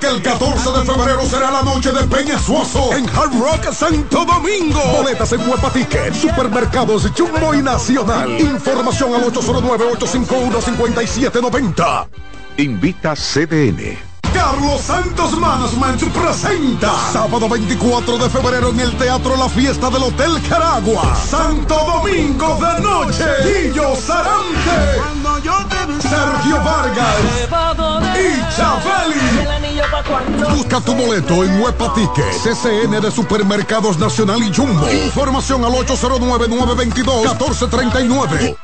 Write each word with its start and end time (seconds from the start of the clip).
Que 0.00 0.08
el 0.08 0.20
14 0.20 0.72
de 0.72 0.84
febrero 0.84 1.24
será 1.24 1.50
la 1.50 1.62
noche 1.62 1.90
de 1.90 2.04
Peña 2.04 2.38
Suazo 2.38 2.94
en 2.94 3.08
Hard 3.08 3.32
Rock 3.38 3.72
Santo 3.72 4.26
Domingo. 4.26 4.78
Boletas 4.92 5.32
en 5.32 5.48
Huepa 5.48 5.72
Ticket, 5.72 6.12
Supermercados 6.12 7.10
Jumbo 7.16 7.54
y 7.54 7.62
Nacional. 7.62 8.38
Información 8.38 9.14
al 9.14 9.22
809-851-5790. 9.32 12.08
Invita 12.58 13.14
CDN. 13.14 14.15
Carlos 14.36 14.80
Santos 14.82 15.32
Management 15.38 16.02
presenta 16.12 16.92
sábado 17.10 17.48
24 17.48 18.18
de 18.18 18.28
febrero 18.28 18.68
en 18.68 18.80
el 18.80 18.94
Teatro 18.98 19.34
La 19.34 19.48
Fiesta 19.48 19.88
del 19.88 20.02
Hotel 20.02 20.32
Caragua. 20.46 21.16
Santo 21.16 21.74
Domingo 21.74 22.58
de 22.60 22.82
Noche. 22.82 23.24
Guillo 23.44 23.96
Sarante. 23.96 25.00
Sergio 26.02 26.62
Vargas. 26.62 27.16
Y 28.14 28.38
Chabeli. 28.54 29.46
Busca 30.54 30.82
tu 30.82 30.94
boleto 30.94 31.42
en 31.42 31.58
Huepa 31.62 31.94
Ticket, 31.94 32.26
CCN 32.42 33.00
de 33.00 33.10
Supermercados 33.10 33.98
Nacional 33.98 34.42
y 34.42 34.52
Jumbo. 34.54 34.86
Información 34.90 35.64
al 35.64 35.72
809-922-1439. 35.72 38.54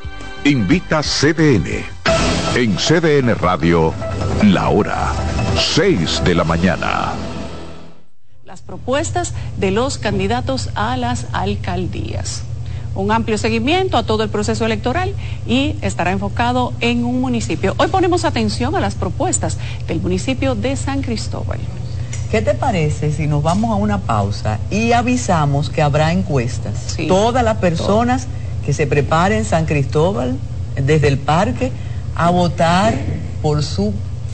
Invita 0.44 1.00
CDN. 1.02 1.86
En 2.54 2.76
CDN 2.76 3.34
Radio, 3.38 3.94
la 4.42 4.68
hora 4.68 5.31
6 5.56 6.22
de 6.24 6.34
la 6.34 6.44
mañana. 6.44 7.12
Las 8.44 8.62
propuestas 8.62 9.34
de 9.58 9.70
los 9.70 9.98
candidatos 9.98 10.70
a 10.74 10.96
las 10.96 11.26
alcaldías. 11.32 12.42
Un 12.94 13.12
amplio 13.12 13.38
seguimiento 13.38 13.96
a 13.96 14.02
todo 14.02 14.22
el 14.22 14.30
proceso 14.30 14.64
electoral 14.64 15.14
y 15.46 15.76
estará 15.82 16.10
enfocado 16.10 16.72
en 16.80 17.04
un 17.04 17.20
municipio. 17.20 17.74
Hoy 17.78 17.88
ponemos 17.88 18.24
atención 18.24 18.74
a 18.74 18.80
las 18.80 18.94
propuestas 18.94 19.58
del 19.86 20.00
municipio 20.00 20.54
de 20.54 20.76
San 20.76 21.02
Cristóbal. 21.02 21.60
¿Qué 22.30 22.40
te 22.40 22.54
parece 22.54 23.12
si 23.12 23.26
nos 23.26 23.42
vamos 23.42 23.70
a 23.70 23.74
una 23.74 23.98
pausa 23.98 24.58
y 24.70 24.92
avisamos 24.92 25.68
que 25.68 25.82
habrá 25.82 26.12
encuestas? 26.12 26.96
Todas 27.08 27.44
las 27.44 27.58
personas 27.58 28.26
que 28.64 28.72
se 28.72 28.86
preparen 28.86 29.38
en 29.38 29.44
San 29.44 29.66
Cristóbal, 29.66 30.36
desde 30.76 31.08
el 31.08 31.18
parque, 31.18 31.72
a 32.14 32.30
votar 32.30 32.94
por 33.42 33.62
su 33.62 33.92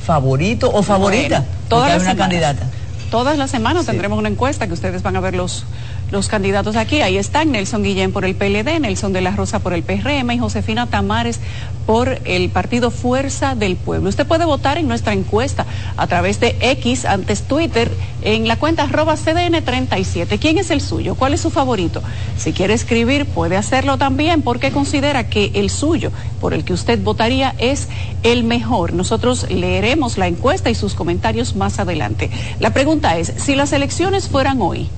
favorito 0.08 0.70
o 0.72 0.82
favorita. 0.82 1.44
todas 1.68 1.90
las 1.90 2.02
una 2.02 2.12
semanas. 2.12 2.28
candidata. 2.28 2.66
Todas 3.10 3.36
las 3.36 3.50
semanas 3.50 3.84
tendremos 3.84 4.18
una 4.18 4.30
encuesta 4.30 4.66
que 4.66 4.72
ustedes 4.72 5.02
van 5.02 5.16
a 5.16 5.20
ver 5.20 5.34
los, 5.34 5.64
los 6.10 6.28
candidatos 6.28 6.76
aquí. 6.76 7.00
Ahí 7.00 7.16
están 7.16 7.52
Nelson 7.52 7.82
Guillén 7.82 8.12
por 8.12 8.24
el 8.24 8.34
PLD, 8.34 8.80
Nelson 8.80 9.12
de 9.12 9.20
la 9.20 9.32
Rosa 9.32 9.58
por 9.58 9.72
el 9.72 9.82
PRM 9.82 10.30
y 10.32 10.38
Josefina 10.38 10.86
Tamares 10.86 11.40
por 11.86 12.20
el 12.24 12.50
partido 12.50 12.90
Fuerza 12.90 13.54
del 13.54 13.76
Pueblo. 13.76 14.08
Usted 14.08 14.26
puede 14.26 14.44
votar 14.44 14.78
en 14.78 14.88
nuestra 14.88 15.12
encuesta 15.12 15.66
a 15.96 16.06
través 16.06 16.40
de 16.40 16.56
X, 16.60 17.04
antes 17.04 17.42
Twitter, 17.42 17.90
en 18.22 18.46
la 18.46 18.56
cuenta 18.56 18.82
arroba 18.82 19.16
CDN37. 19.16 20.38
¿Quién 20.38 20.58
es 20.58 20.70
el 20.70 20.80
suyo? 20.80 21.14
¿Cuál 21.14 21.34
es 21.34 21.40
su 21.40 21.50
favorito? 21.50 22.02
Si 22.36 22.52
quiere 22.52 22.74
escribir, 22.74 23.26
puede 23.26 23.56
hacerlo 23.56 23.96
también 23.96 24.42
porque 24.42 24.70
considera 24.70 25.28
que 25.28 25.52
el 25.54 25.70
suyo, 25.70 26.10
por 26.40 26.52
el 26.52 26.64
que 26.64 26.72
usted 26.72 27.02
votaría, 27.02 27.54
es 27.58 27.88
el 28.22 28.44
mejor. 28.44 28.92
Nosotros 28.92 29.50
leeremos 29.50 30.18
la 30.18 30.26
encuesta 30.26 30.70
y 30.70 30.74
sus 30.74 30.94
comentarios 30.94 31.56
más 31.56 31.78
adelante. 31.78 32.30
La 32.60 32.74
pregunta 32.74 33.16
es, 33.16 33.32
si 33.38 33.54
las 33.54 33.72
elecciones 33.72 34.28
fueran 34.28 34.60
hoy, 34.60 34.88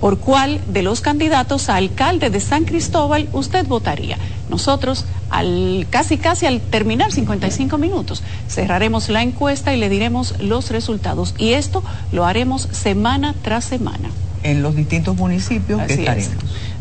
¿por 0.00 0.18
cuál 0.18 0.60
de 0.68 0.82
los 0.82 1.00
candidatos 1.00 1.68
a 1.68 1.76
alcalde 1.76 2.30
de 2.30 2.40
San 2.40 2.64
Cristóbal 2.64 3.28
usted 3.32 3.66
votaría? 3.66 4.18
Nosotros, 4.48 5.04
al 5.30 5.86
casi 5.90 6.18
casi 6.18 6.46
al 6.46 6.60
terminar 6.60 7.12
55 7.12 7.78
minutos, 7.78 8.22
cerraremos 8.48 9.08
la 9.08 9.22
encuesta 9.22 9.74
y 9.74 9.78
le 9.78 9.88
diremos 9.88 10.40
los 10.40 10.70
resultados. 10.70 11.34
Y 11.38 11.52
esto 11.54 11.82
lo 12.12 12.24
haremos 12.24 12.68
semana 12.70 13.34
tras 13.42 13.64
semana. 13.64 14.10
En 14.42 14.62
los 14.62 14.76
distintos 14.76 15.16
municipios 15.16 15.82
que 15.82 15.94
Así 15.94 16.06
es. 16.06 16.30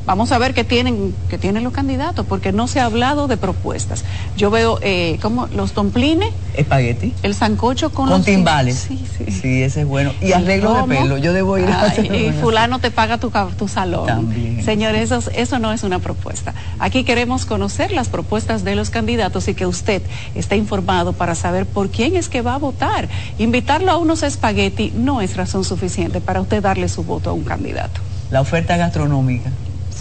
Vamos 0.05 0.31
a 0.31 0.37
ver 0.37 0.53
qué 0.53 0.63
tienen, 0.63 1.15
qué 1.29 1.37
tienen 1.37 1.63
los 1.63 1.73
candidatos, 1.73 2.25
porque 2.27 2.51
no 2.51 2.67
se 2.67 2.79
ha 2.79 2.85
hablado 2.85 3.27
de 3.27 3.37
propuestas. 3.37 4.03
Yo 4.37 4.51
veo 4.51 4.77
eh, 4.81 5.17
como 5.21 5.47
los 5.47 5.73
domplines, 5.73 6.29
Espagueti. 6.55 7.13
el 7.23 7.33
sancocho 7.33 7.89
con, 7.89 8.07
Con 8.07 8.17
los 8.17 8.25
timbales. 8.25 8.85
Sí, 8.87 9.03
sí. 9.17 9.31
Sí, 9.31 9.63
ese 9.63 9.81
es 9.81 9.87
bueno. 9.87 10.11
Y 10.21 10.33
arreglo 10.33 10.73
de 10.75 10.83
pelo. 10.83 11.17
Yo 11.17 11.33
debo 11.33 11.57
ir 11.57 11.65
a 11.65 11.81
Ay, 11.81 11.89
hacerlo. 11.89 12.15
Y 12.15 12.31
fulano 12.33 12.79
te 12.79 12.91
paga 12.91 13.17
tu, 13.17 13.31
tu 13.57 13.67
salón. 13.67 14.05
También. 14.05 14.63
Señores, 14.63 15.11
eso, 15.11 15.31
eso 15.33 15.59
no 15.59 15.73
es 15.73 15.83
una 15.83 15.99
propuesta. 15.99 16.53
Aquí 16.79 17.03
queremos 17.03 17.45
conocer 17.45 17.91
las 17.91 18.09
propuestas 18.09 18.63
de 18.63 18.75
los 18.75 18.89
candidatos 18.91 19.47
y 19.47 19.55
que 19.55 19.65
usted 19.65 20.01
esté 20.35 20.55
informado 20.55 21.13
para 21.13 21.33
saber 21.35 21.65
por 21.65 21.89
quién 21.89 22.15
es 22.15 22.29
que 22.29 22.41
va 22.41 22.53
a 22.55 22.57
votar. 22.57 23.09
Invitarlo 23.39 23.91
a 23.91 23.97
unos 23.97 24.21
espagueti 24.23 24.93
no 24.95 25.21
es 25.21 25.35
razón 25.35 25.63
suficiente 25.63 26.21
para 26.21 26.41
usted 26.41 26.61
darle 26.61 26.89
su 26.89 27.03
voto 27.03 27.31
a 27.31 27.33
un 27.33 27.43
candidato. 27.43 28.01
La 28.31 28.41
oferta 28.41 28.77
gastronómica. 28.77 29.49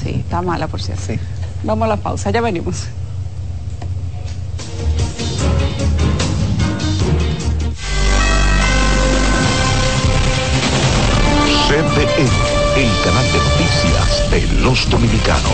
Sí, 0.04 0.16
está 0.20 0.42
mala, 0.42 0.68
por 0.68 0.82
cierto. 0.82 1.02
Sí. 1.06 1.18
Vamos 1.62 1.86
a 1.86 1.88
la 1.88 1.96
pausa, 1.96 2.30
ya 2.30 2.42
venimos. 2.42 2.88
CDN, 11.68 12.28
el 12.76 13.02
canal 13.02 13.26
de 13.32 13.38
noticias 13.38 14.30
de 14.30 14.60
los 14.60 14.90
dominicanos. 14.90 15.50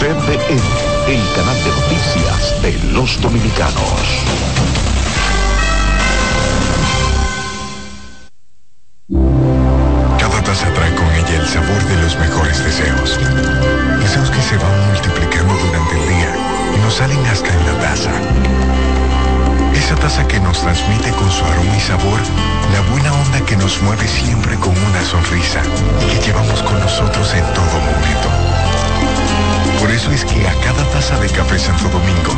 CDN, 0.00 0.60
el 1.06 1.34
canal 1.36 1.56
de 1.62 1.70
noticias 1.70 2.62
de 2.62 2.92
los 2.92 3.20
dominicanos. 3.22 4.55
Los 12.06 12.18
mejores 12.20 12.62
deseos. 12.62 13.18
Deseos 13.98 14.30
que 14.30 14.40
se 14.40 14.56
van 14.58 14.86
multiplicando 14.92 15.54
durante 15.54 15.98
el 15.98 16.08
día 16.08 16.30
y 16.76 16.78
nos 16.78 16.94
salen 16.94 17.18
hasta 17.26 17.48
en 17.48 17.66
la 17.66 17.80
taza. 17.80 18.12
Esa 19.74 19.96
taza 19.96 20.24
que 20.28 20.38
nos 20.38 20.60
transmite 20.60 21.10
con 21.10 21.28
su 21.32 21.44
aroma 21.44 21.76
y 21.76 21.80
sabor 21.80 22.20
la 22.72 22.80
buena 22.92 23.12
onda 23.12 23.40
que 23.44 23.56
nos 23.56 23.82
mueve 23.82 24.06
siempre 24.06 24.54
con 24.56 24.70
una 24.70 25.02
sonrisa 25.04 25.60
y 26.00 26.16
que 26.16 26.26
llevamos 26.26 26.62
con 26.62 26.78
nosotros 26.78 27.34
en 27.34 27.44
todo 27.54 27.74
momento. 27.90 28.28
Por 29.80 29.90
eso 29.90 30.12
es 30.12 30.24
que 30.24 30.46
a 30.46 30.54
cada 30.60 30.84
taza 30.92 31.18
de 31.18 31.28
café 31.28 31.58
Santo 31.58 31.88
Domingo 31.88 32.34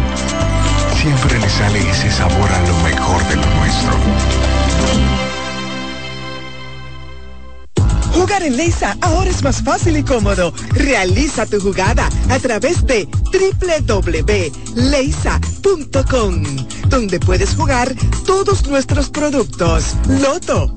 siempre 0.96 1.38
le 1.38 1.48
sale 1.50 1.90
ese 1.90 2.10
sabor 2.10 2.50
a 2.50 2.60
lo 2.66 2.74
mejor 2.88 3.22
de 3.28 3.36
lo 3.36 3.46
nuestro. 3.60 5.27
Jugar 8.18 8.42
en 8.42 8.56
Leisa 8.56 8.96
ahora 9.00 9.30
es 9.30 9.44
más 9.44 9.62
fácil 9.62 9.96
y 9.96 10.02
cómodo. 10.02 10.52
Realiza 10.70 11.46
tu 11.46 11.60
jugada 11.60 12.08
a 12.28 12.40
través 12.40 12.84
de 12.84 13.06
www.leisa.com, 13.86 14.56
donde 16.88 17.20
puedes 17.20 17.54
jugar 17.54 17.94
todos 18.26 18.66
nuestros 18.66 19.08
productos. 19.10 19.94
Loto, 20.20 20.76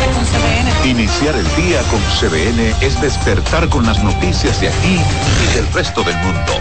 Iniciar 0.83 1.35
el 1.35 1.45
día 1.55 1.79
con 1.91 2.01
CDN 2.19 2.59
es 2.81 2.99
despertar 3.01 3.69
con 3.69 3.85
las 3.85 4.03
noticias 4.03 4.59
de 4.59 4.67
aquí 4.67 4.97
y 5.43 5.55
del 5.55 5.71
resto 5.73 6.01
del 6.01 6.17
mundo, 6.17 6.53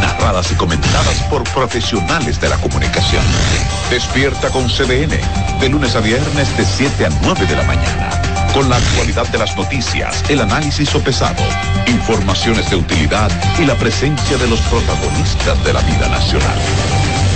narradas 0.00 0.50
y 0.50 0.56
comentadas 0.56 1.22
por 1.30 1.44
profesionales 1.44 2.40
de 2.40 2.48
la 2.48 2.56
comunicación. 2.56 3.22
Despierta 3.88 4.50
con 4.50 4.66
CDN, 4.66 5.20
de 5.60 5.68
lunes 5.68 5.94
a 5.94 6.00
viernes 6.00 6.56
de 6.56 6.64
7 6.64 7.06
a 7.06 7.10
9 7.22 7.46
de 7.46 7.54
la 7.54 7.62
mañana, 7.62 8.10
con 8.52 8.68
la 8.68 8.76
actualidad 8.76 9.28
de 9.28 9.38
las 9.38 9.56
noticias, 9.56 10.24
el 10.28 10.40
análisis 10.40 10.88
sopesado, 10.88 11.44
informaciones 11.86 12.68
de 12.70 12.76
utilidad 12.76 13.30
y 13.60 13.64
la 13.64 13.76
presencia 13.76 14.36
de 14.38 14.48
los 14.48 14.60
protagonistas 14.62 15.64
de 15.64 15.72
la 15.72 15.80
vida 15.82 16.08
nacional. 16.08 16.58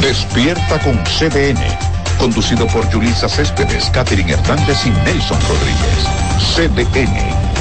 Despierta 0.00 0.80
con 0.80 0.98
CDN, 1.04 1.91
conducido 2.22 2.68
por 2.68 2.88
Yulisa 2.88 3.28
Céspedes, 3.28 3.90
Catherine 3.90 4.32
Hernández 4.32 4.86
y 4.86 4.90
Nelson 4.90 5.40
Rodríguez. 5.40 6.06
CDN, 6.54 7.16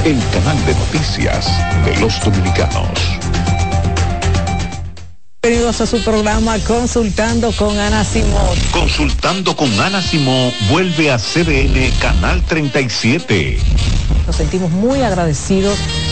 el 0.06 0.22
canal 0.30 0.66
de 0.68 0.76
noticias 0.76 1.48
de 1.84 2.00
los 2.00 2.24
dominicanos. 2.24 2.92
Bienvenidos 5.42 5.82
a 5.82 5.88
su 5.88 6.00
programa 6.04 6.60
Consultando 6.60 7.52
con 7.54 7.80
Ana 7.80 8.04
Simón. 8.04 8.56
Consultando 8.70 9.56
con 9.56 9.68
Ana 9.80 10.00
Simón 10.00 10.54
vuelve 10.70 11.10
a 11.10 11.18
CDN 11.18 11.90
Canal 12.00 12.44
37. 12.44 13.58
Nos 14.28 14.36
sentimos 14.36 14.70
muy 14.70 15.02
agradecidos 15.02 15.80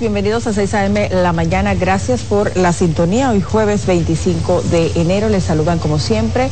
Bienvenidos 0.00 0.46
a 0.46 0.54
6 0.54 0.74
a.m. 0.74 1.10
la 1.10 1.34
mañana. 1.34 1.74
Gracias 1.74 2.22
por 2.22 2.56
la 2.56 2.72
sintonía. 2.72 3.30
Hoy 3.30 3.42
jueves 3.42 3.84
25 3.84 4.62
de 4.62 4.90
enero 4.94 5.28
les 5.28 5.44
saludan 5.44 5.78
como 5.78 5.98
siempre 5.98 6.48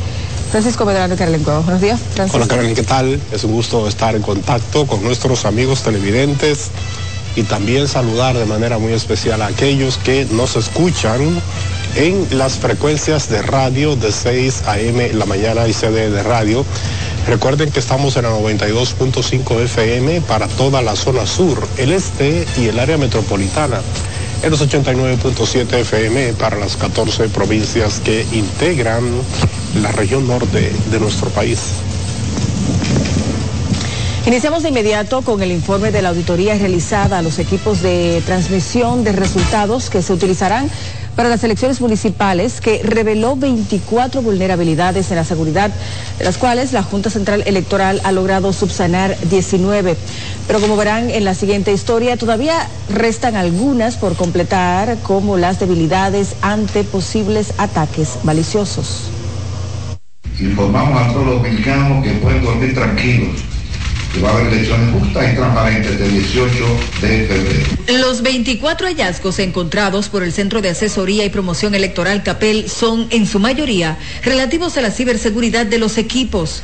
Francisco 0.51 0.85
Medrano 0.85 1.15
y 1.15 1.17
Carolina. 1.17 1.59
Buenos 1.59 1.81
días, 1.81 1.99
Francisco. 1.99 2.37
Hola, 2.37 2.47
Carolina, 2.47 2.75
¿qué 2.75 2.83
tal? 2.83 3.19
Es 3.31 3.43
un 3.43 3.53
gusto 3.53 3.87
estar 3.87 4.15
en 4.15 4.21
contacto 4.21 4.85
con 4.85 5.03
nuestros 5.03 5.45
amigos 5.45 5.81
televidentes 5.81 6.69
y 7.35 7.41
también 7.41 7.87
saludar 7.87 8.37
de 8.37 8.45
manera 8.45 8.77
muy 8.77 8.93
especial 8.93 9.41
a 9.41 9.47
aquellos 9.47 9.97
que 9.97 10.27
nos 10.29 10.55
escuchan 10.55 11.41
en 11.95 12.27
las 12.37 12.59
frecuencias 12.59 13.29
de 13.29 13.41
radio 13.41 13.95
de 13.95 14.11
6 14.11 14.63
a.m. 14.67 15.11
la 15.13 15.25
mañana 15.25 15.67
y 15.67 15.73
CD 15.73 16.11
de 16.11 16.21
radio. 16.21 16.63
Recuerden 17.27 17.71
que 17.71 17.79
estamos 17.79 18.17
en 18.17 18.23
la 18.23 18.31
92.5 18.31 19.61
FM 19.61 20.21
para 20.21 20.47
toda 20.47 20.81
la 20.81 20.95
zona 20.95 21.25
sur, 21.25 21.65
el 21.77 21.93
este 21.93 22.45
y 22.57 22.67
el 22.67 22.79
área 22.79 22.97
metropolitana 22.97 23.81
en 24.43 24.51
los 24.51 24.61
89.7 24.61 25.73
FM 25.73 26.33
para 26.33 26.57
las 26.57 26.75
14 26.75 27.29
provincias 27.29 28.01
que 28.01 28.25
integran 28.33 29.05
la 29.81 29.91
región 29.93 30.27
norte 30.27 30.73
de 30.91 30.99
nuestro 30.99 31.29
país. 31.29 31.59
Iniciamos 34.25 34.63
de 34.63 34.69
inmediato 34.69 35.21
con 35.21 35.41
el 35.43 35.51
informe 35.51 35.91
de 35.91 36.01
la 36.01 36.09
auditoría 36.09 36.57
realizada 36.57 37.19
a 37.19 37.21
los 37.21 37.39
equipos 37.39 37.81
de 37.81 38.21
transmisión 38.25 39.03
de 39.03 39.13
resultados 39.13 39.89
que 39.89 40.01
se 40.01 40.13
utilizarán 40.13 40.69
para 41.15 41.29
las 41.29 41.43
elecciones 41.43 41.81
municipales 41.81 42.61
que 42.61 42.81
reveló 42.83 43.35
24 43.35 44.21
vulnerabilidades 44.21 45.11
en 45.11 45.17
la 45.17 45.25
seguridad, 45.25 45.71
de 46.17 46.25
las 46.25 46.37
cuales 46.37 46.73
la 46.73 46.83
Junta 46.83 47.09
Central 47.09 47.43
Electoral 47.45 48.01
ha 48.03 48.11
logrado 48.11 48.53
subsanar 48.53 49.17
19. 49.29 49.95
Pero 50.47 50.59
como 50.59 50.75
verán 50.75 51.09
en 51.09 51.25
la 51.25 51.35
siguiente 51.35 51.71
historia, 51.71 52.17
todavía 52.17 52.67
restan 52.89 53.35
algunas 53.35 53.95
por 53.95 54.15
completar, 54.15 54.97
como 55.03 55.37
las 55.37 55.59
debilidades 55.59 56.35
ante 56.41 56.83
posibles 56.83 57.53
ataques 57.57 58.19
maliciosos. 58.23 59.09
Informamos 60.39 61.01
a 61.01 61.13
todos 61.13 61.27
los 61.27 61.41
mexicanos 61.41 62.03
que 62.03 62.11
pueden 62.13 62.43
dormir 62.43 62.73
tranquilos 62.73 63.52
que 64.13 64.21
va 64.21 64.29
a 64.29 64.33
haber 64.33 64.53
elecciones 64.53 64.93
justas 64.93 65.33
y 65.33 65.35
transparentes 65.35 65.99
del 65.99 66.11
18 66.11 66.65
de 67.01 67.27
febrero. 67.27 67.99
Los 67.99 68.21
24 68.21 68.87
hallazgos 68.87 69.39
encontrados 69.39 70.09
por 70.09 70.23
el 70.23 70.31
Centro 70.31 70.61
de 70.61 70.69
Asesoría 70.69 71.25
y 71.25 71.29
Promoción 71.29 71.73
Electoral 71.73 72.21
CAPEL 72.21 72.69
son, 72.69 73.07
en 73.09 73.25
su 73.25 73.39
mayoría, 73.39 73.97
relativos 74.23 74.77
a 74.77 74.81
la 74.81 74.91
ciberseguridad 74.91 75.65
de 75.65 75.79
los 75.79 75.97
equipos. 75.97 76.61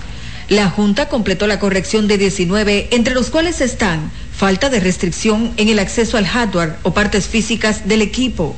La 0.47 0.69
Junta 0.69 1.09
completó 1.09 1.47
la 1.47 1.59
corrección 1.59 2.07
de 2.07 2.17
19, 2.17 2.89
entre 2.91 3.13
los 3.13 3.29
cuales 3.29 3.61
están 3.61 4.11
falta 4.35 4.69
de 4.69 4.79
restricción 4.79 5.51
en 5.57 5.69
el 5.69 5.79
acceso 5.79 6.17
al 6.17 6.27
hardware 6.27 6.75
o 6.83 6.93
partes 6.93 7.27
físicas 7.27 7.87
del 7.87 8.01
equipo. 8.01 8.55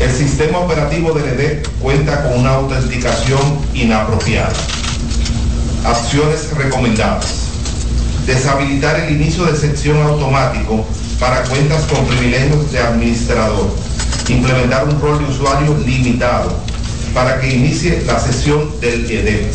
El 0.00 0.10
sistema 0.10 0.58
operativo 0.58 1.12
del 1.12 1.38
ED 1.38 1.62
cuenta 1.80 2.24
con 2.24 2.40
una 2.40 2.50
autenticación 2.50 3.40
inapropiada. 3.74 4.52
Acciones 5.84 6.50
recomendadas 6.56 7.43
deshabilitar 8.26 9.00
el 9.00 9.16
inicio 9.20 9.44
de 9.44 9.56
sección 9.56 10.00
automático 10.02 10.84
para 11.20 11.42
cuentas 11.44 11.82
con 11.84 12.04
privilegios 12.06 12.72
de 12.72 12.78
administrador, 12.78 13.70
implementar 14.28 14.88
un 14.88 15.00
rol 15.00 15.18
de 15.18 15.24
usuario 15.32 15.76
limitado 15.86 16.56
para 17.12 17.40
que 17.40 17.54
inicie 17.54 18.02
la 18.06 18.18
sesión 18.18 18.80
del 18.80 19.10
EDEP. 19.10 19.52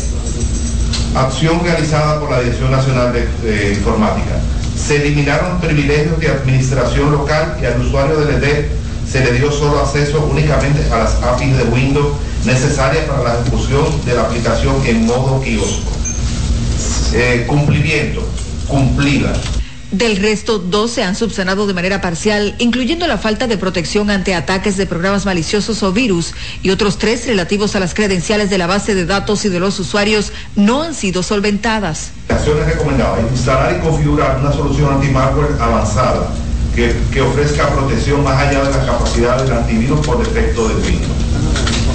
Acción 1.14 1.60
realizada 1.64 2.20
por 2.20 2.30
la 2.30 2.40
Dirección 2.40 2.70
Nacional 2.70 3.12
de, 3.12 3.72
Informática. 3.74 4.40
Se 4.76 4.96
eliminaron 4.96 5.60
privilegios 5.60 6.18
de 6.20 6.28
administración 6.28 7.10
local 7.10 7.58
y 7.60 7.66
al 7.66 7.80
usuario 7.80 8.16
del 8.20 8.36
EDEP 8.36 8.70
se 9.10 9.24
le 9.24 9.32
dio 9.32 9.50
solo 9.50 9.80
acceso 9.80 10.26
únicamente 10.30 10.80
a 10.92 10.98
las 10.98 11.14
APIs 11.22 11.58
de 11.58 11.64
Windows 11.64 12.16
necesarias 12.44 13.04
para 13.04 13.24
la 13.24 13.40
ejecución 13.40 13.84
de 14.06 14.14
la 14.14 14.22
aplicación 14.22 14.76
en 14.86 15.04
modo 15.06 15.40
kiosco. 15.42 15.90
Eh, 17.12 17.44
cumplimiento 17.48 18.24
cumplida. 18.70 19.32
Del 19.90 20.18
resto, 20.18 20.60
dos 20.60 20.92
se 20.92 21.02
han 21.02 21.16
subsanado 21.16 21.66
de 21.66 21.74
manera 21.74 22.00
parcial, 22.00 22.54
incluyendo 22.58 23.08
la 23.08 23.18
falta 23.18 23.48
de 23.48 23.58
protección 23.58 24.08
ante 24.08 24.36
ataques 24.36 24.76
de 24.76 24.86
programas 24.86 25.26
maliciosos 25.26 25.82
o 25.82 25.92
virus, 25.92 26.32
y 26.62 26.70
otros 26.70 26.96
tres 26.96 27.26
relativos 27.26 27.74
a 27.74 27.80
las 27.80 27.92
credenciales 27.92 28.50
de 28.50 28.58
la 28.58 28.68
base 28.68 28.94
de 28.94 29.04
datos 29.04 29.44
y 29.44 29.48
de 29.48 29.58
los 29.58 29.80
usuarios 29.80 30.32
no 30.54 30.82
han 30.82 30.94
sido 30.94 31.24
solventadas. 31.24 32.12
Acciones 32.28 32.66
recomendadas, 32.66 33.18
instalar 33.32 33.78
y 33.78 33.84
configurar 33.84 34.38
una 34.38 34.52
solución 34.52 34.94
anti-malware 34.94 35.60
avanzada 35.60 36.28
que, 36.72 36.94
que, 37.12 37.20
ofrezca 37.20 37.68
protección 37.70 38.22
más 38.22 38.40
allá 38.40 38.62
de 38.62 38.70
la 38.70 38.86
capacidad 38.86 39.42
del 39.42 39.52
antivirus 39.52 40.06
por 40.06 40.24
defecto 40.24 40.68
de 40.68 40.74
Windows. 40.76 41.10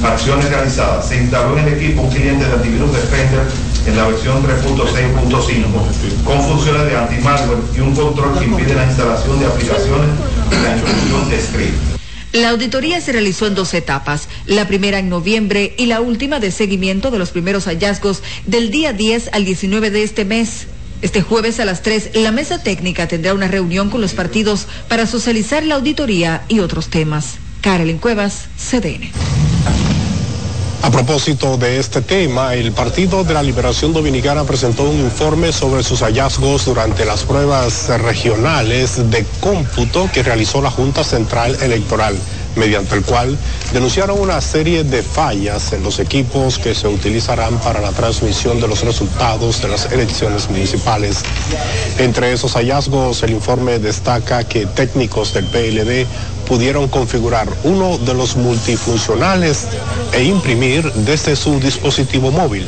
Acciones 0.04 0.50
realizadas, 0.50 1.07
se 1.07 1.16
instaló 1.16 1.57
en 1.57 1.66
el 1.66 1.74
equipo 1.75 2.01
un 2.01 2.10
cliente 2.10 2.45
de 2.45 2.54
antivirus 2.54 2.92
Defender 2.92 3.48
en 3.86 3.98
la 3.98 4.08
versión 4.08 4.44
3.6.5 4.44 6.24
con 6.24 6.42
funciones 6.42 6.86
de 6.86 6.98
anti-malware 6.98 7.60
y 7.76 7.80
un 7.80 7.96
control 7.96 8.38
que 8.38 8.46
impide 8.46 8.76
la 8.76 8.86
instalación 8.86 9.40
de 9.40 9.46
aplicaciones 9.46 10.10
y 10.52 10.64
la 10.64 10.76
introducción 10.76 11.30
de 11.30 11.42
script. 11.42 11.95
La 12.33 12.50
auditoría 12.50 13.00
se 13.00 13.14
realizó 13.14 13.48
en 13.48 13.56
dos 13.56 13.74
etapas, 13.74 14.28
la 14.45 14.68
primera 14.68 15.00
en 15.00 15.07
noviembre 15.07 15.74
y 15.78 15.86
la 15.86 16.02
última 16.02 16.42
de 16.42 16.52
seguimiento 16.52 17.09
de 17.09 17.18
los 17.18 17.30
primeros 17.30 17.66
hallazgos 17.66 18.24
del 18.45 18.71
día 18.71 18.92
10 18.92 19.30
al 19.31 19.45
19 19.45 19.90
de 19.90 20.04
este 20.04 20.26
mes. 20.26 20.68
Este 21.02 21.21
jueves 21.21 21.59
a 21.59 21.66
las 21.66 21.81
3, 21.81 22.12
la 22.16 22.31
mesa 22.31 22.62
técnica 22.62 23.07
tendrá 23.07 23.33
una 23.33 23.48
reunión 23.48 23.90
con 23.90 24.02
los 24.02 24.14
partidos 24.14 24.68
para 24.90 25.07
socializar 25.07 25.64
la 25.64 25.76
auditoría 25.76 26.44
y 26.50 26.59
otros 26.59 26.90
temas. 26.90 27.36
Carolyn 27.62 28.00
Cuevas, 28.00 28.48
CDN. 28.57 29.12
A 30.85 30.92
propósito 30.92 31.57
de 31.57 31.80
este 31.80 32.04
tema, 32.04 32.54
el 32.54 32.71
Partido 32.71 33.23
de 33.23 33.33
la 33.33 33.42
Liberación 33.42 33.92
Dominicana 33.92 34.44
presentó 34.44 34.83
un 34.83 34.99
informe 34.99 35.51
sobre 35.51 35.81
sus 35.81 36.01
hallazgos 36.01 36.65
durante 36.65 37.06
las 37.06 37.23
pruebas 37.23 37.87
regionales 38.04 39.09
de 39.09 39.25
cómputo 39.39 40.07
que 40.13 40.21
realizó 40.21 40.61
la 40.61 40.69
Junta 40.69 41.04
Central 41.04 41.57
Electoral, 41.63 42.15
mediante 42.56 42.94
el 42.94 43.04
cual 43.04 43.35
denunciaron 43.73 44.19
una 44.19 44.39
serie 44.42 44.83
de 44.83 45.01
fallas 45.01 45.73
en 45.73 45.81
los 45.81 45.97
equipos 45.97 46.59
que 46.59 46.75
se 46.75 46.87
utilizarán 46.87 47.57
para 47.61 47.81
la 47.81 47.92
transmisión 47.92 48.61
de 48.61 48.68
los 48.68 48.83
resultados 48.83 49.63
de 49.63 49.69
las 49.69 49.92
elecciones 49.92 50.51
municipales. 50.51 51.23
Entre 51.97 52.31
esos 52.31 52.54
hallazgos, 52.54 53.23
el 53.23 53.31
informe 53.31 53.80
destaca 53.80 54.44
que 54.44 54.68
técnicos 54.68 55.33
del 55.33 55.45
PLD 55.45 56.06
pudieron 56.45 56.87
configurar 56.87 57.47
uno 57.64 57.97
de 57.97 58.14
los 58.14 58.35
multifuncionales 58.35 59.68
e 60.14 60.23
imprimir 60.23 60.92
desde 60.94 61.35
su 61.35 61.59
dispositivo 61.59 62.31
móvil. 62.31 62.66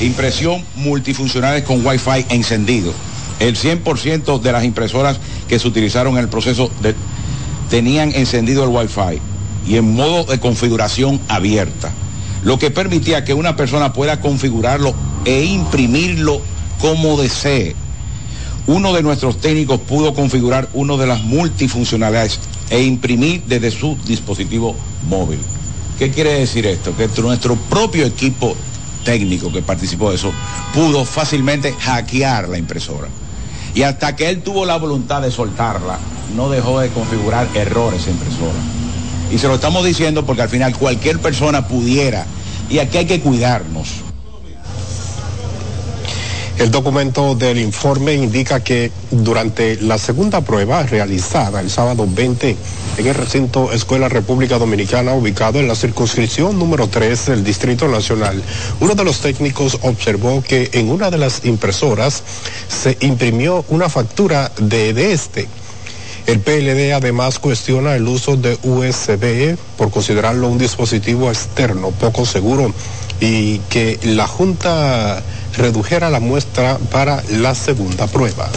Impresión 0.00 0.64
multifuncionales 0.76 1.64
con 1.64 1.84
Wi-Fi 1.84 2.26
encendido. 2.28 2.92
El 3.40 3.56
100% 3.56 4.40
de 4.40 4.52
las 4.52 4.64
impresoras 4.64 5.18
que 5.48 5.58
se 5.58 5.68
utilizaron 5.68 6.14
en 6.14 6.20
el 6.20 6.28
proceso 6.28 6.70
tenían 7.70 8.12
encendido 8.14 8.64
el 8.64 8.70
Wi-Fi 8.70 9.20
y 9.66 9.76
en 9.76 9.94
modo 9.94 10.24
de 10.24 10.38
configuración 10.38 11.20
abierta, 11.28 11.90
lo 12.44 12.58
que 12.58 12.70
permitía 12.70 13.24
que 13.24 13.34
una 13.34 13.56
persona 13.56 13.92
pueda 13.92 14.20
configurarlo 14.20 14.94
e 15.24 15.44
imprimirlo 15.44 16.40
como 16.80 17.20
desee 17.20 17.74
uno 18.66 18.92
de 18.92 19.02
nuestros 19.02 19.40
técnicos 19.40 19.80
pudo 19.80 20.14
configurar 20.14 20.68
uno 20.74 20.96
de 20.96 21.06
las 21.06 21.22
multifuncionalidades 21.22 22.40
e 22.70 22.82
imprimir 22.82 23.42
desde 23.46 23.70
su 23.70 23.96
dispositivo 24.06 24.76
móvil. 25.08 25.38
¿Qué 25.98 26.10
quiere 26.10 26.34
decir 26.34 26.66
esto? 26.66 26.94
Que 26.96 27.08
nuestro 27.22 27.56
propio 27.56 28.04
equipo 28.06 28.56
técnico 29.06 29.52
que 29.52 29.62
participó 29.62 30.10
de 30.10 30.16
eso, 30.16 30.32
pudo 30.74 31.04
fácilmente 31.04 31.72
hackear 31.72 32.48
la 32.48 32.58
impresora. 32.58 33.06
Y 33.74 33.82
hasta 33.82 34.16
que 34.16 34.28
él 34.28 34.42
tuvo 34.42 34.66
la 34.66 34.76
voluntad 34.76 35.22
de 35.22 35.30
soltarla, 35.30 35.98
no 36.34 36.50
dejó 36.50 36.80
de 36.80 36.88
configurar 36.88 37.48
errores 37.54 38.06
en 38.06 38.14
impresora. 38.14 38.58
Y 39.32 39.38
se 39.38 39.46
lo 39.46 39.54
estamos 39.54 39.84
diciendo 39.84 40.26
porque 40.26 40.42
al 40.42 40.48
final 40.48 40.76
cualquier 40.76 41.20
persona 41.20 41.68
pudiera, 41.68 42.26
y 42.68 42.80
aquí 42.80 42.98
hay 42.98 43.06
que 43.06 43.20
cuidarnos. 43.20 44.05
El 46.58 46.70
documento 46.70 47.34
del 47.34 47.58
informe 47.58 48.14
indica 48.14 48.64
que 48.64 48.90
durante 49.10 49.76
la 49.82 49.98
segunda 49.98 50.40
prueba 50.40 50.84
realizada 50.84 51.60
el 51.60 51.70
sábado 51.70 52.06
20 52.08 52.56
en 52.96 53.06
el 53.06 53.14
recinto 53.14 53.72
Escuela 53.72 54.08
República 54.08 54.58
Dominicana 54.58 55.12
ubicado 55.12 55.60
en 55.60 55.68
la 55.68 55.74
circunscripción 55.74 56.58
número 56.58 56.88
3 56.88 57.26
del 57.26 57.44
Distrito 57.44 57.88
Nacional, 57.88 58.42
uno 58.80 58.94
de 58.94 59.04
los 59.04 59.20
técnicos 59.20 59.78
observó 59.82 60.42
que 60.42 60.70
en 60.72 60.88
una 60.88 61.10
de 61.10 61.18
las 61.18 61.44
impresoras 61.44 62.22
se 62.68 62.96
imprimió 63.00 63.66
una 63.68 63.90
factura 63.90 64.50
de, 64.58 64.94
de 64.94 65.12
este. 65.12 65.48
El 66.26 66.40
PLD 66.40 66.94
además 66.94 67.38
cuestiona 67.38 67.96
el 67.96 68.08
uso 68.08 68.38
de 68.38 68.58
USB 68.62 69.58
por 69.76 69.90
considerarlo 69.90 70.48
un 70.48 70.56
dispositivo 70.56 71.28
externo 71.28 71.90
poco 71.90 72.24
seguro 72.24 72.72
y 73.20 73.58
que 73.70 73.98
la 74.02 74.26
Junta 74.26 75.22
redujera 75.56 76.10
la 76.10 76.20
muestra 76.20 76.78
para 76.90 77.22
la 77.30 77.54
segunda 77.54 78.06
prueba. 78.06 78.48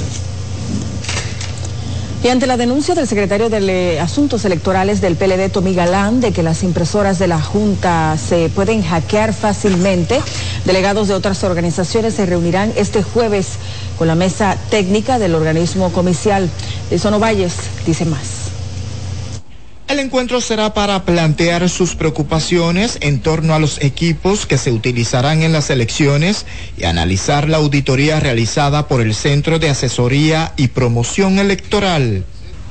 Y 2.22 2.28
ante 2.28 2.48
la 2.48 2.58
denuncia 2.58 2.96
del 2.96 3.08
secretario 3.08 3.50
de 3.50 3.98
Asuntos 4.02 4.44
Electorales 4.44 5.00
del 5.00 5.16
PLD, 5.16 5.50
Tommy 5.50 5.74
Galán, 5.74 6.20
de 6.20 6.34
que 6.34 6.44
las 6.44 6.64
impresoras 6.64 7.18
de 7.18 7.28
la 7.28 7.40
Junta 7.40 8.18
se 8.18 8.50
pueden 8.50 8.84
hackear 8.84 9.34
fácilmente, 9.34 10.20
delegados 10.66 11.08
de 11.08 11.14
otras 11.14 11.46
organizaciones 11.46 12.16
se 12.16 12.26
reunirán 12.26 12.74
este 12.76 13.04
jueves 13.04 13.52
con 13.98 14.10
la 14.10 14.16
mesa 14.16 14.58
técnica 14.70 15.18
del 15.18 15.34
organismo 15.34 15.94
comicial. 15.94 16.50
De 16.90 17.00
Sono 17.00 17.20
Valles 17.20 17.54
dice 17.86 18.04
más. 18.04 18.39
El 19.90 19.98
encuentro 19.98 20.40
será 20.40 20.76
para 20.76 21.04
plantear 21.04 21.68
sus 21.68 21.96
preocupaciones 21.96 23.00
en 23.02 23.22
torno 23.22 23.56
a 23.56 23.60
los 23.60 23.82
equipos 23.82 24.46
que 24.46 24.60
se 24.60 24.72
utilizarán 24.72 25.42
en 25.42 25.52
las 25.52 25.72
elecciones 25.72 26.46
y 26.78 26.84
analizar 26.84 27.50
la 27.50 27.58
auditoría 27.58 28.20
realizada 28.20 28.88
por 28.88 29.02
el 29.02 29.16
Centro 29.16 29.58
de 29.58 29.72
Asesoría 29.72 30.54
y 30.58 30.68
Promoción 30.68 31.40
Electoral. 31.40 32.24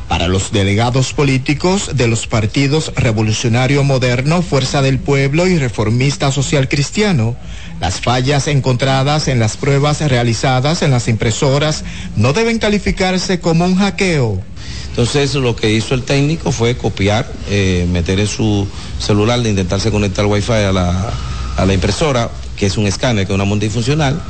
Para 0.08 0.28
los 0.28 0.52
delegados 0.52 1.12
políticos 1.12 1.90
de 1.96 2.06
los 2.06 2.28
partidos 2.28 2.92
Revolucionario 2.94 3.82
Moderno, 3.82 4.40
Fuerza 4.40 4.80
del 4.80 5.00
Pueblo 5.00 5.48
y 5.48 5.58
Reformista 5.58 6.30
Social 6.30 6.68
Cristiano, 6.68 7.34
las 7.80 8.00
fallas 8.00 8.46
encontradas 8.46 9.26
en 9.26 9.40
las 9.40 9.56
pruebas 9.56 10.00
realizadas 10.02 10.82
en 10.82 10.92
las 10.92 11.08
impresoras 11.08 11.82
no 12.14 12.32
deben 12.32 12.60
calificarse 12.60 13.40
como 13.40 13.64
un 13.64 13.74
hackeo 13.74 14.40
entonces 14.98 15.32
lo 15.36 15.54
que 15.54 15.70
hizo 15.70 15.94
el 15.94 16.02
técnico 16.02 16.50
fue 16.50 16.76
copiar, 16.76 17.30
eh, 17.48 17.86
meter 17.88 18.18
en 18.18 18.26
su 18.26 18.66
celular, 18.98 19.40
de 19.40 19.50
intentarse 19.50 19.92
conectar 19.92 20.24
el 20.24 20.32
wifi 20.32 20.50
a 20.50 20.72
la, 20.72 21.12
a 21.56 21.64
la 21.64 21.72
impresora, 21.72 22.28
que 22.56 22.66
es 22.66 22.76
un 22.76 22.84
escáner, 22.88 23.24
que 23.24 23.32
es 23.32 23.34
una 23.36 23.44
multifuncional, 23.44 24.20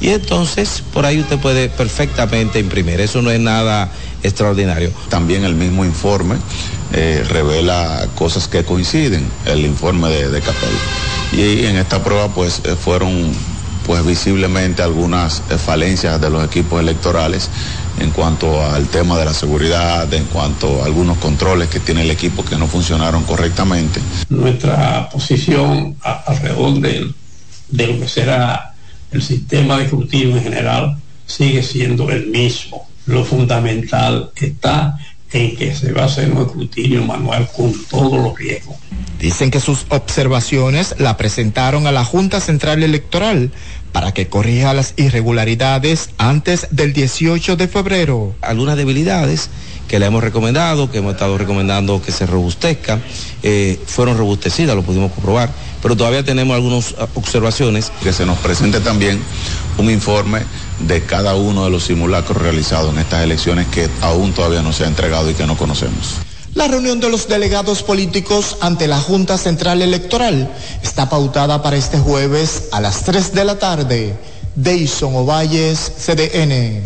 y 0.00 0.08
entonces 0.08 0.82
por 0.92 1.06
ahí 1.06 1.20
usted 1.20 1.38
puede 1.38 1.68
perfectamente 1.68 2.58
imprimir. 2.58 3.00
Eso 3.00 3.22
no 3.22 3.30
es 3.30 3.38
nada 3.38 3.88
extraordinario. 4.24 4.90
También 5.10 5.44
el 5.44 5.54
mismo 5.54 5.84
informe 5.84 6.38
eh, 6.92 7.24
revela 7.28 8.08
cosas 8.16 8.48
que 8.48 8.64
coinciden, 8.64 9.24
el 9.44 9.64
informe 9.64 10.08
de, 10.08 10.28
de 10.28 10.40
Capel. 10.40 10.74
Y 11.34 11.66
en 11.66 11.76
esta 11.76 12.02
prueba 12.02 12.34
pues 12.34 12.62
eh, 12.64 12.74
fueron 12.74 13.30
pues 13.86 14.04
visiblemente 14.04 14.82
algunas 14.82 15.40
falencias 15.64 16.20
de 16.20 16.30
los 16.30 16.44
equipos 16.44 16.80
electorales 16.80 17.48
en 17.98 18.10
cuanto 18.10 18.62
al 18.62 18.86
tema 18.88 19.18
de 19.18 19.24
la 19.24 19.34
seguridad, 19.34 20.12
en 20.12 20.24
cuanto 20.24 20.82
a 20.82 20.86
algunos 20.86 21.18
controles 21.18 21.68
que 21.68 21.80
tiene 21.80 22.02
el 22.02 22.10
equipo 22.10 22.44
que 22.44 22.56
no 22.56 22.66
funcionaron 22.66 23.24
correctamente. 23.24 24.00
Nuestra 24.28 25.08
posición 25.08 25.96
alrededor 26.02 26.80
de, 26.80 27.10
de 27.68 27.86
lo 27.86 28.00
que 28.00 28.08
será 28.08 28.74
el 29.10 29.22
sistema 29.22 29.78
de 29.78 29.84
escrutinio 29.84 30.36
en 30.36 30.42
general 30.42 30.96
sigue 31.26 31.62
siendo 31.62 32.10
el 32.10 32.26
mismo. 32.26 32.88
Lo 33.06 33.24
fundamental 33.24 34.30
está 34.36 34.98
en 35.32 35.56
que 35.56 35.74
se 35.74 35.92
va 35.92 36.02
a 36.02 36.06
hacer 36.06 36.30
un 36.30 36.42
escrutinio 36.42 37.04
manual 37.04 37.48
con 37.54 37.72
todos 37.90 38.22
los 38.22 38.38
riesgos. 38.38 38.76
Dicen 39.18 39.50
que 39.50 39.60
sus 39.60 39.86
observaciones 39.88 40.94
la 40.98 41.16
presentaron 41.16 41.86
a 41.86 41.92
la 41.92 42.04
Junta 42.04 42.40
Central 42.40 42.82
Electoral 42.82 43.50
para 43.96 44.12
que 44.12 44.28
corrija 44.28 44.74
las 44.74 44.92
irregularidades 44.98 46.10
antes 46.18 46.66
del 46.70 46.92
18 46.92 47.56
de 47.56 47.66
febrero. 47.66 48.34
Algunas 48.42 48.76
debilidades 48.76 49.48
que 49.88 49.98
le 49.98 50.04
hemos 50.04 50.22
recomendado, 50.22 50.90
que 50.90 50.98
hemos 50.98 51.14
estado 51.14 51.38
recomendando 51.38 52.02
que 52.02 52.12
se 52.12 52.26
robustezca, 52.26 53.00
eh, 53.42 53.80
fueron 53.86 54.18
robustecidas, 54.18 54.76
lo 54.76 54.82
pudimos 54.82 55.12
comprobar, 55.12 55.48
pero 55.80 55.96
todavía 55.96 56.22
tenemos 56.22 56.54
algunas 56.54 56.94
ah, 56.98 57.08
observaciones. 57.14 57.90
Que 58.02 58.12
se 58.12 58.26
nos 58.26 58.36
presente 58.36 58.80
también 58.80 59.18
un 59.78 59.90
informe 59.90 60.42
de 60.80 61.00
cada 61.04 61.34
uno 61.34 61.64
de 61.64 61.70
los 61.70 61.84
simulacros 61.84 62.36
realizados 62.36 62.92
en 62.92 62.98
estas 62.98 63.24
elecciones 63.24 63.66
que 63.68 63.88
aún 64.02 64.34
todavía 64.34 64.60
no 64.60 64.74
se 64.74 64.84
ha 64.84 64.88
entregado 64.88 65.30
y 65.30 65.32
que 65.32 65.46
no 65.46 65.56
conocemos. 65.56 66.16
La 66.56 66.68
reunión 66.68 67.00
de 67.00 67.10
los 67.10 67.28
delegados 67.28 67.82
políticos 67.82 68.56
ante 68.62 68.88
la 68.88 68.98
Junta 68.98 69.36
Central 69.36 69.82
Electoral 69.82 70.50
está 70.82 71.06
pautada 71.06 71.62
para 71.62 71.76
este 71.76 71.98
jueves 71.98 72.68
a 72.72 72.80
las 72.80 73.04
3 73.04 73.34
de 73.34 73.44
la 73.44 73.58
tarde. 73.58 74.16
Deison 74.54 75.14
Ovalles, 75.14 75.92
CDN. 75.98 76.82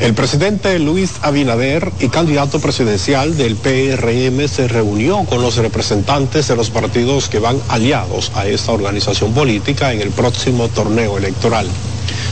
El 0.00 0.14
presidente 0.14 0.78
Luis 0.78 1.16
Abinader 1.20 1.92
y 2.00 2.08
candidato 2.08 2.58
presidencial 2.58 3.36
del 3.36 3.54
PRM 3.54 4.48
se 4.48 4.66
reunió 4.66 5.24
con 5.24 5.42
los 5.42 5.56
representantes 5.56 6.48
de 6.48 6.56
los 6.56 6.70
partidos 6.70 7.28
que 7.28 7.38
van 7.38 7.60
aliados 7.68 8.32
a 8.34 8.46
esta 8.46 8.72
organización 8.72 9.34
política 9.34 9.92
en 9.92 10.00
el 10.00 10.08
próximo 10.08 10.68
torneo 10.68 11.18
electoral. 11.18 11.66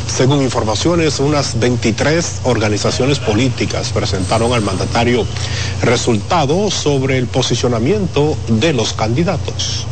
Según 0.07 0.43
informaciones, 0.43 1.21
unas 1.21 1.61
23 1.61 2.41
organizaciones 2.45 3.19
políticas 3.19 3.93
presentaron 3.93 4.55
al 4.55 4.63
mandatario 4.63 5.27
resultados 5.83 6.73
sobre 6.73 7.19
el 7.19 7.27
posicionamiento 7.27 8.35
de 8.49 8.73
los 8.73 8.95
candidatos. 8.95 9.85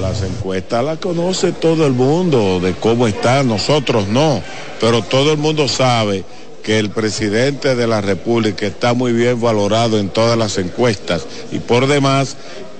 Las 0.00 0.22
encuestas 0.22 0.84
las 0.84 0.98
conoce 0.98 1.50
todo 1.50 1.86
el 1.86 1.92
mundo 1.94 2.60
de 2.60 2.74
cómo 2.74 3.08
están, 3.08 3.48
nosotros 3.48 4.06
no, 4.06 4.42
pero 4.80 5.02
todo 5.02 5.32
el 5.32 5.38
mundo 5.38 5.66
sabe 5.66 6.24
que 6.64 6.78
el 6.78 6.90
presidente 6.90 7.76
de 7.76 7.86
la 7.86 8.00
República 8.00 8.66
está 8.66 8.94
muy 8.94 9.12
bien 9.12 9.40
valorado 9.40 9.98
en 9.98 10.08
todas 10.08 10.36
las 10.36 10.58
encuestas 10.58 11.26
y 11.52 11.58
por 11.60 11.86
demás 11.86 12.36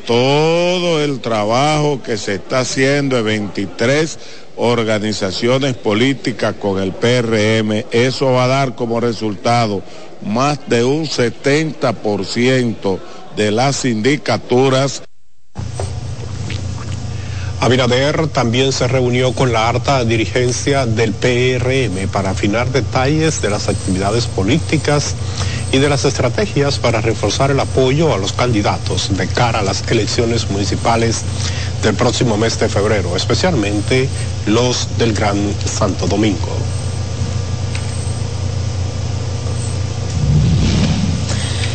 todo 0.07 1.03
el 1.03 1.21
trabajo 1.21 2.03
que 2.03 2.17
se 2.17 2.35
está 2.35 2.61
haciendo 2.61 3.19
en 3.19 3.25
23 3.25 4.19
organizaciones 4.57 5.75
políticas 5.75 6.55
con 6.55 6.81
el 6.81 6.93
PRM, 6.93 7.85
eso 7.91 8.33
va 8.33 8.45
a 8.45 8.49
dar 8.49 8.75
como 8.75 9.00
resultado 9.00 9.83
más 10.25 10.59
de 10.69 10.85
un 10.85 11.07
70% 11.07 12.99
de 13.37 13.50
las 13.50 13.76
sindicaturas. 13.76 15.03
Abinader 17.64 18.26
también 18.26 18.73
se 18.75 18.87
reunió 18.87 19.33
con 19.33 19.54
la 19.54 19.71
alta 19.71 20.04
dirigencia 20.04 20.85
del 20.85 21.14
PRM 21.14 22.09
para 22.12 22.28
afinar 22.28 22.71
detalles 22.71 23.40
de 23.40 23.49
las 23.49 23.71
actividades 23.71 24.26
políticas 24.26 25.14
y 25.73 25.78
de 25.78 25.88
las 25.88 26.04
estrategias 26.04 26.78
para 26.78 27.00
reforzar 27.00 27.50
el 27.50 27.59
apoyo 27.59 28.12
a 28.12 28.18
los 28.18 28.35
candidatos 28.35 29.16
de 29.16 29.26
cara 29.28 29.61
a 29.61 29.62
las 29.62 29.83
elecciones 29.90 30.50
municipales 30.50 31.23
del 31.83 31.94
próximo 31.94 32.37
mes 32.37 32.61
de 32.61 32.68
febrero, 32.68 33.16
especialmente 33.16 34.11
los 34.44 34.99
del 34.99 35.14
Gran 35.14 35.38
Santo 35.64 36.06
Domingo. 36.06 36.50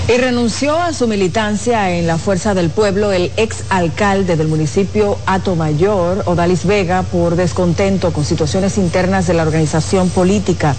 Y 0.10 0.18
renunció 0.18 0.76
a 0.76 0.92
su 0.92 1.08
militancia 1.08 1.96
en 1.96 2.08
la 2.08 2.18
Fuerza 2.18 2.56
del 2.56 2.72
Pueblo 2.72 3.12
el 3.12 3.32
ex 3.38 3.58
alcalde 3.70 4.38
del 4.38 4.48
municipio 4.48 5.20
Mayor, 5.56 6.24
Odalis 6.26 6.66
Vega, 6.66 7.04
por 7.04 7.36
descontento 7.36 8.12
con 8.12 8.26
situaciones 8.26 8.80
internas 8.80 9.28
de 9.28 9.36
la 9.36 9.44
organización 9.44 10.10
política. 10.10 10.76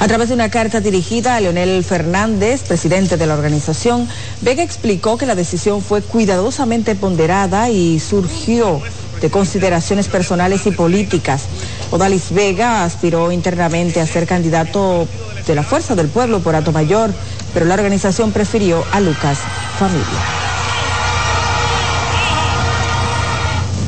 A 0.00 0.08
través 0.08 0.26
de 0.26 0.34
una 0.34 0.50
carta 0.50 0.80
dirigida 0.80 1.36
a 1.36 1.40
Leonel 1.40 1.84
Fernández, 1.84 2.64
presidente 2.64 3.16
de 3.16 3.28
la 3.28 3.34
organización, 3.34 4.08
Vega 4.40 4.64
explicó 4.64 5.18
que 5.18 5.26
la 5.26 5.36
decisión 5.36 5.80
fue 5.80 6.02
cuidadosamente 6.02 6.96
ponderada 6.96 7.70
y 7.70 8.00
surgió 8.00 8.80
de 9.20 9.30
consideraciones 9.30 10.08
personales 10.08 10.66
y 10.66 10.72
políticas. 10.72 11.44
Odalis 11.92 12.32
Vega 12.32 12.82
aspiró 12.82 13.30
internamente 13.30 14.00
a 14.00 14.06
ser 14.08 14.26
candidato 14.26 15.06
de 15.46 15.54
la 15.54 15.62
Fuerza 15.62 15.94
del 15.94 16.08
Pueblo 16.08 16.40
por 16.40 16.56
Mayor 16.72 17.12
pero 17.54 17.66
la 17.66 17.74
organización 17.74 18.32
prefirió 18.32 18.84
a 18.92 19.00
Lucas 19.00 19.38
Familia. 19.78 20.04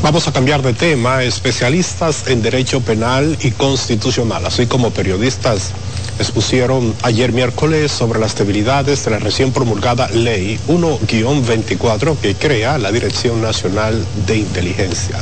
Vamos 0.02 0.28
a 0.28 0.32
cambiar 0.32 0.62
de 0.62 0.73
tema. 0.73 1.25
Especialistas 1.25 2.28
en 2.28 2.40
derecho 2.40 2.80
penal 2.80 3.37
y 3.42 3.50
constitucional, 3.50 4.46
así 4.46 4.66
como 4.66 4.92
periodistas, 4.92 5.73
expusieron 6.20 6.94
ayer 7.02 7.32
miércoles 7.32 7.90
sobre 7.90 8.20
las 8.20 8.37
debilidades 8.37 9.04
de 9.04 9.11
la 9.11 9.18
recién 9.18 9.50
promulgada 9.52 10.08
Ley 10.08 10.61
1-24 10.68 12.16
que 12.18 12.37
crea 12.37 12.78
la 12.78 12.92
Dirección 12.92 13.42
Nacional 13.42 14.06
de 14.26 14.37
Inteligencia. 14.37 15.16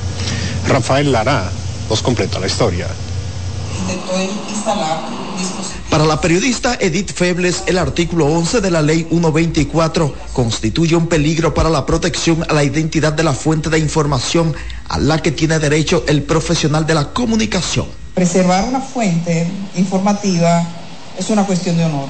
Rafael 0.69 1.13
Lara 1.13 1.51
nos 1.89 2.03
completa 2.03 2.39
la 2.39 2.47
historia. 2.47 2.87
Para 5.95 6.07
la 6.07 6.21
periodista 6.21 6.77
Edith 6.81 7.13
Febles, 7.13 7.63
el 7.67 7.79
artículo 7.79 8.27
11 8.27 8.61
de 8.61 8.69
la 8.73 8.83
Ley 8.83 9.07
124 9.09 10.13
constituye 10.33 10.97
un 10.97 11.07
peligro 11.07 11.55
para 11.55 11.71
la 11.71 11.87
protección 11.87 12.45
a 12.49 12.53
la 12.53 12.65
identidad 12.65 13.13
de 13.13 13.23
la 13.23 13.33
fuente 13.33 13.71
de 13.71 13.79
información 13.79 14.53
a 14.89 14.99
la 14.99 15.23
que 15.23 15.31
tiene 15.31 15.61
derecho 15.61 16.03
el 16.09 16.25
profesional 16.25 16.85
de 16.85 16.95
la 16.95 17.13
comunicación. 17.13 17.87
Preservar 18.13 18.65
una 18.65 18.81
fuente 18.81 19.47
informativa 19.77 20.67
es 21.17 21.31
una 21.31 21.47
cuestión 21.47 21.77
de 21.77 21.85
honor 21.85 22.09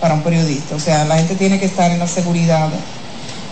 para 0.00 0.14
un 0.14 0.24
periodista. 0.24 0.74
O 0.74 0.80
sea, 0.80 1.04
la 1.04 1.18
gente 1.18 1.36
tiene 1.36 1.60
que 1.60 1.66
estar 1.66 1.92
en 1.92 2.00
la 2.00 2.08
seguridad 2.08 2.70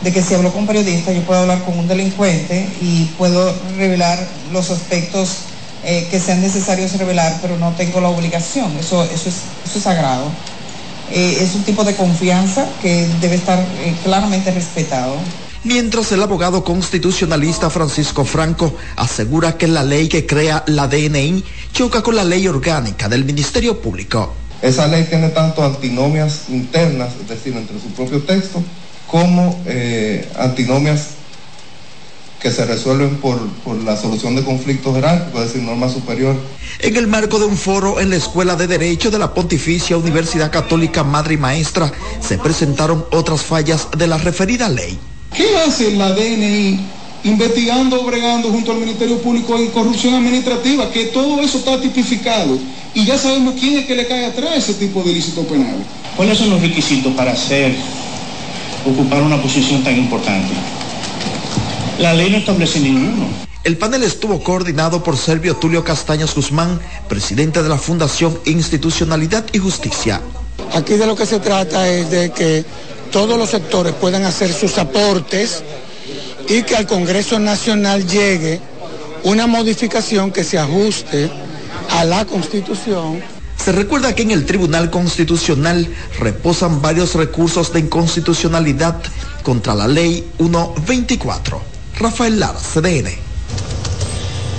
de 0.03 0.13
que 0.13 0.21
si 0.21 0.35
hablo 0.35 0.53
con 0.53 0.67
periodista 0.67 1.13
yo 1.13 1.23
puedo 1.23 1.43
hablar 1.43 1.63
con 1.63 1.79
un 1.79 1.87
delincuente 1.87 2.69
y 2.81 3.05
puedo 3.17 3.55
revelar 3.77 4.19
los 4.53 4.69
aspectos 4.73 5.45
eh, 5.83 6.07
que 6.11 6.21
sean 6.21 6.43
necesarios 6.43 6.93
revelar, 6.99 7.39
pero 7.41 7.57
no 7.57 7.73
tengo 7.73 8.03
la 8.03 8.09
obligación. 8.09 8.77
Eso, 8.79 9.03
eso, 9.05 9.31
es, 9.31 9.37
eso 9.65 9.79
es 9.79 9.83
sagrado. 9.83 10.31
Eh, 11.11 11.39
es 11.41 11.55
un 11.55 11.63
tipo 11.63 11.85
de 11.85 11.95
confianza 11.95 12.67
que 12.83 13.09
debe 13.21 13.37
estar 13.37 13.59
eh, 13.59 13.95
claramente 14.05 14.51
respetado. 14.51 15.15
Mientras 15.65 16.13
el 16.13 16.23
abogado 16.23 16.65
constitucionalista 16.65 17.71
Francisco 17.71 18.27
Franco 18.27 18.75
asegura 18.97 19.57
que 19.57 19.69
la 19.69 19.83
ley 19.83 20.09
que 20.09 20.27
crea 20.27 20.65
la 20.67 20.87
DNI 20.87 21.45
choca 21.73 22.03
con 22.03 22.15
la 22.15 22.25
ley 22.25 22.47
orgánica 22.47 23.09
del 23.09 23.25
Ministerio 23.25 23.81
Público. 23.81 24.35
Esa 24.61 24.87
ley 24.87 25.05
tiene 25.05 25.31
tanto 25.31 25.65
antinomias 25.65 26.43
internas, 26.51 27.13
es 27.21 27.29
decir, 27.29 27.57
entre 27.57 27.81
su 27.81 27.89
propio 27.89 28.23
texto, 28.23 28.63
como 29.07 29.59
antinomias 30.39 31.20
que 32.41 32.51
se 32.51 32.65
resuelven 32.65 33.17
por, 33.17 33.39
la 33.85 33.97
solución 33.97 34.35
de 34.35 34.43
conflictos 34.43 34.95
jerárquicos, 34.95 35.43
es 35.43 35.53
decir, 35.53 35.63
norma 35.63 35.89
superior. 35.89 36.35
En 36.79 36.97
el 36.97 37.07
marco 37.07 37.39
de 37.39 37.45
un 37.45 37.57
foro 37.57 38.01
en 38.01 38.11
la 38.11 38.17
Escuela 38.17 38.57
de 38.57 38.67
Derecho 38.67 39.11
de 39.11 39.19
la 39.19 39.35
Pontificia 39.35 39.99
Universidad 39.99 40.51
Católica 40.51 41.05
Madre 41.05 41.35
y 41.35 41.37
Maestra, 41.37 41.93
se 42.21 42.39
presentaron 42.39 43.05
otras 43.13 43.43
fallas 43.43 43.89
de 43.97 44.07
la 44.07 44.17
referida 44.17 44.69
ley. 44.69 44.99
¿Qué 45.37 45.57
hace 45.59 45.93
la 45.97 46.13
DNI 46.13 46.81
investigando, 47.25 48.03
bregando 48.05 48.49
junto 48.49 48.73
al 48.73 48.79
Ministerio 48.79 49.19
Público 49.19 49.57
en 49.57 49.69
corrupción 49.69 50.15
administrativa? 50.15 50.91
Que 50.91 51.07
todo 51.07 51.41
eso 51.43 51.59
está 51.59 51.79
tipificado 51.79 52.59
y 52.95 53.05
ya 53.05 53.19
sabemos 53.19 53.55
quién 53.61 53.79
es 53.79 53.85
que 53.85 53.95
le 53.95 54.07
cae 54.07 54.25
atrás 54.25 54.57
ese 54.57 54.75
tipo 54.75 55.03
de 55.03 55.13
ilícito 55.13 55.43
penal. 55.43 55.77
¿Cuáles 56.17 56.39
son 56.39 56.49
los 56.51 56.61
requisitos 56.63 57.13
para 57.15 57.33
hacer, 57.33 57.75
ocupar 58.87 59.23
una 59.23 59.41
posición 59.41 59.85
tan 59.85 59.97
importante? 59.97 60.80
La 62.01 62.15
ley 62.15 62.31
no 62.31 62.39
establece 62.39 62.81
ninguno. 62.81 63.29
El 63.63 63.77
panel 63.77 64.03
estuvo 64.03 64.43
coordinado 64.43 65.05
por 65.05 65.19
Servio 65.19 65.57
Tulio 65.57 65.85
Castaños 65.85 66.35
Guzmán, 66.35 66.81
presidente 67.11 67.63
de 67.63 67.69
la 67.69 67.77
Fundación 67.77 68.41
Institucionalidad 68.47 69.45
y 69.53 69.59
Justicia. 69.59 70.23
Aquí 70.73 70.95
de 70.95 71.07
lo 71.07 71.15
que 71.15 71.27
se 71.27 71.41
trata 71.41 71.87
es 71.91 72.11
de 72.11 72.33
que 72.33 72.65
todos 73.13 73.37
los 73.37 73.51
sectores 73.51 73.93
puedan 73.93 74.25
hacer 74.25 74.51
sus 74.51 74.79
aportes 74.79 75.63
y 76.49 76.63
que 76.63 76.75
al 76.75 76.87
Congreso 76.87 77.39
Nacional 77.39 78.07
llegue 78.07 78.61
una 79.25 79.47
modificación 79.47 80.33
que 80.33 80.43
se 80.43 80.59
ajuste 80.59 81.31
a 81.91 82.05
la 82.07 82.25
Constitución. 82.25 83.21
Se 83.63 83.73
recuerda 83.73 84.15
que 84.15 84.23
en 84.23 84.31
el 84.31 84.47
Tribunal 84.47 84.89
Constitucional 84.89 85.87
reposan 86.19 86.81
varios 86.81 87.15
recursos 87.15 87.75
de 87.75 87.81
inconstitucionalidad 87.81 88.97
contra 89.43 89.75
la 89.75 89.87
Ley 89.87 90.27
124. 90.39 91.80
Rafael 92.01 92.41
Lara, 92.41 92.59
CDN. 92.59 93.11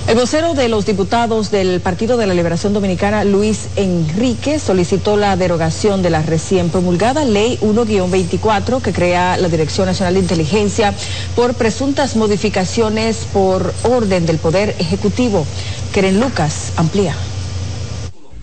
El 0.06 0.14
vocero 0.16 0.54
de 0.54 0.68
los 0.68 0.86
diputados 0.86 1.50
del 1.50 1.80
Partido 1.80 2.16
de 2.16 2.26
la 2.26 2.34
Liberación 2.34 2.72
Dominicana, 2.72 3.24
Luis 3.24 3.68
Enrique, 3.76 4.58
solicitó 4.60 5.16
la 5.16 5.36
derogación 5.36 6.02
de 6.02 6.10
la 6.10 6.22
recién 6.22 6.70
promulgada 6.70 7.24
Ley 7.24 7.58
1-24 7.60 8.80
que 8.80 8.92
crea 8.92 9.36
la 9.38 9.48
Dirección 9.48 9.86
Nacional 9.86 10.14
de 10.14 10.20
Inteligencia 10.20 10.94
por 11.34 11.54
presuntas 11.54 12.14
modificaciones 12.14 13.26
por 13.32 13.74
orden 13.84 14.24
del 14.26 14.38
Poder 14.38 14.76
Ejecutivo. 14.78 15.44
Keren 15.92 16.20
Lucas 16.20 16.72
amplía. 16.76 17.14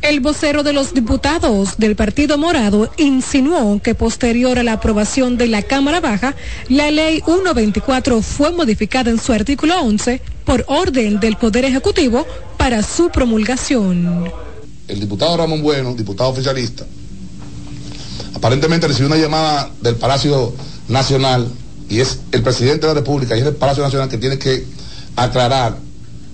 El 0.02 0.22
vocero 0.22 0.64
de 0.64 0.72
los 0.72 0.94
diputados 0.94 1.78
del 1.78 1.98
Partido 1.98 2.38
Morado 2.38 2.90
insinuó 2.96 3.82
que 3.82 3.96
posterior 3.96 4.58
a 4.58 4.64
la 4.64 4.74
aprobación 4.74 5.38
de 5.38 5.48
la 5.48 5.62
Cámara 5.62 6.00
Baja, 6.00 6.36
la 6.70 6.90
ley 6.90 7.22
124 7.26 8.22
fue 8.22 8.54
modificada 8.54 9.12
en 9.12 9.20
su 9.20 9.34
artículo 9.34 9.78
11 9.82 10.22
por 10.46 10.64
orden 10.68 11.20
del 11.20 11.36
Poder 11.36 11.66
Ejecutivo 11.66 12.26
para 12.58 12.82
su 12.82 13.10
promulgación. 13.10 14.32
El 14.88 15.02
diputado 15.02 15.36
Ramón 15.36 15.62
Bueno, 15.62 15.94
diputado 15.94 16.30
oficialista, 16.30 16.86
aparentemente 18.34 18.88
recibió 18.88 19.08
una 19.08 19.18
llamada 19.18 19.70
del 19.82 19.98
Palacio 19.98 20.54
Nacional 20.88 21.46
y 21.90 22.00
es 22.00 22.20
el 22.32 22.42
presidente 22.42 22.88
de 22.88 22.94
la 22.94 23.00
República 23.02 23.36
y 23.36 23.42
es 23.42 23.48
el 23.48 23.56
Palacio 23.56 23.84
Nacional 23.84 24.08
que 24.08 24.18
tiene 24.18 24.40
que 24.40 24.66
aclarar 25.18 25.89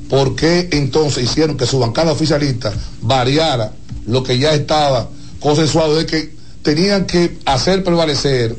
¿por 0.10 0.36
qué 0.36 0.70
entonces 0.72 1.24
hicieron 1.24 1.58
que 1.58 1.66
su 1.66 1.80
bancada 1.80 2.12
oficialista 2.12 2.74
variara 3.02 3.72
lo 4.06 4.24
que 4.24 4.38
ya 4.38 4.54
estaba 4.54 5.10
consensuado 5.40 5.96
de 5.96 6.06
que 6.06 6.36
tenían 6.62 7.06
que 7.06 7.38
hacer 7.46 7.84
prevalecer 7.84 8.56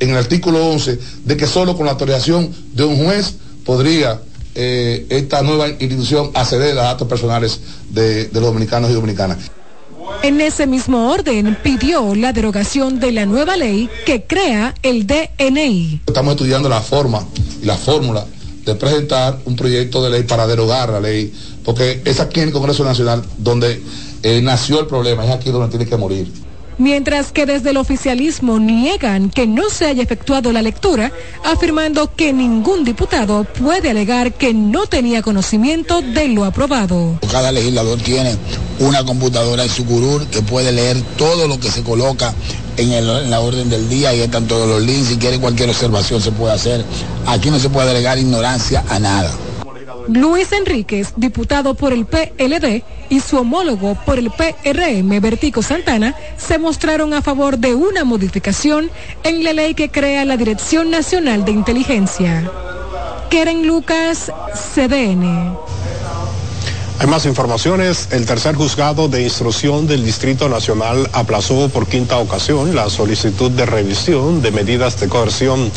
en 0.00 0.10
el 0.10 0.16
artículo 0.16 0.66
11 0.70 0.98
de 1.24 1.36
que 1.36 1.46
solo 1.46 1.76
con 1.76 1.86
la 1.86 1.92
autorización 1.92 2.54
de 2.74 2.84
un 2.84 3.04
juez 3.04 3.34
podría 3.64 4.20
eh, 4.54 5.06
esta 5.10 5.42
nueva 5.42 5.68
institución 5.68 6.30
acceder 6.34 6.78
a 6.78 6.82
datos 6.82 7.08
personales 7.08 7.60
de, 7.90 8.26
de 8.26 8.40
los 8.40 8.50
dominicanos 8.50 8.90
y 8.90 8.94
dominicanas. 8.94 9.38
En 10.22 10.40
ese 10.40 10.66
mismo 10.66 11.10
orden 11.10 11.56
pidió 11.62 12.14
la 12.14 12.32
derogación 12.32 12.98
de 12.98 13.12
la 13.12 13.26
nueva 13.26 13.56
ley 13.56 13.88
que 14.04 14.24
crea 14.24 14.74
el 14.82 15.06
DNI. 15.06 16.02
Estamos 16.06 16.32
estudiando 16.32 16.68
la 16.68 16.80
forma 16.80 17.24
y 17.62 17.66
la 17.66 17.76
fórmula 17.76 18.26
de 18.64 18.74
presentar 18.74 19.38
un 19.44 19.56
proyecto 19.56 20.02
de 20.02 20.10
ley 20.10 20.22
para 20.22 20.46
derogar 20.46 20.90
la 20.90 21.00
ley, 21.00 21.32
porque 21.64 22.02
es 22.04 22.20
aquí 22.20 22.40
en 22.40 22.48
el 22.48 22.52
Congreso 22.52 22.84
Nacional 22.84 23.22
donde 23.38 23.82
eh, 24.22 24.40
nació 24.42 24.80
el 24.80 24.86
problema, 24.86 25.24
es 25.24 25.30
aquí 25.30 25.50
donde 25.50 25.68
tiene 25.68 25.86
que 25.86 25.96
morir. 25.96 26.30
Mientras 26.78 27.32
que 27.32 27.44
desde 27.44 27.70
el 27.70 27.76
oficialismo 27.76 28.60
niegan 28.60 29.30
que 29.30 29.48
no 29.48 29.68
se 29.68 29.86
haya 29.86 30.00
efectuado 30.00 30.52
la 30.52 30.62
lectura, 30.62 31.10
afirmando 31.44 32.14
que 32.14 32.32
ningún 32.32 32.84
diputado 32.84 33.42
puede 33.42 33.90
alegar 33.90 34.32
que 34.32 34.54
no 34.54 34.86
tenía 34.86 35.20
conocimiento 35.20 36.02
de 36.02 36.28
lo 36.28 36.44
aprobado. 36.44 37.18
Cada 37.32 37.50
legislador 37.50 37.98
tiene 38.00 38.36
una 38.78 39.04
computadora 39.04 39.64
en 39.64 39.70
su 39.70 39.84
curul 39.86 40.28
que 40.28 40.40
puede 40.40 40.70
leer 40.70 41.02
todo 41.16 41.48
lo 41.48 41.58
que 41.58 41.68
se 41.68 41.82
coloca 41.82 42.32
en, 42.78 43.30
la 43.30 43.40
orden 43.40 43.68
del 43.68 43.88
día 43.88 44.14
y 44.14 44.20
están 44.20 44.46
todos 44.46 44.68
los 44.68 44.82
links. 44.82 45.08
Si 45.08 45.16
quiere 45.16 45.38
cualquier 45.38 45.68
observación 45.70 46.20
se 46.20 46.32
puede 46.32 46.54
hacer. 46.54 46.84
Aquí 47.26 47.50
no 47.50 47.58
se 47.58 47.70
puede 47.70 47.88
agregar 47.88 48.18
ignorancia 48.18 48.84
a 48.88 48.98
nada. 48.98 49.30
Luis 50.08 50.52
Enríquez, 50.52 51.12
diputado 51.16 51.74
por 51.74 51.92
el 51.92 52.06
PLD, 52.06 52.82
y 53.10 53.20
su 53.20 53.38
homólogo 53.38 53.94
por 54.06 54.18
el 54.18 54.30
PRM, 54.30 55.20
Bertico 55.20 55.62
Santana, 55.62 56.14
se 56.36 56.58
mostraron 56.58 57.12
a 57.12 57.22
favor 57.22 57.58
de 57.58 57.74
una 57.74 58.04
modificación 58.04 58.90
en 59.22 59.44
la 59.44 59.52
ley 59.52 59.74
que 59.74 59.90
crea 59.90 60.24
la 60.24 60.36
Dirección 60.36 60.90
Nacional 60.90 61.44
de 61.44 61.52
Inteligencia. 61.52 62.50
Keren 63.30 63.66
Lucas, 63.66 64.32
CDN. 64.74 65.56
Hay 67.00 67.06
más 67.06 67.26
informaciones. 67.26 68.08
El 68.10 68.26
tercer 68.26 68.56
juzgado 68.56 69.06
de 69.06 69.22
instrucción 69.22 69.86
del 69.86 70.04
Distrito 70.04 70.48
Nacional 70.48 71.08
aplazó 71.12 71.68
por 71.68 71.86
quinta 71.86 72.18
ocasión 72.18 72.74
la 72.74 72.90
solicitud 72.90 73.52
de 73.52 73.66
revisión 73.66 74.42
de 74.42 74.50
medidas 74.50 74.98
de 74.98 75.08
coerción 75.08 75.70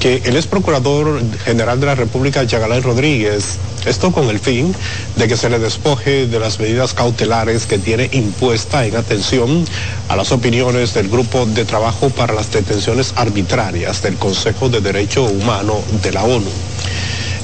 que 0.00 0.20
el 0.24 0.36
ex 0.36 0.48
procurador 0.48 1.20
general 1.44 1.78
de 1.78 1.86
la 1.86 1.94
República, 1.94 2.42
Yagalán 2.42 2.82
Rodríguez, 2.82 3.58
esto 3.86 4.10
con 4.10 4.28
el 4.28 4.40
fin 4.40 4.74
de 5.14 5.28
que 5.28 5.36
se 5.36 5.48
le 5.48 5.60
despoje 5.60 6.26
de 6.26 6.40
las 6.40 6.58
medidas 6.58 6.92
cautelares 6.92 7.66
que 7.66 7.78
tiene 7.78 8.08
impuesta 8.12 8.84
en 8.84 8.96
atención 8.96 9.64
a 10.08 10.16
las 10.16 10.32
opiniones 10.32 10.92
del 10.92 11.08
Grupo 11.08 11.46
de 11.46 11.64
Trabajo 11.64 12.10
para 12.10 12.34
las 12.34 12.50
Detenciones 12.50 13.12
Arbitrarias 13.14 14.02
del 14.02 14.16
Consejo 14.16 14.68
de 14.68 14.80
Derecho 14.80 15.22
Humano 15.22 15.80
de 16.02 16.12
la 16.12 16.24
ONU. 16.24 16.50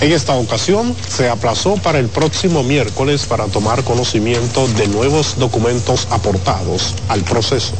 En 0.00 0.12
esta 0.12 0.34
ocasión 0.34 0.94
se 1.08 1.28
aplazó 1.28 1.76
para 1.76 1.98
el 1.98 2.08
próximo 2.08 2.62
miércoles 2.62 3.26
para 3.26 3.46
tomar 3.46 3.84
conocimiento 3.84 4.66
de 4.76 4.88
nuevos 4.88 5.36
documentos 5.38 6.08
aportados 6.10 6.94
al 7.08 7.22
proceso. 7.22 7.72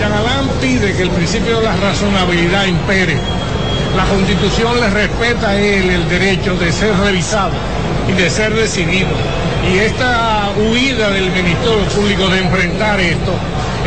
Yagalán 0.00 0.48
pide 0.60 0.94
que 0.94 1.02
el 1.02 1.10
principio 1.10 1.58
de 1.58 1.64
la 1.64 1.76
razonabilidad 1.76 2.66
impere 2.66 3.16
La 3.96 4.04
constitución 4.04 4.80
le 4.80 4.90
respeta 4.90 5.50
a 5.50 5.56
él 5.56 5.90
el 5.90 6.08
derecho 6.08 6.54
de 6.56 6.72
ser 6.72 6.96
revisado 6.98 7.52
y 8.08 8.12
de 8.12 8.30
ser 8.30 8.54
decidido. 8.54 9.08
Y 9.72 9.78
esta 9.78 10.50
huida 10.56 11.10
del 11.10 11.30
Ministerio 11.32 11.84
Público 11.94 12.28
de 12.28 12.38
enfrentar 12.38 13.00
esto 13.00 13.32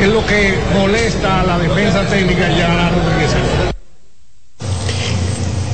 es 0.01 0.07
lo 0.07 0.25
que 0.25 0.57
molesta 0.73 1.41
a 1.41 1.43
la 1.45 1.57
defensa 1.59 2.05
técnica 2.07 2.49
y 2.51 2.61
a 2.61 2.67
la 2.67 2.89
Rodríguez. 2.89 3.71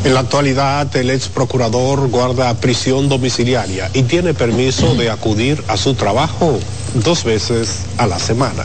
En 0.07 0.13
la 0.13 0.21
actualidad, 0.21 0.95
el 0.95 1.09
ex 1.09 1.27
procurador 1.27 2.07
guarda 2.07 2.53
prisión 2.53 3.09
domiciliaria 3.09 3.91
y 3.93 4.03
tiene 4.03 4.33
permiso 4.33 4.95
de 4.95 5.09
acudir 5.09 5.61
a 5.67 5.75
su 5.75 5.95
trabajo 5.95 6.57
dos 6.93 7.25
veces 7.25 7.79
a 7.97 8.07
la 8.07 8.17
semana. 8.17 8.63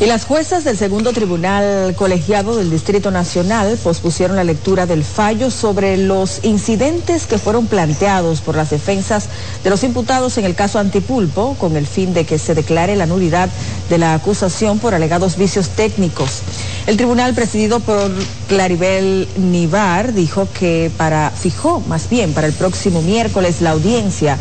Y 0.00 0.06
las 0.06 0.24
juezas 0.24 0.64
del 0.64 0.76
segundo 0.76 1.12
tribunal 1.12 1.94
colegiado 1.94 2.56
del 2.56 2.72
Distrito 2.72 3.12
Nacional 3.12 3.78
pospusieron 3.80 4.34
la 4.34 4.42
lectura 4.42 4.84
del 4.84 5.04
fallo 5.04 5.52
sobre 5.52 5.96
los 5.96 6.44
incidentes 6.44 7.26
que 7.26 7.38
fueron 7.38 7.68
planteados 7.68 8.40
por 8.40 8.56
las 8.56 8.70
defensas 8.70 9.28
de 9.62 9.70
los 9.70 9.84
imputados 9.84 10.38
en 10.38 10.44
el 10.44 10.56
caso 10.56 10.80
Antipulpo 10.80 11.54
con 11.60 11.76
el 11.76 11.86
fin 11.86 12.14
de 12.14 12.26
que 12.26 12.40
se 12.40 12.56
declare 12.56 12.96
la 12.96 13.06
nulidad 13.06 13.48
de 13.88 13.98
la 13.98 14.14
acusación 14.14 14.80
por 14.80 14.92
alegados 14.92 15.36
vicios 15.36 15.68
técnicos. 15.68 16.42
El 16.86 16.98
tribunal 16.98 17.34
presidido 17.34 17.80
por 17.80 18.12
Claribel 18.46 19.26
Nivar 19.38 20.12
dijo 20.12 20.46
que 20.52 20.90
para, 20.98 21.30
fijó 21.30 21.80
más 21.80 22.10
bien 22.10 22.34
para 22.34 22.46
el 22.46 22.52
próximo 22.52 23.00
miércoles 23.00 23.62
la 23.62 23.70
audiencia 23.70 24.38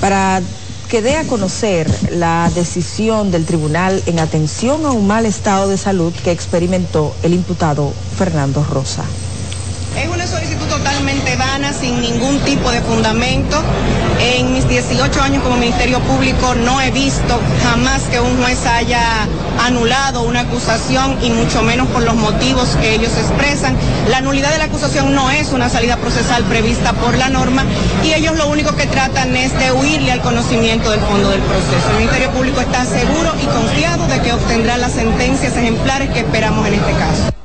para 0.00 0.40
que 0.88 1.02
dé 1.02 1.16
a 1.16 1.24
conocer 1.24 1.90
la 2.12 2.50
decisión 2.54 3.32
del 3.32 3.46
tribunal 3.46 4.00
en 4.06 4.20
atención 4.20 4.86
a 4.86 4.92
un 4.92 5.08
mal 5.08 5.26
estado 5.26 5.68
de 5.68 5.76
salud 5.76 6.12
que 6.22 6.30
experimentó 6.30 7.16
el 7.24 7.32
imputado 7.32 7.92
Fernando 8.16 8.62
Rosa. 8.62 9.04
Es 9.96 10.08
una 10.08 10.26
solicitud 10.26 10.66
totalmente 10.66 11.36
vana, 11.36 11.72
sin 11.72 12.00
ningún 12.00 12.38
tipo 12.40 12.70
de 12.70 12.80
fundamento. 12.80 13.62
En 14.20 14.52
mis 14.52 14.66
18 14.68 15.20
años 15.20 15.42
como 15.42 15.56
Ministerio 15.56 16.00
Público 16.00 16.54
no 16.54 16.80
he 16.80 16.90
visto 16.90 17.40
jamás 17.62 18.02
que 18.04 18.20
un 18.20 18.42
juez 18.42 18.64
haya 18.66 19.02
anulado 19.60 20.22
una 20.22 20.40
acusación 20.40 21.18
y 21.22 21.30
mucho 21.30 21.62
menos 21.62 21.88
por 21.88 22.02
los 22.02 22.14
motivos 22.14 22.68
que 22.80 22.94
ellos 22.94 23.12
expresan. 23.18 23.76
La 24.08 24.20
nulidad 24.20 24.50
de 24.50 24.58
la 24.58 24.64
acusación 24.64 25.14
no 25.14 25.30
es 25.30 25.52
una 25.52 25.68
salida 25.68 25.96
procesal 25.96 26.42
prevista 26.44 26.92
por 26.94 27.16
la 27.18 27.28
norma 27.28 27.64
y 28.02 28.14
ellos 28.14 28.36
lo 28.36 28.48
único 28.48 28.74
que 28.76 28.86
tratan 28.86 29.36
es 29.36 29.58
de 29.58 29.72
huirle 29.72 30.12
al 30.12 30.22
conocimiento 30.22 30.90
del 30.90 31.00
fondo 31.00 31.30
del 31.30 31.42
proceso. 31.42 31.90
El 31.90 31.96
Ministerio 31.96 32.30
Público 32.30 32.60
está 32.60 32.84
seguro 32.86 33.32
y 33.42 33.46
confiado 33.46 34.06
de 34.06 34.20
que 34.20 34.32
obtendrá 34.32 34.78
las 34.78 34.92
sentencias 34.92 35.56
ejemplares 35.56 36.10
que 36.10 36.20
esperamos 36.20 36.66
en 36.66 36.74
este 36.74 36.92
caso. 36.92 37.41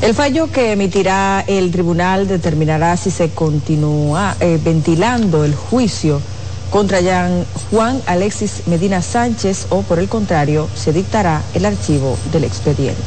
El 0.00 0.14
fallo 0.14 0.50
que 0.50 0.72
emitirá 0.72 1.44
el 1.48 1.72
tribunal 1.72 2.28
determinará 2.28 2.96
si 2.96 3.10
se 3.10 3.30
continúa 3.30 4.36
eh, 4.38 4.58
ventilando 4.62 5.44
el 5.44 5.56
juicio 5.56 6.20
contra 6.70 7.00
Juan 7.70 8.00
Alexis 8.06 8.62
Medina 8.66 9.02
Sánchez 9.02 9.66
o 9.70 9.82
por 9.82 9.98
el 9.98 10.08
contrario 10.08 10.68
se 10.76 10.92
dictará 10.92 11.42
el 11.54 11.64
archivo 11.64 12.16
del 12.32 12.44
expediente. 12.44 13.02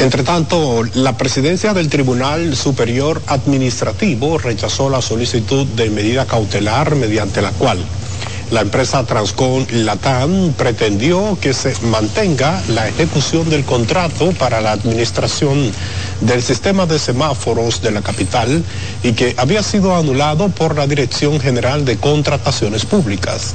Entre 0.00 0.22
tanto, 0.22 0.82
la 0.94 1.16
presidencia 1.16 1.72
del 1.72 1.88
Tribunal 1.88 2.56
Superior 2.56 3.22
Administrativo 3.26 4.36
rechazó 4.36 4.90
la 4.90 5.00
solicitud 5.00 5.66
de 5.66 5.88
medida 5.88 6.26
cautelar 6.26 6.94
mediante 6.94 7.40
la 7.40 7.52
cual 7.52 7.78
la 8.54 8.60
empresa 8.60 9.04
Transcon 9.04 9.66
Latam 9.84 10.52
pretendió 10.52 11.36
que 11.40 11.52
se 11.52 11.74
mantenga 11.86 12.62
la 12.68 12.86
ejecución 12.86 13.50
del 13.50 13.64
contrato 13.64 14.30
para 14.30 14.60
la 14.60 14.70
administración 14.70 15.72
del 16.20 16.40
sistema 16.40 16.86
de 16.86 17.00
semáforos 17.00 17.82
de 17.82 17.90
la 17.90 18.00
capital 18.00 18.62
y 19.02 19.14
que 19.14 19.34
había 19.38 19.64
sido 19.64 19.96
anulado 19.96 20.50
por 20.50 20.76
la 20.76 20.86
Dirección 20.86 21.40
General 21.40 21.84
de 21.84 21.96
Contrataciones 21.96 22.86
Públicas. 22.86 23.54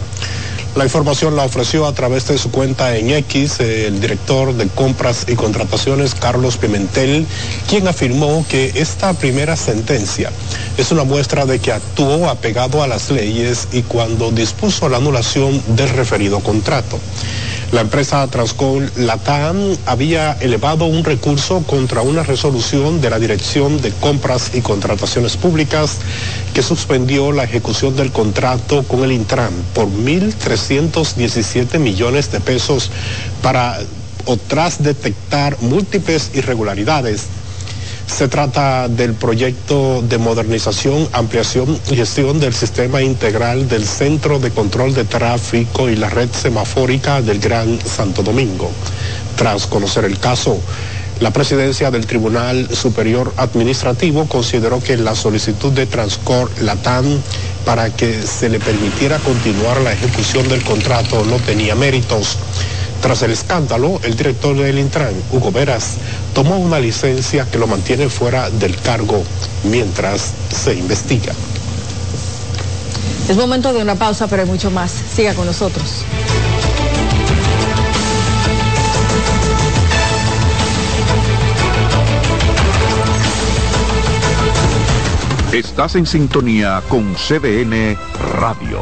La 0.76 0.84
información 0.84 1.36
la 1.36 1.46
ofreció 1.46 1.88
a 1.88 1.94
través 1.94 2.28
de 2.28 2.38
su 2.38 2.52
cuenta 2.52 2.96
en 2.96 3.10
X 3.10 3.60
el 3.60 4.00
director 4.00 4.54
de 4.54 4.68
compras 4.68 5.26
y 5.28 5.36
contrataciones 5.36 6.14
Carlos 6.14 6.58
Pimentel, 6.58 7.26
quien 7.68 7.88
afirmó 7.88 8.46
que 8.48 8.72
esta 8.76 9.14
primera 9.14 9.56
sentencia 9.56 10.32
es 10.78 10.92
una 10.92 11.04
muestra 11.04 11.46
de 11.46 11.60
que 11.60 11.72
actuó 11.72 12.30
apegado 12.30 12.84
a 12.84 12.88
las 12.88 13.10
leyes 13.10 13.68
y 13.72 13.82
cuando 13.82 14.32
dispuso 14.32 14.88
la 14.90 14.98
anulación 14.98 15.62
del 15.76 15.90
referido 15.90 16.40
contrato. 16.40 17.00
La 17.72 17.82
empresa 17.82 18.26
Transcon 18.28 18.90
Latam 18.96 19.78
había 19.86 20.34
elevado 20.40 20.86
un 20.86 21.04
recurso 21.04 21.62
contra 21.68 22.02
una 22.02 22.24
resolución 22.24 23.00
de 23.00 23.12
la 23.12 23.20
Dirección 23.20 23.80
de 23.80 23.92
Compras 23.92 24.52
y 24.56 24.62
Contrataciones 24.62 25.38
Públicas 25.38 26.00
que 26.56 26.64
suspendió 26.64 27.32
la 27.32 27.44
ejecución 27.44 27.96
del 27.96 28.12
contrato 28.12 28.82
con 28.88 29.04
el 29.04 29.12
Intran 29.12 29.54
por 29.76 29.86
1.317 29.88 31.78
millones 31.78 32.32
de 32.32 32.40
pesos 32.40 32.90
para 33.44 33.78
o 34.26 34.36
tras 34.38 34.82
detectar 34.82 35.56
múltiples 35.62 36.32
irregularidades 36.34 37.28
se 38.10 38.28
trata 38.28 38.88
del 38.88 39.14
proyecto 39.14 40.02
de 40.02 40.18
modernización, 40.18 41.08
ampliación 41.14 41.80
y 41.92 41.96
gestión 41.96 42.40
del 42.40 42.54
sistema 42.54 43.02
integral 43.02 43.70
del 43.70 43.86
Centro 43.86 44.40
de 44.40 44.52
Control 44.52 44.94
de 44.94 45.06
Tráfico 45.06 45.90
y 45.90 45.96
la 45.96 46.10
red 46.10 46.30
semafórica 46.32 47.22
del 47.22 47.40
Gran 47.40 47.80
Santo 47.86 48.24
Domingo. 48.24 48.72
Tras 49.38 49.68
conocer 49.68 50.06
el 50.06 50.18
caso, 50.18 50.60
la 51.20 51.32
presidencia 51.32 51.92
del 51.92 52.08
Tribunal 52.08 52.68
Superior 52.76 53.32
Administrativo 53.38 54.26
consideró 54.26 54.82
que 54.82 54.98
la 54.98 55.16
solicitud 55.16 55.72
de 55.72 55.86
Transcor 55.86 56.50
Latam 56.62 57.06
para 57.64 57.90
que 57.90 58.22
se 58.24 58.50
le 58.50 58.60
permitiera 58.60 59.20
continuar 59.20 59.80
la 59.82 59.94
ejecución 59.94 60.48
del 60.50 60.64
contrato 60.64 61.24
no 61.26 61.38
tenía 61.38 61.76
méritos. 61.76 62.38
Tras 63.02 63.22
el 63.22 63.32
escándalo, 63.32 64.00
el 64.04 64.16
director 64.16 64.56
del 64.58 64.78
Intran, 64.78 65.14
Hugo 65.32 65.52
Veras, 65.52 65.96
tomó 66.34 66.58
una 66.58 66.80
licencia 66.80 67.46
que 67.50 67.58
lo 67.58 67.68
mantiene 67.68 68.10
fuera 68.10 68.50
del 68.50 68.76
cargo 68.78 69.24
mientras 69.64 70.34
se 70.50 70.74
investiga. 70.76 71.34
Es 73.30 73.38
momento 73.38 73.72
de 73.74 73.82
una 73.82 73.96
pausa, 73.96 74.28
pero 74.28 74.42
hay 74.42 74.48
mucho 74.48 74.72
más. 74.72 74.92
Siga 74.92 75.34
con 75.34 75.46
nosotros. 75.46 76.04
Estás 85.54 85.96
en 85.96 86.06
sintonía 86.06 86.82
con 86.90 87.16
CBN 87.16 87.98
Radio. 88.40 88.82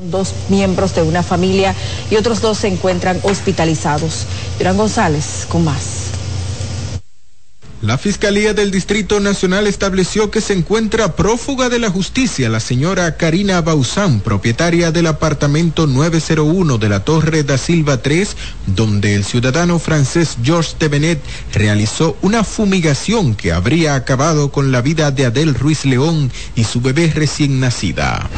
Dos 0.00 0.32
miembros 0.48 0.94
de 0.94 1.02
una 1.02 1.22
familia 1.22 1.74
y 2.10 2.16
otros 2.16 2.40
dos 2.40 2.58
se 2.58 2.68
encuentran 2.68 3.20
hospitalizados. 3.24 4.26
Durán 4.56 4.78
González, 4.78 5.46
con 5.50 5.64
más. 5.64 6.11
La 7.82 7.98
Fiscalía 7.98 8.54
del 8.54 8.70
Distrito 8.70 9.18
Nacional 9.18 9.66
estableció 9.66 10.30
que 10.30 10.40
se 10.40 10.52
encuentra 10.52 11.16
prófuga 11.16 11.68
de 11.68 11.80
la 11.80 11.90
justicia 11.90 12.48
la 12.48 12.60
señora 12.60 13.16
Karina 13.16 13.60
Bausán, 13.60 14.20
propietaria 14.20 14.92
del 14.92 15.08
apartamento 15.08 15.88
901 15.88 16.78
de 16.78 16.88
la 16.88 17.00
Torre 17.00 17.42
da 17.42 17.58
Silva 17.58 18.00
3, 18.00 18.36
donde 18.66 19.16
el 19.16 19.24
ciudadano 19.24 19.80
francés 19.80 20.36
Georges 20.44 20.76
Tevenet 20.76 21.20
realizó 21.52 22.16
una 22.22 22.44
fumigación 22.44 23.34
que 23.34 23.50
habría 23.50 23.96
acabado 23.96 24.52
con 24.52 24.70
la 24.70 24.80
vida 24.80 25.10
de 25.10 25.26
Adel 25.26 25.52
Ruiz 25.52 25.84
León 25.84 26.30
y 26.54 26.62
su 26.62 26.80
bebé 26.80 27.10
recién 27.12 27.58
nacida. 27.58 28.30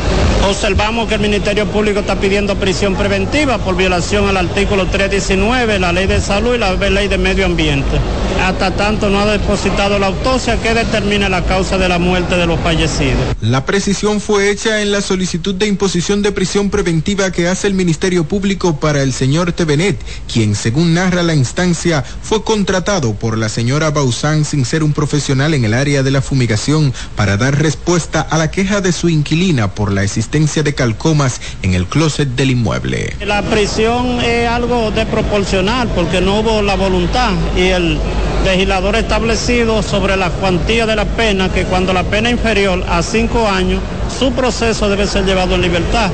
Observamos 0.48 1.06
que 1.06 1.16
el 1.16 1.20
Ministerio 1.20 1.66
Público 1.66 2.00
está 2.00 2.18
pidiendo 2.18 2.56
prisión 2.56 2.96
preventiva 2.96 3.58
por 3.58 3.76
violación 3.76 4.26
al 4.26 4.38
artículo 4.38 4.86
319, 4.86 5.78
la 5.78 5.92
ley 5.92 6.06
de 6.06 6.22
salud 6.22 6.54
y 6.54 6.58
la 6.58 6.74
ley 6.74 7.08
de 7.08 7.18
medio 7.18 7.44
ambiente. 7.44 7.98
Hasta 8.42 8.70
tanto 8.72 9.08
no 9.08 9.20
ha 9.20 9.33
depositado 9.38 9.98
la 9.98 10.06
autopsia 10.06 10.60
que 10.62 10.74
determina 10.74 11.28
la 11.28 11.42
causa 11.44 11.76
de 11.76 11.88
la 11.88 11.98
muerte 11.98 12.36
de 12.36 12.46
los 12.46 12.60
fallecidos. 12.60 13.20
La 13.40 13.66
precisión 13.66 14.20
fue 14.20 14.50
hecha 14.50 14.80
en 14.80 14.92
la 14.92 15.00
solicitud 15.00 15.56
de 15.56 15.66
imposición 15.66 16.22
de 16.22 16.30
prisión 16.30 16.70
preventiva 16.70 17.32
que 17.32 17.48
hace 17.48 17.66
el 17.66 17.74
Ministerio 17.74 18.24
Público 18.24 18.78
para 18.78 19.02
el 19.02 19.12
señor 19.12 19.52
Tevenet, 19.52 19.98
quien 20.32 20.54
según 20.54 20.94
narra 20.94 21.24
la 21.24 21.34
instancia 21.34 22.04
fue 22.22 22.44
contratado 22.44 23.14
por 23.14 23.36
la 23.36 23.48
señora 23.48 23.90
Bausán 23.90 24.44
sin 24.44 24.64
ser 24.64 24.84
un 24.84 24.92
profesional 24.92 25.52
en 25.54 25.64
el 25.64 25.74
área 25.74 26.04
de 26.04 26.12
la 26.12 26.22
fumigación 26.22 26.92
para 27.16 27.36
dar 27.36 27.60
respuesta 27.60 28.20
a 28.20 28.38
la 28.38 28.52
queja 28.52 28.80
de 28.80 28.92
su 28.92 29.08
inquilina 29.08 29.74
por 29.74 29.90
la 29.90 30.04
existencia 30.04 30.62
de 30.62 30.74
calcomas 30.74 31.40
en 31.62 31.74
el 31.74 31.86
closet 31.86 32.28
del 32.28 32.52
inmueble. 32.52 33.16
La 33.26 33.42
prisión 33.42 34.20
es 34.20 34.48
algo 34.48 34.92
desproporcional 34.92 35.88
porque 35.88 36.20
no 36.20 36.40
hubo 36.40 36.62
la 36.62 36.76
voluntad 36.76 37.32
y 37.56 37.68
el 37.68 37.98
legislador 38.44 38.94
establecido 39.24 39.82
sobre 39.82 40.18
la 40.18 40.28
cuantía 40.28 40.84
de 40.84 40.96
la 40.96 41.06
pena 41.06 41.50
que 41.50 41.64
cuando 41.64 41.94
la 41.94 42.02
pena 42.04 42.28
inferior 42.28 42.84
a 42.86 43.02
cinco 43.02 43.48
años, 43.48 43.80
su 44.18 44.32
proceso 44.32 44.90
debe 44.90 45.06
ser 45.06 45.24
llevado 45.24 45.54
en 45.54 45.62
libertad. 45.62 46.10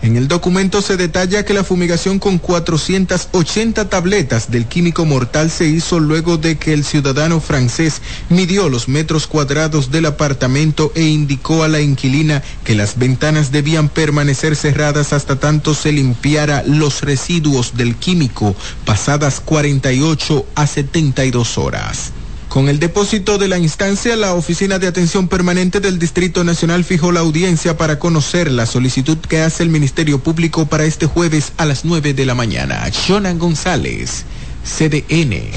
En 0.00 0.16
el 0.16 0.28
documento 0.28 0.80
se 0.80 0.96
detalla 0.96 1.44
que 1.44 1.52
la 1.52 1.62
fumigación 1.62 2.18
con 2.18 2.38
480 2.38 3.90
tabletas 3.90 4.50
del 4.50 4.64
químico 4.64 5.04
mortal 5.04 5.50
se 5.50 5.66
hizo 5.66 6.00
luego 6.00 6.38
de 6.38 6.56
que 6.56 6.72
el 6.72 6.84
ciudadano 6.84 7.38
francés 7.38 8.00
midió 8.30 8.70
los 8.70 8.88
metros 8.88 9.26
cuadrados 9.26 9.90
del 9.90 10.06
apartamento 10.06 10.90
e 10.94 11.02
indicó 11.02 11.64
a 11.64 11.68
la 11.68 11.82
inquilina 11.82 12.42
que 12.64 12.74
las 12.74 12.98
ventanas 12.98 13.52
debían 13.52 13.90
permanecer 13.90 14.56
cerradas 14.56 15.12
hasta 15.12 15.36
tanto 15.36 15.74
se 15.74 15.92
limpiara 15.92 16.62
los 16.66 17.02
residuos 17.02 17.76
del 17.76 17.94
químico 17.96 18.56
pasadas 18.86 19.40
48 19.40 20.46
a 20.54 20.66
72 20.66 21.58
horas. 21.58 22.12
Con 22.54 22.68
el 22.68 22.78
depósito 22.78 23.36
de 23.36 23.48
la 23.48 23.58
instancia, 23.58 24.14
la 24.14 24.34
Oficina 24.34 24.78
de 24.78 24.86
Atención 24.86 25.26
Permanente 25.26 25.80
del 25.80 25.98
Distrito 25.98 26.44
Nacional 26.44 26.84
fijó 26.84 27.10
la 27.10 27.18
audiencia 27.18 27.76
para 27.76 27.98
conocer 27.98 28.48
la 28.48 28.64
solicitud 28.64 29.18
que 29.18 29.40
hace 29.40 29.64
el 29.64 29.70
Ministerio 29.70 30.20
Público 30.20 30.64
para 30.66 30.84
este 30.84 31.06
jueves 31.06 31.52
a 31.56 31.64
las 31.64 31.84
9 31.84 32.14
de 32.14 32.24
la 32.24 32.36
mañana. 32.36 32.88
Jonan 33.08 33.40
González, 33.40 34.24
CDN. 34.64 35.50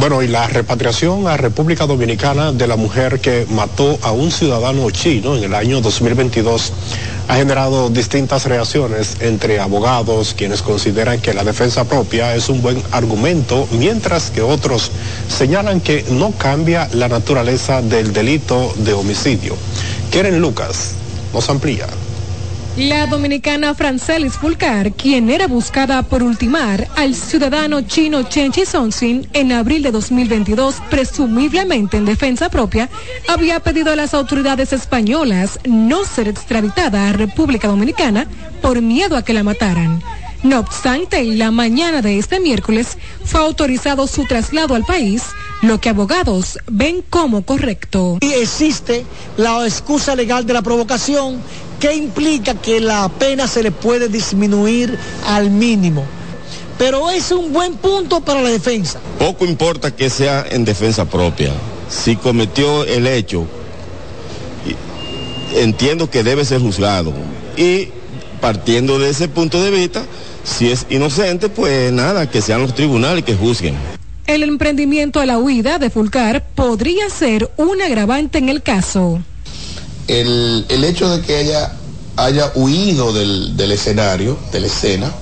Bueno, 0.00 0.22
y 0.22 0.28
la 0.28 0.46
repatriación 0.46 1.26
a 1.26 1.36
República 1.36 1.84
Dominicana 1.84 2.52
de 2.52 2.66
la 2.66 2.76
mujer 2.76 3.20
que 3.20 3.46
mató 3.50 3.98
a 4.00 4.12
un 4.12 4.30
ciudadano 4.30 4.90
chino 4.90 5.36
en 5.36 5.44
el 5.44 5.54
año 5.54 5.82
2022 5.82 6.72
ha 7.28 7.36
generado 7.36 7.90
distintas 7.90 8.46
reacciones 8.46 9.16
entre 9.20 9.60
abogados, 9.60 10.34
quienes 10.34 10.62
consideran 10.62 11.20
que 11.20 11.34
la 11.34 11.44
defensa 11.44 11.84
propia 11.84 12.34
es 12.34 12.48
un 12.48 12.62
buen 12.62 12.82
argumento, 12.92 13.66
mientras 13.72 14.30
que 14.30 14.42
otros 14.42 14.92
señalan 15.28 15.80
que 15.80 16.04
no 16.10 16.32
cambia 16.32 16.88
la 16.92 17.08
naturaleza 17.08 17.82
del 17.82 18.12
delito 18.12 18.72
de 18.76 18.92
homicidio. 18.92 19.56
Keren 20.10 20.40
Lucas 20.40 20.92
nos 21.32 21.48
amplía. 21.50 21.86
La 22.76 23.06
dominicana 23.06 23.74
Francelis 23.74 24.34
Fulcar, 24.34 24.92
quien 24.92 25.30
era 25.30 25.46
buscada 25.46 26.02
por 26.02 26.22
ultimar 26.22 26.86
al 26.94 27.14
ciudadano 27.14 27.80
chino 27.80 28.24
Chen 28.24 28.52
Chi-Sonsin 28.52 29.26
en 29.32 29.52
abril 29.52 29.82
de 29.82 29.90
2022, 29.90 30.82
presumiblemente 30.90 31.96
en 31.96 32.04
defensa 32.04 32.50
propia, 32.50 32.90
había 33.28 33.60
pedido 33.60 33.92
a 33.92 33.96
las 33.96 34.12
autoridades 34.12 34.74
españolas 34.74 35.58
no 35.64 36.04
ser 36.04 36.28
extraditada 36.28 37.08
a 37.08 37.14
República 37.14 37.66
Dominicana 37.66 38.26
por 38.60 38.82
miedo 38.82 39.16
a 39.16 39.22
que 39.22 39.32
la 39.32 39.42
mataran. 39.42 40.02
No 40.46 40.60
obstante, 40.60 41.24
la 41.24 41.50
mañana 41.50 42.02
de 42.02 42.18
este 42.18 42.38
miércoles 42.38 42.98
fue 43.24 43.40
autorizado 43.40 44.06
su 44.06 44.26
traslado 44.26 44.76
al 44.76 44.84
país, 44.84 45.24
lo 45.60 45.80
que 45.80 45.88
abogados 45.88 46.60
ven 46.70 47.02
como 47.10 47.42
correcto. 47.42 48.18
Y 48.20 48.32
existe 48.32 49.04
la 49.36 49.66
excusa 49.66 50.14
legal 50.14 50.46
de 50.46 50.52
la 50.52 50.62
provocación 50.62 51.40
que 51.80 51.96
implica 51.96 52.54
que 52.54 52.78
la 52.78 53.08
pena 53.08 53.48
se 53.48 53.64
le 53.64 53.72
puede 53.72 54.08
disminuir 54.08 54.96
al 55.26 55.50
mínimo. 55.50 56.04
Pero 56.78 57.10
es 57.10 57.32
un 57.32 57.52
buen 57.52 57.74
punto 57.74 58.20
para 58.20 58.40
la 58.40 58.50
defensa. 58.50 59.00
Poco 59.18 59.46
importa 59.46 59.96
que 59.96 60.08
sea 60.08 60.46
en 60.48 60.64
defensa 60.64 61.06
propia. 61.06 61.50
Si 61.90 62.14
cometió 62.14 62.84
el 62.84 63.08
hecho, 63.08 63.46
entiendo 65.56 66.08
que 66.08 66.22
debe 66.22 66.44
ser 66.44 66.60
juzgado. 66.60 67.12
Y 67.56 67.88
partiendo 68.40 68.98
de 68.98 69.10
ese 69.10 69.28
punto 69.28 69.62
de 69.62 69.70
vista, 69.70 70.02
si 70.44 70.70
es 70.70 70.86
inocente, 70.90 71.48
pues 71.48 71.92
nada, 71.92 72.30
que 72.30 72.40
sean 72.40 72.62
los 72.62 72.74
tribunales 72.74 73.24
que 73.24 73.34
juzguen. 73.34 73.74
El 74.26 74.42
emprendimiento 74.42 75.20
a 75.20 75.26
la 75.26 75.38
huida 75.38 75.78
de 75.78 75.90
Fulcar 75.90 76.44
podría 76.54 77.08
ser 77.10 77.50
un 77.56 77.80
agravante 77.80 78.38
en 78.38 78.48
el 78.48 78.62
caso. 78.62 79.20
El, 80.08 80.66
el 80.68 80.84
hecho 80.84 81.08
de 81.08 81.22
que 81.24 81.40
ella 81.40 81.72
haya 82.16 82.50
huido 82.54 83.12
del, 83.12 83.56
del 83.56 83.72
escenario, 83.72 84.38
de 84.52 84.60
la 84.60 84.66
escena, 84.66 85.12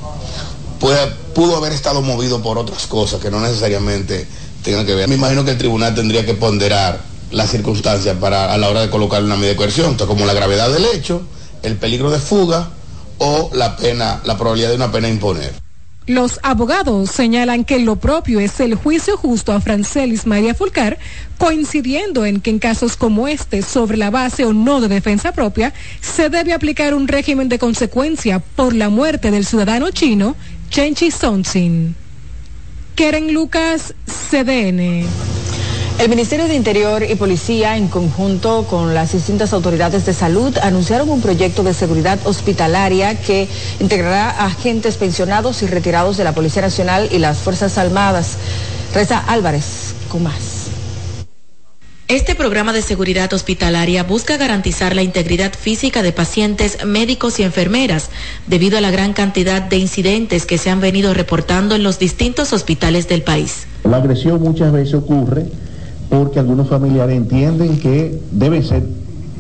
pues 0.79 0.99
pudo 1.35 1.57
haber 1.57 1.73
estado 1.73 2.03
movido 2.03 2.43
por 2.43 2.59
otras 2.59 2.87
cosas 2.87 3.21
que 3.21 3.31
no 3.31 3.41
necesariamente 3.41 4.27
tengan 4.63 4.87
que 4.87 4.95
ver. 4.95 5.09
Me 5.09 5.17
imagino 5.17 5.45
que 5.45 5.53
el 5.53 5.59
tribunal 5.59 5.95
tendría 5.95 6.25
que 6.25 6.35
ponderar 6.35 7.01
las 7.31 7.51
circunstancias 7.51 8.17
para 8.19 8.53
a 8.53 8.59
la 8.59 8.71
hora 8.71 8.81
de 8.83 8.91
colocar 8.91 9.23
una 9.23 9.35
medida 9.35 9.51
de 9.51 9.57
coerción, 9.57 9.97
como 9.97 10.25
la 10.25 10.33
gravedad 10.33 10.71
del 10.71 10.85
hecho, 10.87 11.23
el 11.63 11.77
peligro 11.77 12.11
de 12.11 12.19
fuga 12.19 12.71
o 13.19 13.51
la 13.55 13.77
pena, 13.77 14.21
la 14.25 14.37
probabilidad 14.37 14.71
de 14.71 14.77
una 14.77 14.93
pena 14.93 15.09
imponer. 15.09 15.53
Los 16.07 16.39
abogados 16.43 17.11
señalan 17.11 17.65
que 17.65 17.79
lo 17.79 17.97
propio 17.97 18.39
es 18.39 18.61
el 18.61 18.75
juicio 18.75 19.17
justo 19.17 19.53
a 19.53 19.61
Francelis 19.63 20.27
María 20.27 20.55
Fulcar, 20.55 20.99
coincidiendo 21.39 22.27
en 22.27 22.43
que 22.43 22.51
en 22.51 22.59
casos 22.59 22.99
como 22.99 23.27
este, 23.27 23.63
sobre 23.63 23.97
la 23.97 24.11
base 24.11 24.45
o 24.45 24.53
no 24.53 24.83
de 24.83 24.89
defensa 24.89 25.33
propia, 25.33 25.73
se 26.03 26.29
debe 26.29 26.53
aplicar 26.53 26.93
un 26.93 27.09
régimen 27.09 27.49
de 27.49 27.59
consecuencia 27.59 28.41
por 28.41 28.75
la 28.75 28.91
muerte 28.91 29.31
del 29.31 29.47
ciudadano 29.47 29.91
chino 29.93 30.37
Chen 30.69 30.95
Chi-Sonsin. 30.95 31.97
Keren 32.97 33.33
Lucas, 33.33 33.95
CDN. 34.05 35.07
El 35.99 36.09
Ministerio 36.09 36.49
de 36.49 36.57
Interior 36.57 37.05
y 37.09 37.15
Policía, 37.15 37.77
en 37.77 37.87
conjunto 37.87 38.67
con 38.69 38.95
las 38.95 39.13
distintas 39.13 39.53
autoridades 39.53 40.05
de 40.05 40.13
salud, 40.13 40.57
anunciaron 40.59 41.09
un 41.09 41.23
proyecto 41.23 41.63
de 41.63 41.73
seguridad 41.73 42.19
hospitalaria 42.25 43.21
que 43.21 43.49
integrará 43.79 44.31
a 44.31 44.47
agentes 44.47 44.97
pensionados 44.97 45.63
y 45.63 45.67
retirados 45.67 46.17
de 46.17 46.25
la 46.25 46.33
Policía 46.33 46.63
Nacional 46.63 47.09
y 47.13 47.21
las 47.21 47.39
Fuerzas 47.39 47.79
Armadas. 47.79 48.37
Reza 48.93 49.19
Álvarez, 49.19 49.95
con 50.09 50.25
más. 50.25 50.65
Este 52.09 52.35
programa 52.35 52.73
de 52.73 52.83
seguridad 52.83 53.33
hospitalaria 53.33 54.03
busca 54.03 54.37
garantizar 54.37 54.95
la 54.95 55.03
integridad 55.03 55.55
física 55.55 56.03
de 56.03 56.13
pacientes, 56.13 56.85
médicos 56.85 57.39
y 57.39 57.45
enfermeras, 57.45 58.11
debido 58.47 58.77
a 58.77 58.81
la 58.81 58.91
gran 58.91 59.15
cantidad 59.15 59.63
de 59.63 59.79
incidentes 59.79 60.45
que 60.45 60.59
se 60.59 60.71
han 60.71 60.81
venido 60.81 61.15
reportando 61.15 61.77
en 61.77 61.85
los 61.85 61.99
distintos 61.99 62.53
hospitales 62.53 63.09
del 63.09 63.23
país. 63.23 63.67
La 63.85 63.99
agresión 63.99 64.43
muchas 64.43 64.71
veces 64.73 64.95
ocurre 64.95 65.47
porque 66.15 66.39
algunos 66.39 66.69
familiares 66.69 67.17
entienden 67.17 67.77
que 67.81 68.21
debe 68.31 68.63
ser 68.63 68.85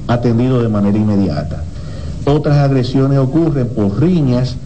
atendido 0.09 0.61
de 0.61 0.69
manera 0.69 0.99
inmediata. 0.99 1.63
Otras 2.25 2.57
agresiones 2.57 3.19
ocurren 3.19 3.69
por 3.69 4.01
riñas 4.01 4.57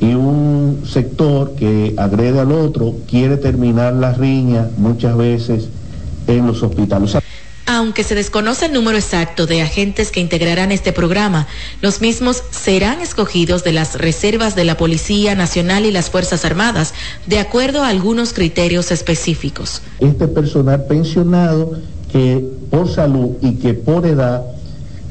y 0.00 0.14
un 0.14 0.80
sector 0.84 1.52
que 1.52 1.94
agrede 1.96 2.40
al 2.40 2.50
otro 2.50 2.94
quiere 3.08 3.36
terminar 3.36 3.92
la 3.94 4.12
riña 4.12 4.70
muchas 4.76 5.16
veces 5.16 5.68
en 6.26 6.48
los 6.48 6.60
hospitales. 6.64 7.16
Aunque 7.66 8.02
se 8.02 8.16
desconoce 8.16 8.66
el 8.66 8.72
número 8.72 8.98
exacto 8.98 9.46
de 9.46 9.62
agentes 9.62 10.10
que 10.10 10.20
integrarán 10.20 10.72
este 10.72 10.92
programa, 10.92 11.46
los 11.80 12.00
mismos 12.00 12.42
serán 12.50 13.00
escogidos 13.00 13.62
de 13.62 13.72
las 13.72 13.94
reservas 13.94 14.56
de 14.56 14.64
la 14.64 14.76
Policía 14.76 15.36
Nacional 15.36 15.86
y 15.86 15.92
las 15.92 16.10
Fuerzas 16.10 16.44
Armadas, 16.44 16.92
de 17.26 17.38
acuerdo 17.38 17.82
a 17.82 17.88
algunos 17.88 18.32
criterios 18.32 18.90
específicos. 18.90 19.80
Este 20.00 20.26
personal 20.26 20.84
pensionado 20.86 21.78
que 22.10 22.44
por 22.68 22.88
salud 22.88 23.36
y 23.40 23.54
que 23.54 23.74
por 23.74 24.06
edad 24.06 24.42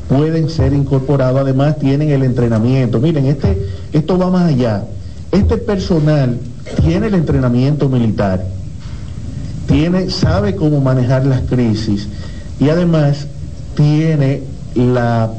pueden 0.09 0.49
ser 0.49 0.73
incorporados, 0.73 1.39
además 1.39 1.79
tienen 1.79 2.09
el 2.09 2.23
entrenamiento. 2.23 2.99
Miren, 2.99 3.27
este, 3.27 3.65
esto 3.93 4.17
va 4.17 4.29
más 4.29 4.49
allá. 4.49 4.83
Este 5.31 5.57
personal 5.57 6.37
tiene 6.85 7.07
el 7.07 7.13
entrenamiento 7.13 7.87
militar, 7.87 8.45
tiene, 9.67 10.09
sabe 10.09 10.53
cómo 10.53 10.81
manejar 10.81 11.25
las 11.25 11.41
crisis 11.43 12.09
y 12.61 12.69
además 12.69 13.25
tiene 13.75 14.43
la, 14.75 15.31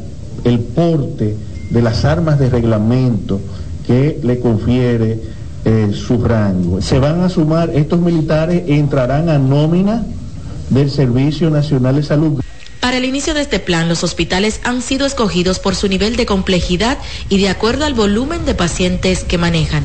el 0.45 0.59
porte 0.59 1.37
de 1.71 1.83
las 1.83 2.05
armas 2.05 2.39
de 2.39 2.51
reglamento 2.51 3.41
que 3.87 4.19
le 4.23 4.41
confiere 4.41 5.21
eh, 5.65 5.93
su 5.95 6.23
rango. 6.23 6.83
Se 6.83 6.99
van 6.99 7.21
a 7.21 7.29
sumar, 7.29 7.71
estos 7.71 8.01
militares 8.01 8.65
entrarán 8.67 9.29
a 9.29 9.39
nómina 9.39 10.05
del 10.69 10.91
Servicio 10.91 11.49
Nacional 11.49 11.97
de 11.97 12.03
Salud. 12.03 12.41
Para 12.81 12.97
el 12.97 13.05
inicio 13.05 13.35
de 13.35 13.43
este 13.43 13.61
plan, 13.61 13.89
los 13.89 14.03
hospitales 14.03 14.61
han 14.65 14.83
sido 14.83 15.07
escogidos 15.07 15.61
por 15.61 15.77
su 15.77 15.87
nivel 15.87 16.17
de 16.17 16.27
complejidad 16.27 16.99
y 17.29 17.39
de 17.39 17.49
acuerdo 17.49 17.85
al 17.85 17.95
volumen 17.95 18.45
de 18.45 18.55
pacientes 18.55 19.23
que 19.23 19.39
manejan. 19.39 19.85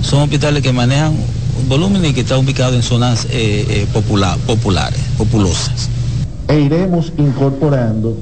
Son 0.00 0.22
hospitales 0.22 0.62
que 0.62 0.72
manejan 0.72 1.14
volumen 1.68 2.02
y 2.06 2.14
que 2.14 2.22
están 2.22 2.38
ubicados 2.38 2.74
en 2.74 2.82
zonas 2.82 3.26
eh, 3.26 3.66
eh, 3.68 3.86
popular, 3.92 4.38
populares, 4.46 5.00
populosas 5.18 5.90
e 6.48 6.58
iremos 6.58 7.12
incorporando 7.18 8.16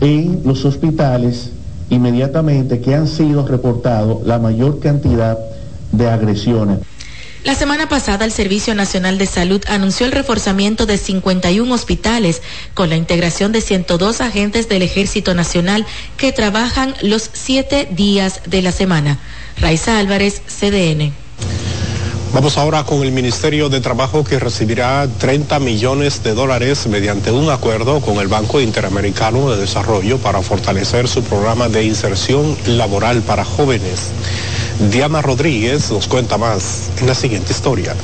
en 0.00 0.42
los 0.44 0.64
hospitales 0.64 1.50
inmediatamente 1.90 2.80
que 2.80 2.94
han 2.94 3.08
sido 3.08 3.46
reportados 3.46 4.26
la 4.26 4.38
mayor 4.38 4.80
cantidad 4.80 5.38
de 5.92 6.08
agresiones. 6.08 6.80
La 7.44 7.54
semana 7.54 7.88
pasada 7.88 8.24
el 8.24 8.32
Servicio 8.32 8.74
Nacional 8.74 9.16
de 9.16 9.26
Salud 9.26 9.62
anunció 9.68 10.06
el 10.06 10.12
reforzamiento 10.12 10.86
de 10.86 10.98
51 10.98 11.72
hospitales 11.72 12.42
con 12.74 12.90
la 12.90 12.96
integración 12.96 13.52
de 13.52 13.60
102 13.60 14.20
agentes 14.20 14.68
del 14.68 14.82
Ejército 14.82 15.34
Nacional 15.34 15.86
que 16.16 16.32
trabajan 16.32 16.94
los 17.00 17.30
siete 17.32 17.88
días 17.90 18.42
de 18.46 18.60
la 18.60 18.72
semana. 18.72 19.18
Raiza 19.60 19.98
Álvarez, 19.98 20.42
CDN. 20.46 21.12
Vamos 22.34 22.58
ahora 22.58 22.84
con 22.84 23.02
el 23.02 23.10
Ministerio 23.10 23.70
de 23.70 23.80
Trabajo 23.80 24.22
que 24.22 24.38
recibirá 24.38 25.08
30 25.18 25.58
millones 25.60 26.22
de 26.22 26.34
dólares 26.34 26.86
mediante 26.86 27.30
un 27.30 27.48
acuerdo 27.48 28.00
con 28.00 28.18
el 28.18 28.28
Banco 28.28 28.60
Interamericano 28.60 29.50
de 29.50 29.56
Desarrollo 29.56 30.18
para 30.18 30.42
fortalecer 30.42 31.08
su 31.08 31.22
programa 31.22 31.68
de 31.68 31.84
inserción 31.84 32.54
laboral 32.66 33.22
para 33.22 33.44
jóvenes. 33.44 34.10
Diana 34.90 35.22
Rodríguez 35.22 35.90
nos 35.90 36.06
cuenta 36.06 36.36
más 36.36 36.90
en 37.00 37.06
la 37.06 37.14
siguiente 37.14 37.52
historia. 37.52 37.96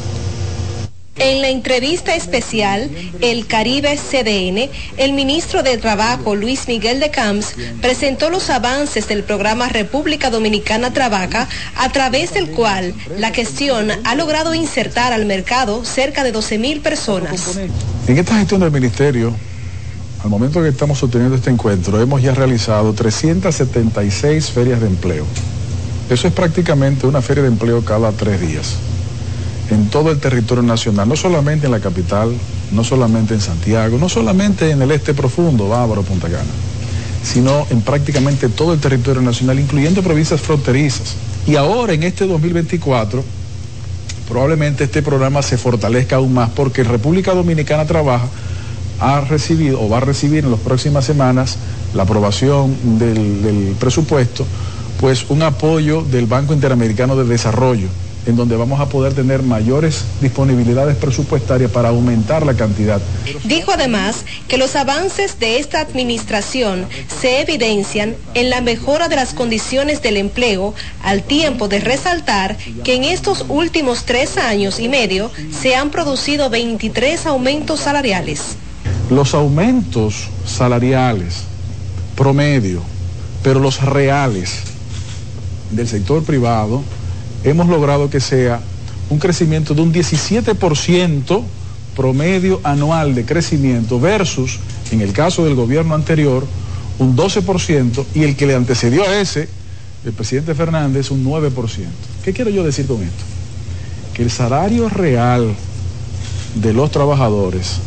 En 1.17 1.43
la 1.43 1.49
entrevista 1.49 2.17
especial 2.17 2.91
El 3.21 3.47
Caribe 3.47 3.97
CDN, 3.97 4.69
el 4.97 5.13
ministro 5.13 5.63
de 5.63 5.79
Trabajo 5.79 6.35
Luis 6.35 6.67
Miguel 6.67 6.99
de 6.99 7.11
Camps 7.11 7.55
presentó 7.81 8.31
los 8.31 8.51
avances 8.51 9.07
del 9.07 9.23
programa 9.23 9.69
República 9.69 10.31
Dominicana 10.31 10.93
Trabaja, 10.93 11.49
a 11.77 11.93
través 11.93 12.35
del 12.35 12.51
cual 12.51 12.95
la 13.17 13.31
gestión 13.31 13.93
ha 14.03 14.15
logrado 14.17 14.57
insertar 14.57 15.13
al 15.13 15.25
mercado 15.25 15.85
cerca 15.85 16.25
de 16.25 16.33
12 16.33 16.59
mil 16.59 16.81
personas. 16.81 17.59
En 18.09 18.19
esta 18.19 18.37
gestión 18.37 18.61
del 18.61 18.73
ministerio, 18.73 19.33
al 20.25 20.31
momento 20.31 20.63
que 20.63 20.69
estamos 20.69 21.01
obteniendo 21.05 21.37
este 21.37 21.51
encuentro, 21.51 22.01
hemos 22.01 22.23
ya 22.23 22.35
realizado 22.35 22.93
376 22.93 24.51
ferias 24.51 24.81
de 24.81 24.89
empleo. 24.89 25.25
Eso 26.11 26.27
es 26.27 26.35
prácticamente 26.35 27.07
una 27.07 27.23
feria 27.23 27.45
de 27.45 27.51
empleo 27.51 27.85
cada 27.85 28.11
tres 28.11 28.41
días 28.41 28.77
en 29.71 29.89
todo 29.89 30.11
el 30.11 30.19
territorio 30.19 30.63
nacional, 30.63 31.09
no 31.09 31.17
solamente 31.17 31.67
en 31.67 31.73
la 31.73 31.81
capital, 31.81 32.33
no 32.73 32.85
solamente 32.85 33.35
en 33.35 33.41
Santiago, 33.41 33.99
no 33.99 34.09
solamente 34.09 34.71
en 34.71 34.83
el 34.83 34.91
este 34.91 35.15
profundo, 35.15 35.69
Bávaro, 35.69 36.03
Punta 36.03 36.29
Cana, 36.29 36.45
sino 37.23 37.67
en 37.71 37.81
prácticamente 37.81 38.49
todo 38.49 38.75
el 38.75 38.81
territorio 38.81 39.23
nacional, 39.23 39.59
incluyendo 39.59 40.03
provincias 40.03 40.41
fronterizas. 40.41 41.15
Y 41.47 41.57
ahora, 41.57 41.95
en 41.95 42.03
este 42.03 42.27
2024, 42.27 43.25
probablemente 44.29 44.85
este 44.85 45.03
programa 45.03 45.43
se 45.43 45.57
fortalezca 45.57 46.17
aún 46.17 46.35
más 46.35 46.51
porque 46.51 46.83
República 46.85 47.35
Dominicana 47.35 47.87
Trabaja 47.87 48.29
ha 49.01 49.21
recibido 49.23 49.81
o 49.81 49.89
va 49.89 49.99
a 49.99 50.01
recibir 50.01 50.45
en 50.45 50.51
las 50.51 50.61
próximas 50.61 51.05
semanas 51.05 51.57
la 51.95 52.05
aprobación 52.05 52.99
del, 52.99 53.43
del 53.43 53.77
presupuesto, 53.79 54.47
pues 55.01 55.27
un 55.29 55.43
apoyo 55.43 56.03
del 56.03 56.27
Banco 56.27 56.55
Interamericano 56.55 57.17
de 57.17 57.25
Desarrollo 57.25 57.89
en 58.27 58.37
donde 58.37 58.57
vamos 58.57 58.81
a 58.81 58.89
poder 58.89 59.15
tener 59.15 59.43
mayores 59.43 60.05
disponibilidades 60.21 60.97
presupuestarias 60.97 61.71
para 61.71 61.91
aumentar 61.91 62.45
la 62.47 62.55
cantidad. 62.55 63.01
Dijo 63.45 63.73
además 63.73 64.25
que 64.49 64.59
los 64.59 64.77
avances 64.77 65.39
de 65.39 65.59
esta 65.59 65.81
administración 65.81 66.87
se 67.21 67.41
evidencian 67.41 68.17
en 68.35 68.51
la 68.51 68.61
mejora 68.61 69.09
de 69.09 69.17
las 69.17 69.35
condiciones 69.35 70.03
del 70.03 70.17
empleo, 70.17 70.75
al 71.03 71.23
tiempo 71.23 71.69
de 71.69 71.81
resaltar 71.81 72.57
que 72.83 72.95
en 72.95 73.05
estos 73.05 73.45
últimos 73.49 74.05
tres 74.05 74.37
años 74.37 74.81
y 74.81 74.89
medio 74.89 75.31
se 75.51 75.75
han 75.77 75.91
producido 75.91 76.51
23 76.51 77.27
aumentos 77.27 77.81
salariales. 77.81 78.57
Los 79.11 79.35
aumentos 79.35 80.29
salariales 80.47 81.45
promedio, 82.15 82.83
pero 83.43 83.61
los 83.61 83.83
reales 83.83 84.63
del 85.71 85.89
sector 85.89 86.23
privado, 86.23 86.83
hemos 87.45 87.69
logrado 87.69 88.11
que 88.11 88.21
sea 88.21 88.61
un 89.11 89.19
crecimiento 89.19 89.75
de 89.75 89.83
un 89.83 89.93
17% 89.93 91.43
promedio 91.95 92.61
anual 92.65 93.15
de 93.15 93.25
crecimiento 93.25 94.01
versus, 94.01 94.59
en 94.91 95.01
el 95.01 95.13
caso 95.13 95.45
del 95.45 95.55
gobierno 95.55 95.95
anterior, 95.95 96.45
un 96.99 97.17
12% 97.17 98.05
y 98.15 98.25
el 98.25 98.37
que 98.37 98.47
le 98.47 98.55
antecedió 98.55 99.05
a 99.05 99.21
ese, 99.21 99.49
el 100.05 100.13
presidente 100.13 100.55
Fernández, 100.55 101.11
un 101.11 101.25
9%. 101.25 101.51
¿Qué 102.25 102.33
quiero 102.33 102.51
yo 102.51 102.65
decir 102.65 102.87
con 102.87 103.03
esto? 103.03 103.25
Que 104.15 104.23
el 104.23 104.31
salario 104.31 104.89
real 104.89 105.55
de 106.55 106.73
los 106.73 106.91
trabajadores 106.91 107.79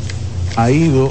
ha 0.55 0.71
ido 0.71 1.09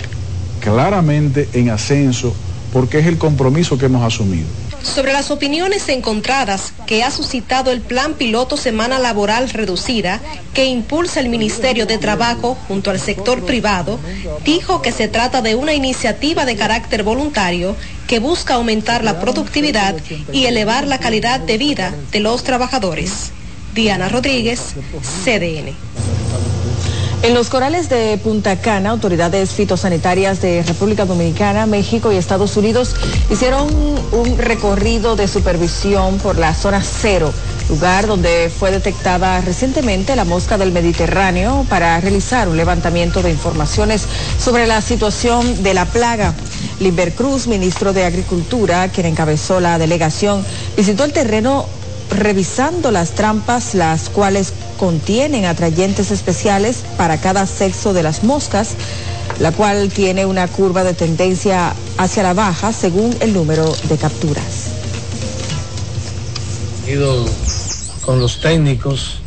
claramente 0.61 1.49
en 1.53 1.71
ascenso 1.71 2.35
porque 2.73 2.99
es 2.99 3.07
el 3.07 3.19
compromiso 3.19 3.79
que 3.79 3.87
hemos 3.87 4.05
asumido 4.05 4.47
sobre 4.87 5.13
las 5.13 5.31
opiniones 5.31 5.89
encontradas 5.89 6.73
que 6.87 7.03
ha 7.03 7.11
suscitado 7.11 7.71
el 7.71 7.81
Plan 7.81 8.15
Piloto 8.15 8.57
Semana 8.57 8.99
Laboral 8.99 9.51
Reducida 9.51 10.21
que 10.55 10.67
impulsa 10.67 11.21
el 11.21 11.29
Ministerio 11.29 11.87
de 11.87 11.99
Trabajo 11.99 12.57
junto 12.69 12.91
al 12.91 13.01
sector 13.01 13.45
privado, 13.45 13.99
dijo 14.45 14.83
que 14.83 14.93
se 14.93 15.09
trata 15.09 15.43
de 15.43 15.55
una 15.55 15.75
iniciativa 15.75 16.45
de 16.45 16.57
carácter 16.57 17.03
voluntario 17.03 17.77
que 18.07 18.19
busca 18.19 18.55
aumentar 18.55 19.05
la 19.05 19.21
productividad 19.21 19.97
y 20.33 20.47
elevar 20.47 20.87
la 20.87 20.99
calidad 20.99 21.41
de 21.41 21.59
vida 21.59 21.95
de 22.13 22.21
los 22.21 22.45
trabajadores. 22.45 23.33
Diana 23.75 24.09
Rodríguez, 24.09 24.75
CDN. 25.25 26.16
En 27.23 27.35
los 27.35 27.49
corales 27.49 27.89
de 27.89 28.19
Punta 28.19 28.57
Cana, 28.61 28.91
autoridades 28.91 29.51
fitosanitarias 29.51 30.41
de 30.41 30.63
República 30.63 31.07
Dominicana, 31.07 31.67
México 31.67 32.13
y 32.13 32.17
Estados 32.17 32.57
Unidos 32.57 32.95
hicieron 33.31 33.69
un 34.13 34.39
recorrido 34.39 35.17
de 35.17 35.27
supervisión 35.27 36.19
por 36.19 36.39
la 36.39 36.55
zona 36.55 36.83
cero, 36.83 37.33
lugar 37.69 38.07
donde 38.07 38.51
fue 38.57 38.71
detectada 38.71 39.41
recientemente 39.41 40.15
la 40.15 40.25
mosca 40.25 40.57
del 40.57 40.71
Mediterráneo 40.71 41.67
para 41.69 42.01
realizar 42.01 42.49
un 42.49 42.57
levantamiento 42.57 43.23
de 43.23 43.31
informaciones 43.31 44.07
sobre 44.39 44.67
la 44.67 44.81
situación 44.81 45.65
de 45.65 45.75
la 45.75 45.87
plaga. 45.87 46.33
Limber 46.79 47.13
Cruz, 47.15 47.49
ministro 47.49 47.93
de 47.93 48.05
Agricultura, 48.05 48.89
quien 48.89 49.07
encabezó 49.07 49.59
la 49.59 49.79
delegación, 49.79 50.45
visitó 50.77 51.05
el 51.05 51.13
terreno 51.13 51.67
revisando 52.11 52.91
las 52.91 53.13
trampas, 53.13 53.75
las 53.75 54.09
cuales 54.09 54.53
contienen 54.79 55.45
atrayentes 55.45 56.11
especiales 56.11 56.85
para 56.97 57.21
cada 57.21 57.47
sexo 57.47 57.93
de 57.93 58.03
las 58.03 58.25
moscas, 58.25 58.75
la 59.41 59.53
cual 59.53 59.91
tiene 59.91 60.27
una 60.27 60.49
curva 60.49 60.85
de 60.85 60.95
tendencia 60.95 61.75
hacia 61.99 62.23
la 62.23 62.35
baja 62.35 62.73
según 62.73 63.15
el 63.21 63.33
número 63.33 63.75
de 63.89 63.97
capturas. 63.97 64.45
Ido 66.87 67.27
con 68.03 68.21
los 68.21 68.41
técnicos 68.41 69.19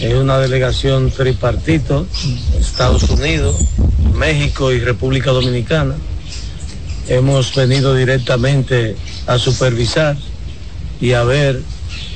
en 0.00 0.16
una 0.16 0.38
delegación 0.38 1.10
tripartito, 1.10 2.06
Estados 2.58 3.02
Unidos, 3.10 3.56
México 4.14 4.72
y 4.72 4.80
República 4.80 5.32
Dominicana. 5.32 5.94
Hemos 7.08 7.54
venido 7.54 7.94
directamente 7.94 8.96
a 9.26 9.38
supervisar 9.38 10.16
y 11.00 11.12
a 11.12 11.24
ver 11.24 11.62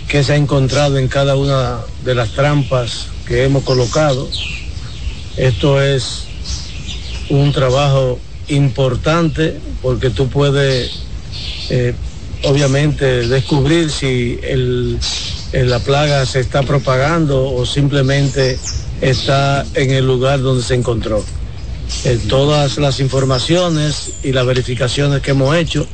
qué 0.09 0.23
se 0.25 0.33
ha 0.33 0.37
encontrado 0.37 0.99
en 0.99 1.09
cada 1.09 1.37
una 1.37 1.81
de 2.05 2.15
las 2.15 2.31
trampas 2.31 3.09
que 3.27 3.45
hemos 3.45 3.65
colocado. 3.65 4.29
Esto 5.37 5.83
es 5.83 6.25
un 7.31 7.53
trabajo 7.53 8.19
importante 8.49 9.59
porque 9.81 10.11
tú 10.11 10.29
puedes 10.29 11.05
eh, 11.71 11.95
obviamente 12.45 13.27
descubrir 13.29 13.91
si 13.91 14.39
el, 14.43 14.99
la 15.53 15.79
plaga 15.79 16.27
se 16.27 16.41
está 16.41 16.63
propagando 16.63 17.53
o 17.53 17.65
simplemente 17.65 18.59
está 19.01 19.65
en 19.75 19.91
el 19.91 20.07
lugar 20.07 20.41
donde 20.41 20.63
se 20.63 20.75
encontró. 20.75 21.25
Eh, 22.05 22.19
todas 22.29 22.79
las 22.79 23.01
informaciones 23.01 24.13
y 24.23 24.33
las 24.33 24.47
verificaciones 24.47 25.23
que 25.23 25.33
hemos 25.33 25.55
hecho 25.57 25.87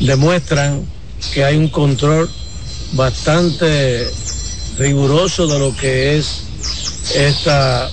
demuestran 0.00 0.84
que 1.32 1.44
hay 1.44 1.56
un 1.56 1.68
control 1.68 2.30
bastante 2.92 4.06
riguroso 4.78 5.46
de 5.46 5.58
lo 5.58 5.74
que 5.76 6.16
es 6.18 6.42
esta, 7.14 7.90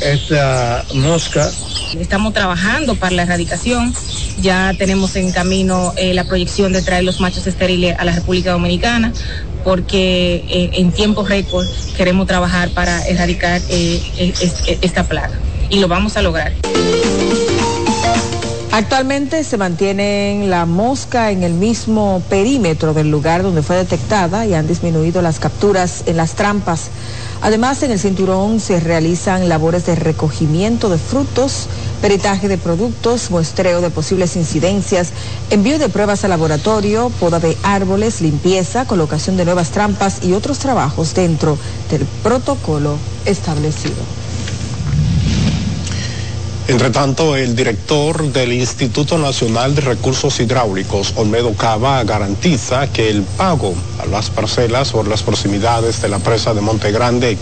esta 0.00 0.84
mosca 0.94 1.50
Estamos 1.98 2.32
trabajando 2.32 2.94
para 2.94 3.16
la 3.16 3.22
erradicación. 3.22 3.92
Ya 4.40 4.72
tenemos 4.78 5.16
en 5.16 5.32
camino 5.32 5.92
eh, 5.96 6.14
la 6.14 6.22
proyección 6.22 6.72
de 6.72 6.82
traer 6.82 7.02
los 7.02 7.18
machos 7.18 7.48
estériles 7.48 7.96
a 7.98 8.04
la 8.04 8.12
República 8.12 8.52
Dominicana 8.52 9.12
porque 9.64 10.44
eh, 10.48 10.70
en 10.74 10.92
tiempo 10.92 11.24
récord 11.26 11.66
queremos 11.96 12.28
trabajar 12.28 12.70
para 12.70 13.04
erradicar 13.08 13.60
eh, 13.68 14.00
es- 14.18 14.40
es- 14.40 14.78
esta 14.82 15.02
plaga 15.08 15.36
y 15.68 15.80
lo 15.80 15.88
vamos 15.88 16.16
a 16.16 16.22
lograr. 16.22 16.52
Actualmente 18.72 19.42
se 19.42 19.56
mantienen 19.56 20.48
la 20.48 20.64
mosca 20.64 21.32
en 21.32 21.42
el 21.42 21.54
mismo 21.54 22.22
perímetro 22.30 22.94
del 22.94 23.10
lugar 23.10 23.42
donde 23.42 23.64
fue 23.64 23.74
detectada 23.74 24.46
y 24.46 24.54
han 24.54 24.68
disminuido 24.68 25.22
las 25.22 25.40
capturas 25.40 26.04
en 26.06 26.16
las 26.16 26.34
trampas. 26.34 26.82
Además, 27.42 27.82
en 27.82 27.90
el 27.90 27.98
cinturón 27.98 28.60
se 28.60 28.78
realizan 28.78 29.48
labores 29.48 29.86
de 29.86 29.96
recogimiento 29.96 30.88
de 30.88 30.98
frutos, 30.98 31.66
peritaje 32.00 32.46
de 32.46 32.58
productos, 32.58 33.32
muestreo 33.32 33.80
de 33.80 33.90
posibles 33.90 34.36
incidencias, 34.36 35.08
envío 35.50 35.80
de 35.80 35.88
pruebas 35.88 36.22
al 36.22 36.30
laboratorio, 36.30 37.10
poda 37.18 37.40
de 37.40 37.56
árboles, 37.64 38.20
limpieza, 38.20 38.84
colocación 38.84 39.36
de 39.36 39.46
nuevas 39.46 39.70
trampas 39.70 40.22
y 40.22 40.32
otros 40.32 40.60
trabajos 40.60 41.12
dentro 41.14 41.58
del 41.90 42.06
protocolo 42.22 42.98
establecido. 43.24 44.19
Entre 46.70 46.90
tanto, 46.90 47.34
el 47.34 47.56
director 47.56 48.32
del 48.32 48.52
Instituto 48.52 49.18
Nacional 49.18 49.74
de 49.74 49.80
Recursos 49.80 50.38
Hidráulicos, 50.38 51.14
Olmedo 51.16 51.52
Cava, 51.54 52.04
garantiza 52.04 52.86
que 52.86 53.10
el 53.10 53.24
pago 53.24 53.74
a 54.00 54.06
las 54.06 54.30
parcelas 54.30 54.92
por 54.92 55.08
las 55.08 55.24
proximidades 55.24 56.00
de 56.00 56.08
la 56.08 56.20
presa 56.20 56.54
de 56.54 56.60
Monte 56.60 56.92
Grande, 56.92 57.36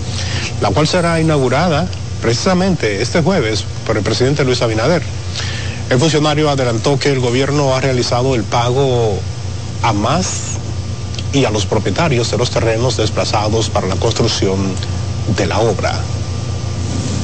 la 0.62 0.70
cual 0.70 0.88
será 0.88 1.20
inaugurada 1.20 1.86
precisamente 2.22 3.02
este 3.02 3.20
jueves 3.20 3.66
por 3.86 3.98
el 3.98 4.02
presidente 4.02 4.46
Luis 4.46 4.62
Abinader. 4.62 5.02
El 5.90 5.98
funcionario 5.98 6.48
adelantó 6.48 6.98
que 6.98 7.12
el 7.12 7.20
gobierno 7.20 7.76
ha 7.76 7.82
realizado 7.82 8.34
el 8.34 8.44
pago 8.44 9.18
a 9.82 9.92
más 9.92 10.54
y 11.34 11.44
a 11.44 11.50
los 11.50 11.66
propietarios 11.66 12.30
de 12.30 12.38
los 12.38 12.50
terrenos 12.50 12.96
desplazados 12.96 13.68
para 13.68 13.88
la 13.88 13.96
construcción 13.96 14.56
de 15.36 15.44
la 15.44 15.58
obra. 15.58 16.00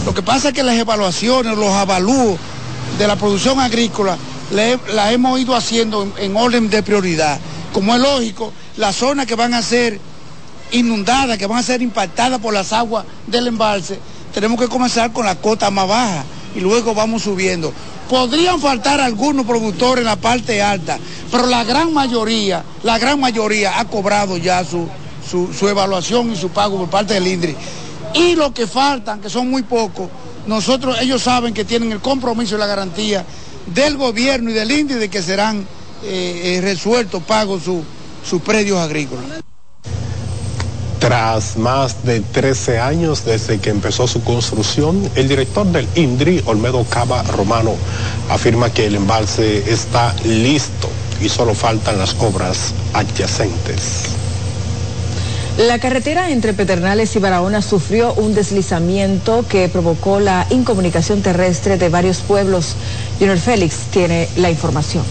Lo 0.04 0.12
que 0.12 0.22
pasa 0.22 0.48
es 0.48 0.54
que 0.54 0.62
las 0.62 0.76
evaluaciones, 0.76 1.56
los 1.56 1.70
avalúos 1.70 2.38
de 2.98 3.06
la 3.06 3.16
producción 3.16 3.58
agrícola, 3.58 4.18
las 4.50 5.12
hemos 5.12 5.40
ido 5.40 5.56
haciendo 5.56 6.02
en, 6.02 6.12
en 6.18 6.36
orden 6.36 6.68
de 6.68 6.82
prioridad. 6.82 7.40
Como 7.72 7.94
es 7.94 8.00
lógico, 8.00 8.52
las 8.76 8.96
zonas 8.96 9.26
que 9.26 9.34
van 9.34 9.54
a 9.54 9.62
ser 9.62 9.98
inundadas, 10.72 11.38
que 11.38 11.46
van 11.46 11.58
a 11.58 11.62
ser 11.62 11.80
impactadas 11.82 12.38
por 12.40 12.52
las 12.52 12.72
aguas 12.72 13.04
del 13.26 13.46
embalse, 13.48 13.98
tenemos 14.34 14.60
que 14.60 14.68
comenzar 14.68 15.12
con 15.12 15.24
la 15.24 15.36
cota 15.36 15.70
más 15.70 15.88
baja 15.88 16.24
y 16.54 16.60
luego 16.60 16.94
vamos 16.94 17.22
subiendo. 17.22 17.72
Podrían 18.10 18.60
faltar 18.60 19.00
algunos 19.00 19.46
productores 19.46 20.02
en 20.02 20.06
la 20.06 20.16
parte 20.16 20.62
alta, 20.62 20.98
pero 21.30 21.46
la 21.46 21.64
gran 21.64 21.94
mayoría, 21.94 22.62
la 22.82 22.98
gran 22.98 23.18
mayoría 23.18 23.78
ha 23.78 23.86
cobrado 23.86 24.36
ya 24.36 24.62
su, 24.64 24.86
su, 25.28 25.52
su 25.52 25.68
evaluación 25.68 26.32
y 26.32 26.36
su 26.36 26.50
pago 26.50 26.76
por 26.78 26.90
parte 26.90 27.14
del 27.14 27.26
INDRI. 27.26 27.56
Y 28.14 28.36
los 28.36 28.52
que 28.52 28.66
faltan, 28.66 29.20
que 29.20 29.28
son 29.28 29.50
muy 29.50 29.62
pocos, 29.62 30.08
nosotros, 30.46 30.96
ellos 31.00 31.22
saben 31.22 31.52
que 31.54 31.64
tienen 31.64 31.90
el 31.92 32.00
compromiso 32.00 32.54
y 32.56 32.58
la 32.58 32.66
garantía 32.66 33.24
del 33.66 33.96
gobierno 33.96 34.50
y 34.50 34.52
del 34.52 34.70
INDRI 34.70 34.96
de 34.98 35.08
que 35.08 35.22
serán 35.22 35.66
eh, 36.04 36.56
eh, 36.56 36.60
resueltos 36.60 37.22
pagos 37.22 37.62
su- 37.64 37.82
sus 38.28 38.40
predios 38.42 38.78
agrícolas. 38.78 39.24
Tras 41.00 41.56
más 41.58 42.04
de 42.04 42.20
13 42.20 42.78
años 42.78 43.24
desde 43.26 43.58
que 43.58 43.68
empezó 43.70 44.06
su 44.06 44.22
construcción, 44.22 45.10
el 45.16 45.28
director 45.28 45.66
del 45.66 45.86
INDRI, 45.96 46.42
Olmedo 46.46 46.84
Cava 46.84 47.22
Romano, 47.24 47.74
afirma 48.30 48.70
que 48.70 48.86
el 48.86 48.94
embalse 48.96 49.70
está 49.70 50.14
listo 50.24 50.88
y 51.20 51.28
solo 51.28 51.54
faltan 51.54 51.98
las 51.98 52.14
obras 52.20 52.72
adyacentes. 52.94 54.04
La 55.58 55.78
carretera 55.78 56.30
entre 56.30 56.52
Pedernales 56.52 57.14
y 57.14 57.20
Barahona 57.20 57.62
sufrió 57.62 58.12
un 58.14 58.34
deslizamiento 58.34 59.46
que 59.48 59.68
provocó 59.68 60.18
la 60.18 60.48
incomunicación 60.50 61.22
terrestre 61.22 61.78
de 61.78 61.88
varios 61.88 62.18
pueblos. 62.18 62.74
Junior 63.20 63.38
Félix 63.38 63.76
tiene 63.92 64.28
la 64.36 64.50
información. 64.50 65.04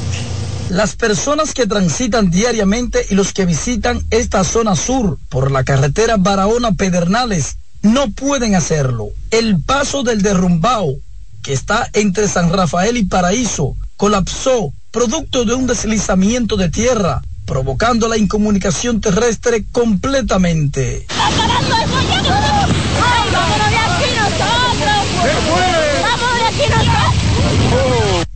Las 0.69 0.97
personas 0.97 1.53
que 1.53 1.65
transitan 1.65 2.29
diariamente 2.29 3.05
y 3.09 3.15
los 3.15 3.31
que 3.31 3.45
visitan 3.45 4.01
esta 4.09 4.43
zona 4.43 4.75
sur 4.75 5.17
por 5.29 5.49
la 5.49 5.63
carretera 5.63 6.17
Barahona-Pedernales 6.17 7.55
no 7.81 8.11
pueden 8.11 8.55
hacerlo. 8.55 9.11
El 9.31 9.61
paso 9.61 10.03
del 10.03 10.21
derrumbao, 10.21 10.95
que 11.41 11.53
está 11.53 11.89
entre 11.93 12.27
San 12.27 12.51
Rafael 12.51 12.97
y 12.97 13.05
Paraíso, 13.05 13.77
colapsó 13.95 14.73
producto 14.91 15.45
de 15.45 15.53
un 15.53 15.67
deslizamiento 15.67 16.57
de 16.57 16.69
tierra, 16.69 17.21
provocando 17.45 18.07
la 18.07 18.17
incomunicación 18.17 19.01
terrestre 19.01 19.65
completamente. 19.71 21.05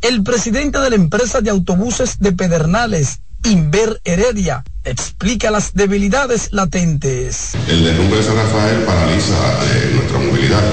El 0.02 0.24
presidente 0.24 0.80
de 0.80 0.90
la 0.90 0.96
empresa 0.96 1.42
de 1.42 1.50
autobuses 1.50 2.20
de 2.20 2.32
Pedernales, 2.32 3.20
Inver 3.44 4.00
Heredia, 4.06 4.64
explica 4.84 5.52
las 5.52 5.74
debilidades 5.74 6.50
latentes. 6.52 7.52
El 7.68 7.84
derrumbe 7.84 8.18
de 8.18 8.24
San 8.24 8.36
Rafael 8.36 8.84
paraliza 8.84 9.36
eh, 9.36 9.92
nuestra 9.96 10.20
movilidad 10.20 10.64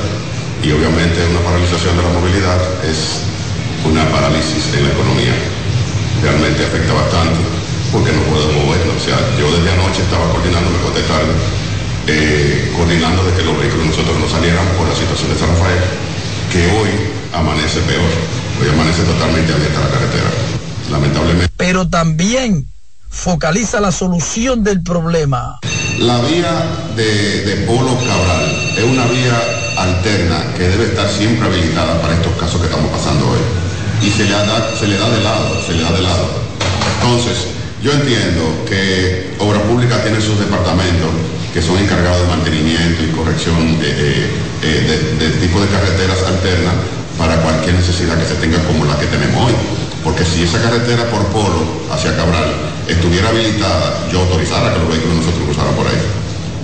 y 0.62 0.70
obviamente 0.72 1.26
una 1.30 1.40
paralización 1.40 1.96
de 1.96 2.02
la 2.02 2.08
movilidad 2.10 2.84
es 2.84 3.20
una 3.84 4.08
parálisis 4.10 4.74
en 4.74 4.84
la 4.84 4.90
economía. 4.90 5.34
Realmente 6.22 6.64
afecta 6.64 6.92
bastante 6.94 7.63
porque 7.94 8.10
no 8.10 8.22
podemos 8.26 8.66
movernos. 8.66 8.96
O 8.98 9.04
sea, 9.06 9.16
yo 9.38 9.46
desde 9.54 9.70
anoche 9.70 10.02
estaba 10.02 10.26
coordinando, 10.34 10.68
me 10.68 11.00
tarde, 11.06 11.32
eh, 12.08 12.72
coordinando 12.76 13.22
de 13.22 13.32
que 13.38 13.42
los 13.46 13.56
vehículos 13.56 13.86
nosotros 13.86 14.18
no 14.18 14.28
salieran 14.28 14.66
por 14.76 14.88
la 14.88 14.96
situación 14.98 15.30
de 15.30 15.38
San 15.38 15.48
Rafael, 15.48 15.78
que 16.50 16.66
hoy 16.74 16.90
amanece 17.32 17.78
peor. 17.86 18.10
Hoy 18.60 18.68
amanece 18.68 19.02
totalmente 19.04 19.52
abierta 19.54 19.78
la 19.78 19.90
carretera. 19.94 20.30
Lamentablemente. 20.90 21.54
Pero 21.56 21.88
también 21.88 22.66
focaliza 23.08 23.80
la 23.80 23.92
solución 23.92 24.64
del 24.64 24.82
problema. 24.82 25.60
La 25.98 26.18
vía 26.22 26.66
de, 26.96 27.46
de 27.46 27.56
Polo 27.64 27.94
Cabral 27.94 28.74
es 28.76 28.84
una 28.84 29.06
vía 29.06 29.38
alterna 29.78 30.52
que 30.56 30.68
debe 30.68 30.86
estar 30.86 31.08
siempre 31.08 31.46
habilitada 31.46 32.00
para 32.02 32.14
estos 32.14 32.32
casos 32.34 32.60
que 32.60 32.66
estamos 32.66 32.90
pasando 32.90 33.30
hoy. 33.30 33.38
Y 34.02 34.10
se 34.10 34.24
le, 34.24 34.30
da, 34.32 34.76
se 34.76 34.86
le 34.88 34.98
da 34.98 35.08
de 35.08 35.22
lado, 35.22 35.62
se 35.64 35.72
le 35.72 35.82
da 35.82 35.92
de 35.92 36.02
lado. 36.02 36.28
Entonces, 37.00 37.53
yo 37.84 37.92
entiendo 37.92 38.64
que 38.64 39.36
Obra 39.38 39.60
Pública 39.68 40.00
tiene 40.02 40.16
sus 40.16 40.40
departamentos 40.40 41.12
que 41.52 41.60
son 41.60 41.76
encargados 41.78 42.22
de 42.24 42.28
mantenimiento 42.32 43.04
y 43.04 43.12
corrección 43.12 43.78
de, 43.78 43.92
de- 43.92 44.80
de- 44.88 45.04
de 45.20 45.28
tipo 45.36 45.60
de 45.60 45.68
carreteras 45.68 46.16
alternas 46.24 46.72
para 47.20 47.36
cualquier 47.44 47.74
necesidad 47.76 48.16
que 48.16 48.24
se 48.24 48.40
tenga 48.40 48.56
como 48.64 48.86
la 48.88 48.96
que 48.98 49.04
tenemos 49.06 49.36
hoy. 49.36 49.52
Porque 50.02 50.24
si 50.24 50.42
esa 50.48 50.60
carretera 50.64 51.04
por 51.12 51.28
Polo 51.28 51.84
hacia 51.92 52.16
Cabral 52.16 52.48
estuviera 52.88 53.28
habilitada, 53.28 54.08
yo 54.10 54.20
autorizara 54.24 54.72
que 54.72 54.80
los 54.80 54.88
vehículos 54.88 55.20
nosotros 55.20 55.44
cruzaran 55.44 55.74
por 55.76 55.86
ahí. 55.86 56.00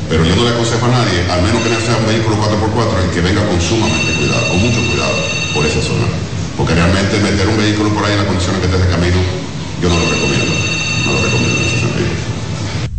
Pero 0.08 0.24
yo 0.24 0.34
no 0.34 0.42
le 0.48 0.56
aconsejo 0.56 0.84
a 0.86 1.04
nadie, 1.04 1.20
al 1.30 1.42
menos 1.44 1.60
que 1.62 1.68
no 1.68 1.80
sea 1.84 2.00
un 2.00 2.06
vehículo 2.08 2.34
4x4, 2.40 3.04
el 3.04 3.10
que 3.12 3.20
venga 3.20 3.44
con 3.46 3.60
sumamente 3.60 4.10
cuidado, 4.16 4.48
con 4.48 4.58
mucho 4.58 4.80
cuidado 4.88 5.14
por 5.54 5.64
esa 5.68 5.80
zona. 5.84 6.08
Porque 6.56 6.74
realmente 6.74 7.20
meter 7.20 7.46
un 7.46 7.56
vehículo 7.60 7.92
por 7.94 8.04
ahí 8.08 8.12
en 8.16 8.24
las 8.24 8.26
condiciones 8.26 8.58
que 8.64 8.66
esté 8.72 8.78
de 8.80 8.88
camino, 8.90 9.20
yo 9.80 9.88
no 9.88 9.96
lo 10.00 10.10
recomiendo. 10.10 10.59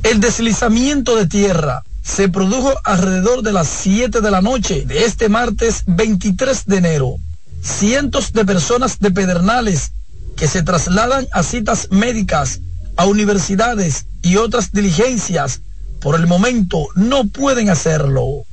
El 0.04 0.20
deslizamiento 0.20 1.16
de 1.16 1.28
tierra 1.28 1.84
se 2.04 2.28
produjo 2.28 2.74
alrededor 2.84 3.44
de 3.44 3.54
las 3.54 3.68
7 3.68 4.22
de 4.22 4.32
la 4.32 4.42
noche 4.42 4.84
de 4.86 5.06
este 5.06 5.30
martes 5.30 5.84
23 5.86 6.66
de 6.66 6.78
enero. 6.78 7.16
Cientos 7.62 8.34
de 8.34 8.44
personas 8.44 9.00
de 9.00 9.12
Pedernales 9.12 9.92
que 10.36 10.48
se 10.48 10.64
trasladan 10.64 11.28
a 11.32 11.44
citas 11.44 11.90
médicas, 11.92 12.60
a 12.98 13.06
universidades 13.06 14.08
y 14.22 14.38
otras 14.38 14.72
diligencias, 14.72 15.62
por 16.00 16.16
el 16.16 16.26
momento 16.26 16.88
no 16.96 17.28
pueden 17.28 17.70
hacerlo. 17.70 18.44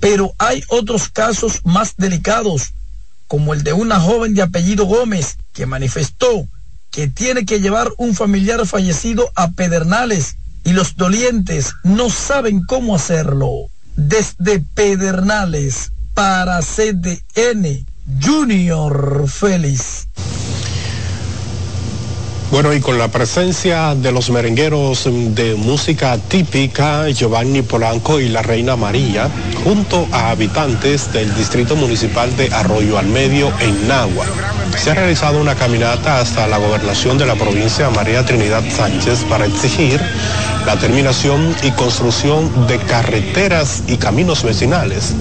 Pero 0.00 0.32
hay 0.38 0.62
otros 0.68 1.08
casos 1.08 1.60
más 1.64 1.94
delicados, 1.96 2.74
como 3.26 3.54
el 3.54 3.64
de 3.64 3.72
una 3.72 3.98
joven 3.98 4.34
de 4.34 4.42
apellido 4.42 4.84
Gómez, 4.84 5.38
que 5.52 5.66
manifestó 5.66 6.46
que 6.90 7.08
tiene 7.08 7.44
que 7.44 7.60
llevar 7.60 7.90
un 7.98 8.14
familiar 8.14 8.66
fallecido 8.66 9.30
a 9.36 9.50
Pedernales 9.52 10.36
y 10.64 10.72
los 10.72 10.96
dolientes 10.96 11.72
no 11.84 12.10
saben 12.10 12.64
cómo 12.66 12.96
hacerlo. 12.96 13.68
Desde 13.96 14.60
Pedernales 14.60 15.92
para 16.14 16.60
CDN, 16.60 17.86
Junior 18.22 19.28
Félix. 19.28 20.08
Bueno, 22.50 22.72
y 22.74 22.80
con 22.80 22.98
la 22.98 23.06
presencia 23.06 23.94
de 23.94 24.10
los 24.10 24.28
merengueros 24.28 25.04
de 25.06 25.54
música 25.54 26.18
típica 26.18 27.08
Giovanni 27.08 27.62
Polanco 27.62 28.18
y 28.18 28.28
la 28.28 28.42
Reina 28.42 28.74
María, 28.74 29.28
junto 29.62 30.08
a 30.10 30.30
habitantes 30.30 31.12
del 31.12 31.32
Distrito 31.36 31.76
Municipal 31.76 32.36
de 32.36 32.52
Arroyo 32.52 32.98
al 32.98 33.06
Medio 33.06 33.52
en 33.60 33.86
Nagua, 33.86 34.26
se 34.76 34.90
ha 34.90 34.94
realizado 34.94 35.40
una 35.40 35.54
caminata 35.54 36.18
hasta 36.18 36.48
la 36.48 36.58
gobernación 36.58 37.18
de 37.18 37.26
la 37.26 37.36
provincia 37.36 37.88
María 37.90 38.26
Trinidad 38.26 38.64
Sánchez 38.68 39.24
para 39.28 39.46
exigir 39.46 40.00
la 40.66 40.76
terminación 40.76 41.54
y 41.62 41.70
construcción 41.70 42.66
de 42.66 42.78
carreteras 42.78 43.84
y 43.86 43.96
caminos 43.96 44.42
vecinales. 44.42 45.14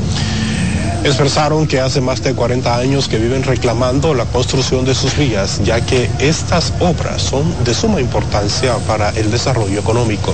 Expresaron 1.04 1.66
que 1.66 1.80
hace 1.80 2.02
más 2.02 2.22
de 2.22 2.34
40 2.36 2.76
años 2.78 3.08
que 3.08 3.18
viven 3.18 3.44
reclamando 3.44 4.14
la 4.14 4.26
construcción 4.26 4.86
de 4.86 4.94
sus 4.94 5.16
vías, 5.18 5.62
ya 5.64 5.80
que 5.82 6.10
estas 6.20 6.74
obras 6.80 7.22
son 7.22 7.54
de 7.64 7.74
suma 7.74 8.02
importancia 8.02 8.76
para 8.86 9.10
el 9.12 9.32
desarrollo 9.32 9.80
económico. 9.80 10.34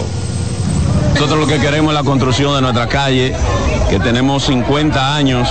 Nosotros 1.14 1.40
lo 1.40 1.48
que 1.48 1.60
queremos 1.60 1.94
es 1.94 1.96
la 1.96 2.04
construcción 2.04 2.56
de 2.56 2.62
nuestra 2.62 2.88
calle, 2.88 3.34
que 3.90 4.00
tenemos 4.00 4.44
50 4.46 5.16
años 5.16 5.48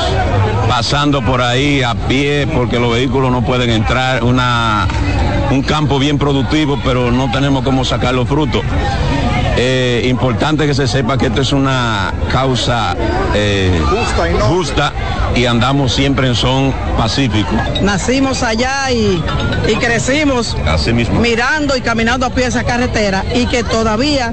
pasando 0.68 1.24
por 1.24 1.40
ahí 1.40 1.82
a 1.82 1.94
pie 1.94 2.46
porque 2.46 2.78
los 2.78 2.92
vehículos 2.92 3.30
no 3.30 3.42
pueden 3.44 3.70
entrar, 3.70 4.22
un 4.24 5.62
campo 5.62 5.98
bien 5.98 6.18
productivo, 6.18 6.78
pero 6.84 7.10
no 7.10 7.30
tenemos 7.30 7.64
cómo 7.64 7.84
sacar 7.84 8.14
los 8.14 8.28
frutos. 8.28 8.62
Eh, 9.56 10.06
importante 10.08 10.66
que 10.66 10.74
se 10.74 10.88
sepa 10.88 11.16
que 11.16 11.26
esto 11.26 11.40
es 11.40 11.52
una 11.52 12.12
causa 12.32 12.96
eh, 13.34 13.70
justa, 14.48 14.92
y 15.36 15.46
andamos 15.46 15.94
siempre 15.94 16.26
en 16.26 16.34
son 16.34 16.72
pacífico. 16.98 17.50
Nacimos 17.82 18.42
allá 18.42 18.90
y, 18.90 19.22
y 19.68 19.74
crecimos 19.76 20.56
Así 20.66 20.92
mismo. 20.92 21.20
mirando 21.20 21.76
y 21.76 21.80
caminando 21.82 22.26
a 22.26 22.30
pie 22.30 22.46
esa 22.46 22.64
carretera 22.64 23.24
y 23.34 23.46
que 23.46 23.62
todavía 23.62 24.32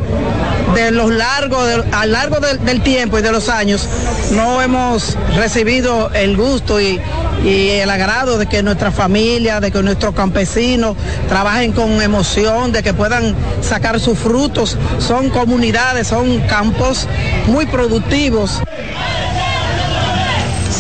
de 0.76 0.92
los 0.92 1.12
largos, 1.12 1.68
de- 1.68 1.84
a 1.92 2.06
lo 2.06 2.12
largo 2.14 2.40
del, 2.40 2.64
del 2.66 2.82
tiempo 2.82 3.20
y 3.20 3.22
de 3.22 3.32
los 3.32 3.50
años 3.50 3.88
no 4.32 4.62
hemos 4.62 5.18
recibido 5.36 6.10
el 6.14 6.38
gusto 6.38 6.80
y, 6.80 7.00
y 7.44 7.70
el 7.70 7.90
agrado 7.90 8.38
de 8.38 8.46
que 8.46 8.64
nuestra 8.64 8.92
familia, 8.92 9.60
de 9.60 9.72
que 9.72 9.82
nuestros 9.84 10.14
campesinos 10.16 10.96
trabajen 11.28 11.74
con 11.74 12.02
emoción, 12.02 12.72
de 12.72 12.82
que 12.84 12.94
puedan 12.94 13.36
sacar 13.62 14.00
sus 14.00 14.18
frutos. 14.18 14.78
Son 15.12 15.30
comunidades, 15.30 16.08
son 16.08 16.40
campos 16.48 17.06
muy 17.48 17.66
productivos. 17.66 18.62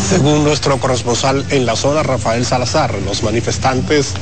Según 0.10 0.46
nuestro 0.46 0.80
corresponsal 0.80 1.46
en 1.50 1.66
la 1.66 1.76
zona, 1.76 2.02
Rafael 2.02 2.46
Salazar, 2.46 2.96
los 3.04 3.24
manifestantes 3.24 4.14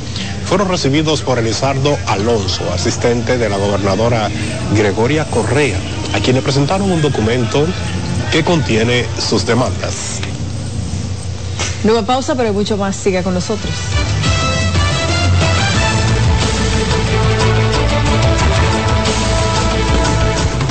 fueron 0.45 0.67
recibidos 0.67 1.21
por 1.21 1.37
Elizardo 1.37 1.95
Alonso, 2.07 2.63
asistente 2.73 3.37
de 3.37 3.49
la 3.49 3.57
gobernadora 3.57 4.31
Gregoria 4.75 5.25
Correa, 5.25 5.77
a 6.15 6.19
quien 6.19 6.37
le 6.37 6.41
presentaron 6.41 6.89
un 6.89 7.03
documento 7.03 7.67
que 8.31 8.43
contiene 8.43 9.05
sus 9.19 9.45
demandas. 9.45 10.21
Nueva 11.83 12.01
pausa, 12.01 12.33
pero 12.33 12.47
hay 12.47 12.55
mucho 12.55 12.77
más. 12.77 12.95
Siga 12.95 13.21
con 13.21 13.35
nosotros. 13.35 13.75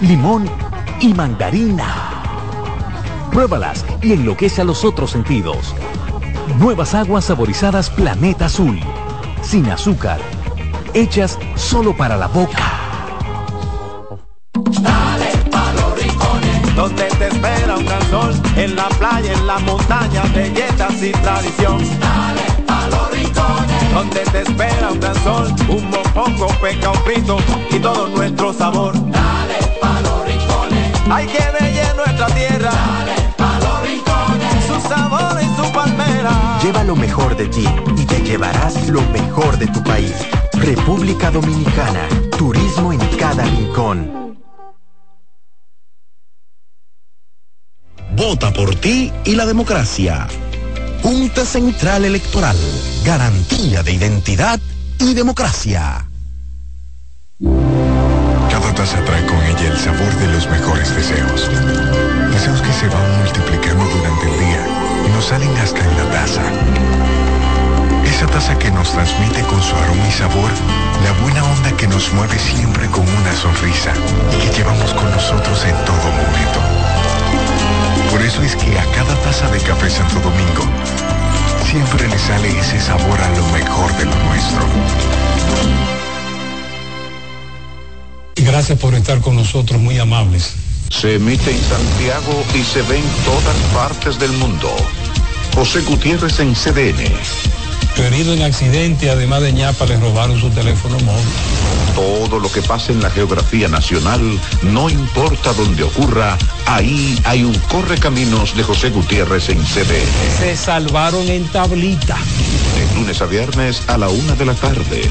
limón 0.00 0.48
y 1.00 1.14
mandarina. 1.14 1.86
Pruébalas 3.30 3.84
y 4.02 4.12
enloquece 4.12 4.60
a 4.60 4.64
los 4.64 4.84
otros 4.84 5.10
sentidos. 5.10 5.74
Nuevas 6.58 6.94
aguas 6.94 7.24
saborizadas 7.24 7.90
Planeta 7.90 8.46
Azul. 8.46 8.78
Sin 9.42 9.68
azúcar. 9.70 10.18
Hechas 10.94 11.38
solo 11.56 11.96
para 11.96 12.16
la 12.16 12.28
boca. 12.28 12.80
Dale 14.80 15.30
pa' 15.50 15.72
los 15.72 16.00
rincones, 16.00 16.76
donde 16.76 17.04
te 17.04 17.28
espera 17.28 17.76
un 17.76 17.84
gran 17.84 18.10
sol, 18.10 18.34
en 18.56 18.76
la 18.76 18.88
playa, 18.88 19.32
en 19.32 19.46
la 19.46 19.58
montaña, 19.58 20.22
belletas 20.34 21.02
y 21.02 21.10
tradición. 21.10 21.78
Dale 21.98 22.62
pa' 22.66 22.88
los 22.88 23.10
rincones, 23.10 23.92
donde 23.92 24.20
te 24.20 24.42
espera 24.42 24.92
un 24.92 25.00
gran 25.00 25.16
sol, 25.24 25.54
un 25.68 25.90
mopongo, 25.90 26.46
peca, 26.62 26.90
un 26.90 26.98
frito 26.98 27.38
y 27.70 27.78
todo 27.80 28.08
nuestro 28.08 28.52
sabor. 28.52 28.94
Hay 31.10 31.26
que 31.26 31.44
bella 31.60 31.94
nuestra 31.94 32.26
tierra. 32.26 32.70
Dale 32.70 33.14
pa' 33.36 33.58
los 33.58 33.82
rincones, 33.82 34.64
su 34.66 34.88
sabor 34.88 35.40
y 35.42 35.56
su 35.56 35.72
palmera. 35.72 36.58
Lleva 36.62 36.84
lo 36.84 36.96
mejor 36.96 37.36
de 37.36 37.46
ti 37.48 37.66
y 37.96 38.04
te 38.06 38.20
llevarás 38.20 38.88
lo 38.88 39.02
mejor 39.10 39.58
de 39.58 39.66
tu 39.68 39.82
país. 39.82 40.14
República 40.52 41.30
Dominicana. 41.30 42.08
Turismo 42.38 42.92
en 42.92 43.00
cada 43.18 43.44
rincón. 43.44 44.38
Vota 48.16 48.52
por 48.52 48.74
ti 48.76 49.12
y 49.24 49.34
la 49.34 49.44
democracia. 49.44 50.28
Junta 51.02 51.44
Central 51.44 52.04
Electoral. 52.04 52.56
Garantía 53.04 53.82
de 53.82 53.92
identidad 53.92 54.60
y 54.98 55.14
democracia. 55.14 56.06
Cada 58.64 58.76
taza 58.76 59.04
trae 59.04 59.26
con 59.26 59.36
ella 59.44 59.68
el 59.68 59.76
sabor 59.76 60.10
de 60.16 60.26
los 60.28 60.48
mejores 60.48 60.88
deseos. 60.96 61.50
Deseos 62.32 62.62
que 62.62 62.72
se 62.72 62.88
van 62.88 63.18
multiplicando 63.18 63.84
durante 63.84 64.24
el 64.24 64.38
día 64.38 64.66
y 65.06 65.10
nos 65.10 65.26
salen 65.26 65.54
hasta 65.58 65.80
en 65.80 65.96
la 65.98 66.04
taza. 66.10 66.40
Esa 68.06 68.26
taza 68.26 68.58
que 68.58 68.70
nos 68.70 68.90
transmite 68.90 69.42
con 69.42 69.62
su 69.62 69.76
aroma 69.76 70.08
y 70.08 70.12
sabor 70.12 70.50
la 71.04 71.12
buena 71.22 71.44
onda 71.44 71.76
que 71.76 71.86
nos 71.86 72.10
mueve 72.14 72.38
siempre 72.38 72.88
con 72.88 73.02
una 73.06 73.34
sonrisa 73.34 73.92
y 74.32 74.48
que 74.48 74.56
llevamos 74.56 74.94
con 74.94 75.10
nosotros 75.10 75.62
en 75.66 75.76
todo 75.84 76.08
momento. 76.24 76.60
Por 78.10 78.22
eso 78.22 78.40
es 78.40 78.56
que 78.56 78.78
a 78.78 78.84
cada 78.92 79.14
taza 79.20 79.46
de 79.50 79.60
café 79.60 79.90
Santo 79.90 80.20
Domingo 80.20 80.64
siempre 81.70 82.08
le 82.08 82.18
sale 82.18 82.58
ese 82.58 82.80
sabor 82.80 83.20
a 83.20 83.28
lo 83.28 83.46
mejor 83.48 83.94
de 83.98 84.06
lo 84.06 84.16
nuestro. 84.24 86.03
Gracias 88.44 88.78
por 88.78 88.94
estar 88.94 89.20
con 89.20 89.36
nosotros, 89.36 89.80
muy 89.80 89.98
amables. 89.98 90.52
Se 90.90 91.14
emite 91.14 91.50
en 91.50 91.60
Santiago 91.62 92.44
y 92.54 92.62
se 92.62 92.82
ve 92.82 92.98
en 92.98 93.24
todas 93.24 93.56
partes 93.72 94.18
del 94.18 94.32
mundo. 94.32 94.70
José 95.54 95.80
Gutiérrez 95.80 96.38
en 96.40 96.54
CDN. 96.54 97.10
herido 97.96 98.34
en 98.34 98.42
accidente, 98.42 99.08
además 99.08 99.40
de 99.40 99.52
ñapa, 99.52 99.86
le 99.86 99.98
robaron 99.98 100.38
su 100.38 100.50
teléfono 100.50 100.98
móvil. 101.00 101.24
Todo 101.94 102.38
lo 102.38 102.52
que 102.52 102.60
pasa 102.60 102.92
en 102.92 103.00
la 103.00 103.08
geografía 103.08 103.68
nacional, 103.68 104.20
no 104.62 104.90
importa 104.90 105.54
dónde 105.54 105.82
ocurra, 105.82 106.36
ahí 106.66 107.18
hay 107.24 107.44
un 107.44 107.54
correcaminos 107.70 108.54
de 108.54 108.62
José 108.62 108.90
Gutiérrez 108.90 109.48
en 109.48 109.64
CDN. 109.64 110.38
Se 110.38 110.56
salvaron 110.56 111.28
en 111.28 111.48
tablita. 111.48 112.18
Lunes 112.94 113.20
a 113.20 113.26
viernes 113.26 113.82
a 113.88 113.98
la 113.98 114.08
una 114.08 114.34
de 114.34 114.44
la 114.44 114.54
tarde, 114.54 115.02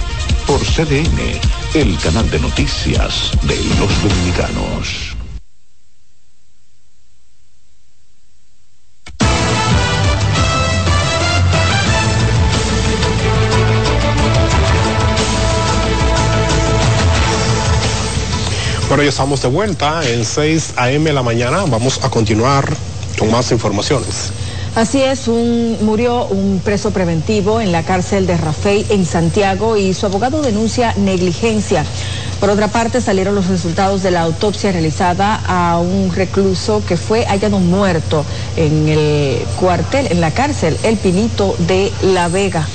por 0.47 0.59
CDN, 0.59 1.39
el 1.73 1.97
canal 1.99 2.29
de 2.29 2.39
noticias 2.39 3.31
de 3.43 3.55
los 3.79 4.03
dominicanos. 4.03 5.15
Bueno, 18.87 19.03
ya 19.03 19.09
estamos 19.09 19.41
de 19.41 19.47
vuelta 19.47 20.07
en 20.07 20.23
6 20.23 20.73
a.m. 20.77 21.11
la 21.13 21.23
mañana. 21.23 21.63
Vamos 21.67 22.03
a 22.03 22.11
continuar 22.11 22.71
con 23.17 23.31
más 23.31 23.51
informaciones. 23.51 24.31
Así 24.75 25.03
es, 25.03 25.27
un, 25.27 25.77
murió 25.81 26.25
un 26.25 26.59
preso 26.59 26.89
preventivo 26.89 27.61
en 27.61 27.71
la 27.71 27.83
cárcel 27.83 28.25
de 28.25 28.37
Rafey 28.37 28.87
en 28.89 29.05
Santiago 29.05 29.77
y 29.77 29.93
su 29.93 30.07
abogado 30.07 30.41
denuncia 30.41 30.95
negligencia. 30.97 31.85
Por 32.39 32.49
otra 32.49 32.67
parte, 32.69 32.99
salieron 32.99 33.35
los 33.35 33.47
resultados 33.47 34.01
de 34.01 34.09
la 34.09 34.21
autopsia 34.21 34.71
realizada 34.71 35.39
a 35.47 35.79
un 35.79 36.11
recluso 36.13 36.81
que 36.87 36.97
fue 36.97 37.23
hallado 37.25 37.59
muerto 37.59 38.25
en 38.57 38.89
el 38.89 39.37
cuartel, 39.59 40.07
en 40.09 40.19
la 40.19 40.31
cárcel, 40.31 40.75
El 40.81 40.97
Pinito 40.97 41.55
de 41.59 41.91
La 42.01 42.27
Vega. 42.27 42.67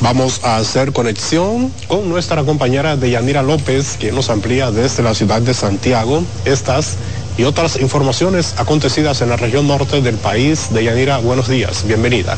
Vamos 0.00 0.40
a 0.42 0.56
hacer 0.56 0.92
conexión 0.92 1.72
con 1.88 2.08
nuestra 2.08 2.44
compañera 2.44 2.96
Deyanira 2.96 3.42
López, 3.42 3.96
quien 3.98 4.14
nos 4.14 4.28
amplía 4.28 4.70
desde 4.70 5.02
la 5.02 5.14
ciudad 5.14 5.40
de 5.40 5.54
Santiago 5.54 6.22
estas 6.44 6.96
y 7.38 7.44
otras 7.44 7.76
informaciones 7.80 8.54
acontecidas 8.58 9.20
en 9.20 9.28
la 9.28 9.36
región 9.36 9.66
norte 9.68 10.00
del 10.00 10.16
país. 10.16 10.68
Deyanira, 10.70 11.18
buenos 11.18 11.48
días, 11.48 11.86
bienvenida. 11.86 12.36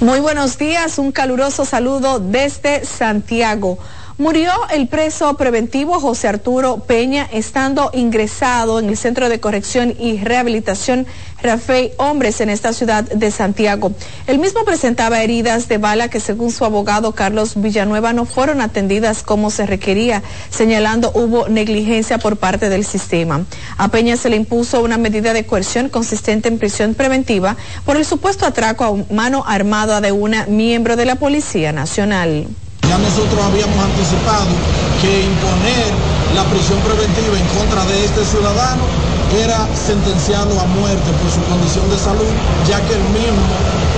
Muy 0.00 0.20
buenos 0.20 0.56
días, 0.56 0.98
un 0.98 1.12
caluroso 1.12 1.66
saludo 1.66 2.20
desde 2.20 2.86
Santiago. 2.86 3.78
Murió 4.20 4.52
el 4.70 4.86
preso 4.86 5.32
preventivo 5.38 5.98
José 5.98 6.28
Arturo 6.28 6.80
Peña 6.80 7.26
estando 7.32 7.90
ingresado 7.94 8.78
en 8.78 8.90
el 8.90 8.98
Centro 8.98 9.30
de 9.30 9.40
Corrección 9.40 9.94
y 9.98 10.18
Rehabilitación 10.18 11.06
Rafael 11.42 11.92
Hombres 11.96 12.42
en 12.42 12.50
esta 12.50 12.74
ciudad 12.74 13.04
de 13.04 13.30
Santiago. 13.30 13.92
El 14.26 14.38
mismo 14.38 14.66
presentaba 14.66 15.22
heridas 15.22 15.68
de 15.68 15.78
bala 15.78 16.08
que 16.08 16.20
según 16.20 16.50
su 16.50 16.66
abogado 16.66 17.12
Carlos 17.12 17.54
Villanueva 17.56 18.12
no 18.12 18.26
fueron 18.26 18.60
atendidas 18.60 19.22
como 19.22 19.48
se 19.48 19.64
requería, 19.64 20.22
señalando 20.50 21.12
hubo 21.14 21.48
negligencia 21.48 22.18
por 22.18 22.36
parte 22.36 22.68
del 22.68 22.84
sistema. 22.84 23.46
A 23.78 23.88
Peña 23.88 24.18
se 24.18 24.28
le 24.28 24.36
impuso 24.36 24.82
una 24.82 24.98
medida 24.98 25.32
de 25.32 25.46
coerción 25.46 25.88
consistente 25.88 26.50
en 26.50 26.58
prisión 26.58 26.92
preventiva 26.92 27.56
por 27.86 27.96
el 27.96 28.04
supuesto 28.04 28.44
atraco 28.44 28.84
a 28.84 29.14
mano 29.14 29.44
armada 29.46 30.02
de 30.02 30.12
una 30.12 30.44
miembro 30.44 30.96
de 30.96 31.06
la 31.06 31.14
Policía 31.14 31.72
Nacional. 31.72 32.48
Ya 32.90 32.98
nosotros 32.98 33.38
habíamos 33.38 33.78
anticipado 33.78 34.50
que 34.98 35.22
imponer 35.22 35.94
la 36.34 36.42
prisión 36.50 36.82
preventiva 36.82 37.38
en 37.38 37.46
contra 37.54 37.86
de 37.86 38.02
este 38.02 38.26
ciudadano 38.26 38.82
era 39.30 39.62
sentenciado 39.78 40.58
a 40.58 40.66
muerte 40.74 41.06
por 41.22 41.30
su 41.30 41.38
condición 41.46 41.86
de 41.86 41.94
salud, 41.94 42.26
ya 42.66 42.82
que 42.90 42.98
él 42.98 43.06
mismo 43.14 43.46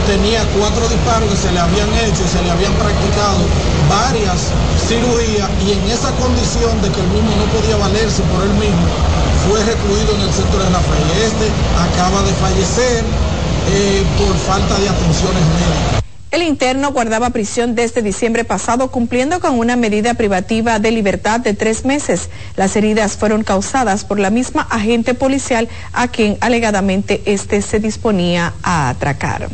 tenía 0.05 0.45
cuatro 0.61 0.85
disparos 0.93 1.25
que 1.33 1.41
se 1.41 1.53
le 1.57 1.61
habían 1.65 1.89
hecho 2.05 2.21
se 2.29 2.37
le 2.45 2.51
habían 2.53 2.77
practicado 2.77 3.41
varias 3.89 4.53
cirugías 4.77 5.49
y 5.65 5.73
en 5.73 5.89
esa 5.89 6.13
condición 6.21 6.77
de 6.85 6.93
que 6.93 7.01
el 7.01 7.09
mismo 7.17 7.33
no 7.41 7.49
podía 7.49 7.81
valerse 7.81 8.21
por 8.29 8.45
él 8.45 8.53
mismo, 8.61 8.85
fue 9.49 9.65
recluido 9.65 10.13
en 10.21 10.21
el 10.21 10.33
centro 10.37 10.61
de 10.61 10.69
la 10.69 10.85
fe. 10.85 11.01
Este 11.25 11.49
acaba 11.81 12.21
de 12.29 12.33
fallecer 12.45 13.01
eh, 13.73 14.05
por 14.21 14.37
falta 14.37 14.77
de 14.77 14.85
atenciones 14.85 15.41
médicas. 15.57 16.02
El 16.33 16.43
interno 16.43 16.93
guardaba 16.93 17.29
prisión 17.29 17.75
desde 17.75 18.01
diciembre 18.01 18.45
pasado 18.45 18.91
cumpliendo 18.91 19.39
con 19.39 19.59
una 19.59 19.77
medida 19.77 20.15
privativa 20.15 20.79
de 20.79 20.91
libertad 20.91 21.41
de 21.41 21.53
tres 21.53 21.85
meses. 21.85 22.31
Las 22.57 22.75
heridas 22.75 23.19
fueron 23.19 23.45
causadas 23.45 24.07
por 24.07 24.19
la 24.19 24.31
misma 24.31 24.63
agente 24.71 25.13
policial 25.13 25.69
a 25.93 26.09
quien 26.09 26.39
alegadamente 26.41 27.21
este 27.27 27.61
se 27.61 27.81
disponía 27.81 28.55
a 28.63 28.89
atracar. 28.89 29.51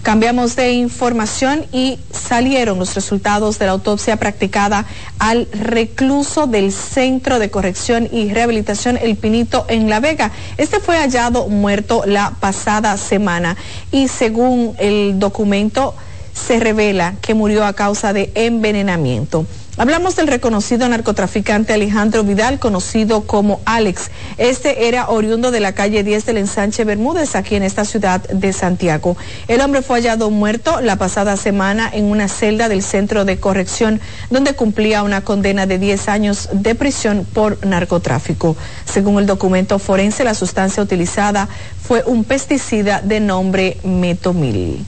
Cambiamos 0.00 0.56
de 0.56 0.72
información 0.72 1.66
y 1.72 1.98
salieron 2.10 2.78
los 2.78 2.94
resultados 2.94 3.58
de 3.58 3.66
la 3.66 3.72
autopsia 3.72 4.16
practicada 4.16 4.86
al 5.18 5.46
recluso 5.52 6.46
del 6.46 6.72
Centro 6.72 7.38
de 7.38 7.50
Corrección 7.50 8.08
y 8.10 8.32
Rehabilitación 8.32 8.96
El 8.96 9.16
Pinito 9.16 9.66
en 9.68 9.90
La 9.90 10.00
Vega. 10.00 10.30
Este 10.56 10.80
fue 10.80 10.96
hallado 10.96 11.48
muerto 11.48 12.02
la 12.06 12.32
pasada 12.40 12.96
semana 12.96 13.58
y 13.92 14.08
según 14.08 14.74
el 14.78 15.18
documento 15.18 15.94
se 16.34 16.60
revela 16.60 17.14
que 17.22 17.34
murió 17.34 17.64
a 17.64 17.72
causa 17.72 18.12
de 18.12 18.30
envenenamiento. 18.34 19.46
Hablamos 19.76 20.14
del 20.14 20.28
reconocido 20.28 20.88
narcotraficante 20.88 21.72
Alejandro 21.72 22.22
Vidal, 22.22 22.60
conocido 22.60 23.22
como 23.22 23.60
Alex. 23.64 24.08
Este 24.38 24.86
era 24.86 25.08
oriundo 25.08 25.50
de 25.50 25.58
la 25.58 25.72
calle 25.72 26.04
10 26.04 26.26
del 26.26 26.36
ensanche 26.36 26.84
Bermúdez, 26.84 27.34
aquí 27.34 27.56
en 27.56 27.64
esta 27.64 27.84
ciudad 27.84 28.22
de 28.22 28.52
Santiago. 28.52 29.16
El 29.48 29.60
hombre 29.60 29.82
fue 29.82 29.98
hallado 29.98 30.30
muerto 30.30 30.80
la 30.80 30.94
pasada 30.94 31.36
semana 31.36 31.90
en 31.92 32.04
una 32.04 32.28
celda 32.28 32.68
del 32.68 32.84
centro 32.84 33.24
de 33.24 33.40
corrección, 33.40 34.00
donde 34.30 34.54
cumplía 34.54 35.02
una 35.02 35.22
condena 35.22 35.66
de 35.66 35.80
10 35.80 36.08
años 36.08 36.48
de 36.52 36.76
prisión 36.76 37.26
por 37.32 37.66
narcotráfico. 37.66 38.56
Según 38.84 39.18
el 39.18 39.26
documento 39.26 39.80
forense, 39.80 40.22
la 40.22 40.34
sustancia 40.34 40.84
utilizada 40.84 41.48
fue 41.82 42.04
un 42.06 42.22
pesticida 42.22 43.00
de 43.00 43.18
nombre 43.18 43.78
metomil. 43.82 44.86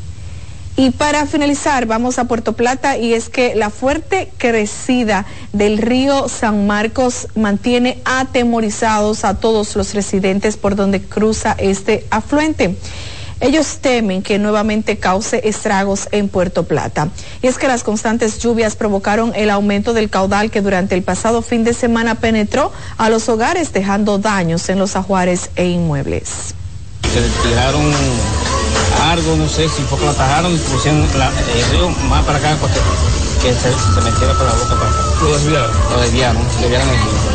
Y 0.78 0.90
para 0.90 1.24
finalizar, 1.24 1.86
vamos 1.86 2.18
a 2.18 2.24
Puerto 2.24 2.52
Plata 2.52 2.98
y 2.98 3.14
es 3.14 3.30
que 3.30 3.54
la 3.54 3.70
fuerte 3.70 4.30
crecida 4.36 5.24
del 5.54 5.78
río 5.78 6.28
San 6.28 6.66
Marcos 6.66 7.28
mantiene 7.34 7.98
atemorizados 8.04 9.24
a 9.24 9.34
todos 9.40 9.74
los 9.74 9.94
residentes 9.94 10.58
por 10.58 10.76
donde 10.76 11.00
cruza 11.00 11.56
este 11.58 12.04
afluente. 12.10 12.76
Ellos 13.40 13.78
temen 13.80 14.22
que 14.22 14.38
nuevamente 14.38 14.98
cause 14.98 15.40
estragos 15.44 16.08
en 16.10 16.28
Puerto 16.28 16.64
Plata. 16.64 17.08
Y 17.42 17.46
es 17.46 17.56
que 17.56 17.68
las 17.68 17.82
constantes 17.82 18.38
lluvias 18.38 18.76
provocaron 18.76 19.32
el 19.34 19.50
aumento 19.50 19.94
del 19.94 20.10
caudal 20.10 20.50
que 20.50 20.60
durante 20.60 20.94
el 20.94 21.02
pasado 21.02 21.40
fin 21.40 21.64
de 21.64 21.72
semana 21.72 22.16
penetró 22.16 22.70
a 22.98 23.08
los 23.08 23.28
hogares 23.30 23.72
dejando 23.72 24.18
daños 24.18 24.68
en 24.68 24.78
los 24.78 24.94
ajuares 24.94 25.50
e 25.56 25.66
inmuebles. 25.66 26.54
Algo, 29.10 29.36
no 29.36 29.48
sé 29.48 29.68
si 29.68 29.82
fue 29.82 29.98
que 29.98 30.04
lo 30.04 30.10
atajaron 30.10 30.54
y 30.54 30.58
pusieron 30.58 31.02
el 31.02 31.70
río 31.70 31.88
más 32.08 32.24
para 32.24 32.38
acá 32.38 32.56
porque, 32.60 32.78
que 33.42 33.52
se, 33.54 33.72
se, 33.72 34.00
metiera 34.02 34.34
por 34.34 34.46
la 34.46 34.54
boca 34.54 34.74
para 34.76 34.90
acá. 34.90 35.00
¿Lo 35.22 35.32
desviaron? 35.32 35.70
Lo 35.90 36.00
desviaron, 36.00 36.42
desviaron 36.60 36.88
el 36.88 36.96
río. 36.96 37.26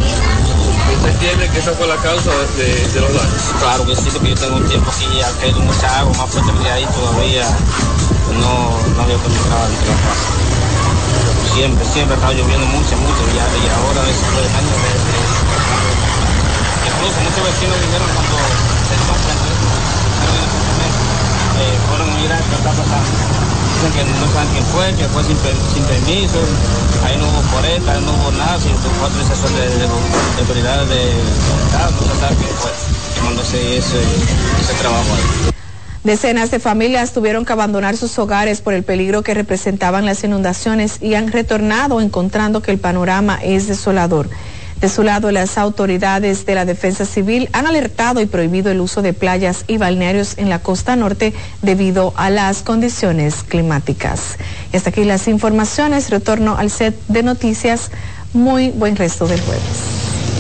¿Usted 0.96 1.10
entiende 1.10 1.50
que 1.50 1.60
esa 1.60 1.72
fue 1.74 1.88
la 1.88 1.96
causa 1.98 2.30
de, 2.58 3.02
los 3.02 3.14
daños? 3.14 3.42
Claro 3.60 3.86
que 3.86 3.96
sí, 3.96 4.10
porque 4.12 4.30
yo 4.30 4.36
tengo 4.36 4.58
un 4.58 4.68
tiempo 4.68 4.92
aquí, 4.92 5.08
que 5.40 5.46
hay 5.46 5.54
mucha 5.54 6.00
agua, 6.00 6.14
más 6.18 6.30
fuerte 6.30 6.52
de 6.52 6.70
ahí 6.70 6.86
todavía, 6.86 7.46
no, 8.38 8.78
no 8.96 9.02
había 9.02 9.18
penetrado 9.18 9.68
dentro 9.72 9.88
de 9.88 9.96
la 9.96 10.02
casa. 10.02 10.28
Siempre, 11.56 11.86
siempre 11.86 12.16
ha 12.16 12.18
estado 12.18 12.34
lloviendo 12.34 12.66
mucho, 12.68 12.96
mucho, 12.98 13.22
y, 13.32 13.38
y 13.38 13.70
ahora 13.70 14.02
de, 14.04 14.12
de, 14.12 14.22
Incluso 16.86 17.18
muchos 17.22 17.44
vecinos 17.50 17.78
dijeron 17.82 18.10
cuando 18.14 18.38
se 18.86 18.94
dio 18.96 19.06
cuenta 19.08 19.32
fueron 22.22 22.38
a 22.38 22.40
mirar 22.40 22.42
qué 22.44 22.56
está 22.56 22.72
pasando. 22.72 23.12
Dicen 23.76 23.92
que 23.94 24.20
no 24.20 24.28
saben 24.32 24.50
quién 24.54 24.66
fue, 24.66 24.94
que 24.96 25.06
fue 25.10 25.24
sin, 25.24 25.38
sin 25.74 25.84
permiso, 25.84 26.40
ahí 27.06 27.18
no 27.18 27.26
hubo 27.30 27.42
poreta, 27.50 27.94
ahí 27.94 28.02
no 28.06 28.12
hubo 28.14 28.32
nada, 28.38 28.60
sin 28.60 28.74
tu 28.74 28.90
autorización 29.04 29.56
de 29.56 30.40
autoridades 30.40 30.90
de 30.90 31.10
Estado, 31.66 31.92
no 31.92 32.14
se 32.14 32.20
sabe 32.20 32.36
quién 32.36 32.56
fue 32.58 32.72
que 33.16 33.22
mandó 33.22 33.42
ese, 33.42 33.78
ese 33.78 34.74
trabajo 34.80 35.08
ahí. 35.16 35.52
Decenas 36.04 36.50
de 36.50 36.60
familias 36.60 37.14
tuvieron 37.14 37.46
que 37.46 37.54
abandonar 37.54 37.96
sus 37.96 38.18
hogares 38.18 38.62
por 38.62 38.74
el 38.74 38.84
peligro 38.84 39.22
que 39.22 39.36
representaban 39.36 40.06
las 40.06 40.24
inundaciones 40.24 40.98
y 41.00 41.14
han 41.14 41.32
retornado 41.32 42.02
encontrando 42.02 42.62
que 42.62 42.72
el 42.72 42.80
panorama 42.80 43.40
es 43.44 43.68
desolador. 43.68 44.28
De 44.82 44.90
su 44.90 45.04
lado, 45.04 45.30
las 45.30 45.60
autoridades 45.60 46.48
de 46.48 46.56
la 46.56 46.66
Defensa 46.66 47.06
Civil 47.06 47.50
han 47.54 47.68
alertado 47.68 48.20
y 48.20 48.26
prohibido 48.26 48.72
el 48.72 48.82
uso 48.82 49.04
de 49.04 49.14
playas 49.14 49.64
y 49.68 49.78
balnearios 49.78 50.40
en 50.40 50.50
la 50.50 50.58
costa 50.58 50.96
norte 50.96 51.36
debido 51.62 52.14
a 52.18 52.32
las 52.32 52.64
condiciones 52.64 53.44
climáticas. 53.44 54.38
Y 54.74 54.78
hasta 54.78 54.90
aquí 54.90 55.04
las 55.04 55.28
informaciones. 55.28 56.10
Retorno 56.10 56.58
al 56.58 56.72
set 56.72 56.96
de 57.08 57.22
noticias. 57.22 57.92
Muy 58.34 58.72
buen 58.72 58.96
resto 58.96 59.28
del 59.28 59.40
jueves. 59.42 59.62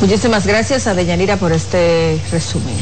Muchísimas 0.01 0.47
gracias 0.47 0.87
a 0.87 0.95
Deyanira 0.95 1.37
por 1.37 1.51
este 1.51 2.19
resumen. 2.31 2.75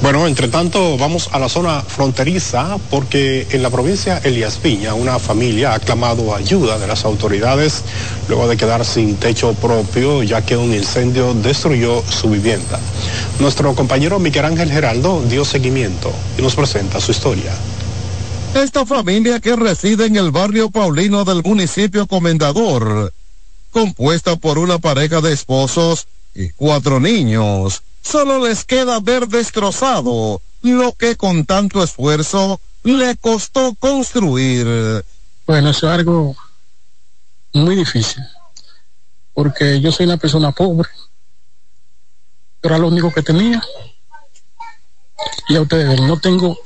Bueno, 0.00 0.28
entre 0.28 0.46
tanto, 0.46 0.96
vamos 0.96 1.28
a 1.32 1.40
la 1.40 1.48
zona 1.48 1.82
fronteriza 1.82 2.78
porque 2.88 3.48
en 3.50 3.64
la 3.64 3.70
provincia 3.70 4.18
Elías 4.22 4.56
Piña, 4.56 4.94
una 4.94 5.18
familia 5.18 5.74
ha 5.74 5.80
clamado 5.80 6.36
ayuda 6.36 6.78
de 6.78 6.86
las 6.86 7.04
autoridades 7.04 7.82
luego 8.28 8.46
de 8.46 8.56
quedar 8.56 8.84
sin 8.84 9.16
techo 9.16 9.54
propio 9.54 10.22
ya 10.22 10.42
que 10.42 10.56
un 10.56 10.72
incendio 10.72 11.34
destruyó 11.34 12.04
su 12.08 12.30
vivienda. 12.30 12.78
Nuestro 13.40 13.74
compañero 13.74 14.20
Miguel 14.20 14.44
Ángel 14.44 14.70
Geraldo 14.70 15.20
dio 15.28 15.44
seguimiento 15.44 16.12
y 16.38 16.42
nos 16.42 16.54
presenta 16.54 17.00
su 17.00 17.10
historia. 17.10 17.52
Esta 18.54 18.86
familia 18.86 19.40
que 19.40 19.56
reside 19.56 20.06
en 20.06 20.14
el 20.14 20.30
barrio 20.30 20.70
Paulino 20.70 21.24
del 21.24 21.42
municipio 21.42 22.06
Comendador, 22.06 23.12
compuesta 23.72 24.36
por 24.36 24.58
una 24.58 24.78
pareja 24.78 25.20
de 25.20 25.32
esposos 25.32 26.06
y 26.36 26.50
cuatro 26.50 27.00
niños, 27.00 27.82
solo 28.08 28.46
les 28.46 28.64
queda 28.64 29.00
ver 29.00 29.28
destrozado 29.28 30.40
lo 30.62 30.92
que 30.92 31.16
con 31.16 31.44
tanto 31.44 31.82
esfuerzo 31.82 32.58
le 32.82 33.16
costó 33.16 33.74
construir. 33.74 35.04
Bueno, 35.46 35.70
eso 35.70 35.86
es 35.86 35.92
algo 35.92 36.34
muy 37.52 37.76
difícil, 37.76 38.22
porque 39.34 39.80
yo 39.80 39.92
soy 39.92 40.06
una 40.06 40.16
persona 40.16 40.52
pobre, 40.52 40.88
era 42.62 42.78
lo 42.78 42.88
único 42.88 43.12
que 43.12 43.22
tenía. 43.22 43.62
Y 45.48 45.56
a 45.56 45.60
ustedes 45.60 46.00
no 46.00 46.18
tengo 46.18 46.56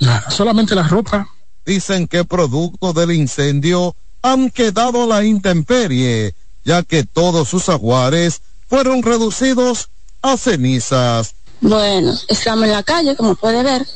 nada, 0.00 0.30
solamente 0.30 0.74
la 0.74 0.86
ropa. 0.86 1.28
Dicen 1.64 2.08
que 2.08 2.24
producto 2.24 2.92
del 2.92 3.12
incendio 3.12 3.94
han 4.22 4.50
quedado 4.50 5.06
la 5.06 5.24
intemperie, 5.24 6.34
ya 6.64 6.82
que 6.82 7.04
todos 7.04 7.48
sus 7.48 7.68
aguares 7.68 8.42
fueron 8.68 9.02
reducidos 9.02 9.90
a 10.22 10.36
cenizas. 10.36 11.34
Bueno, 11.60 12.14
estamos 12.28 12.64
en 12.64 12.72
la 12.72 12.82
calle, 12.82 13.16
como 13.16 13.34
puede 13.34 13.62
ver. 13.62 13.86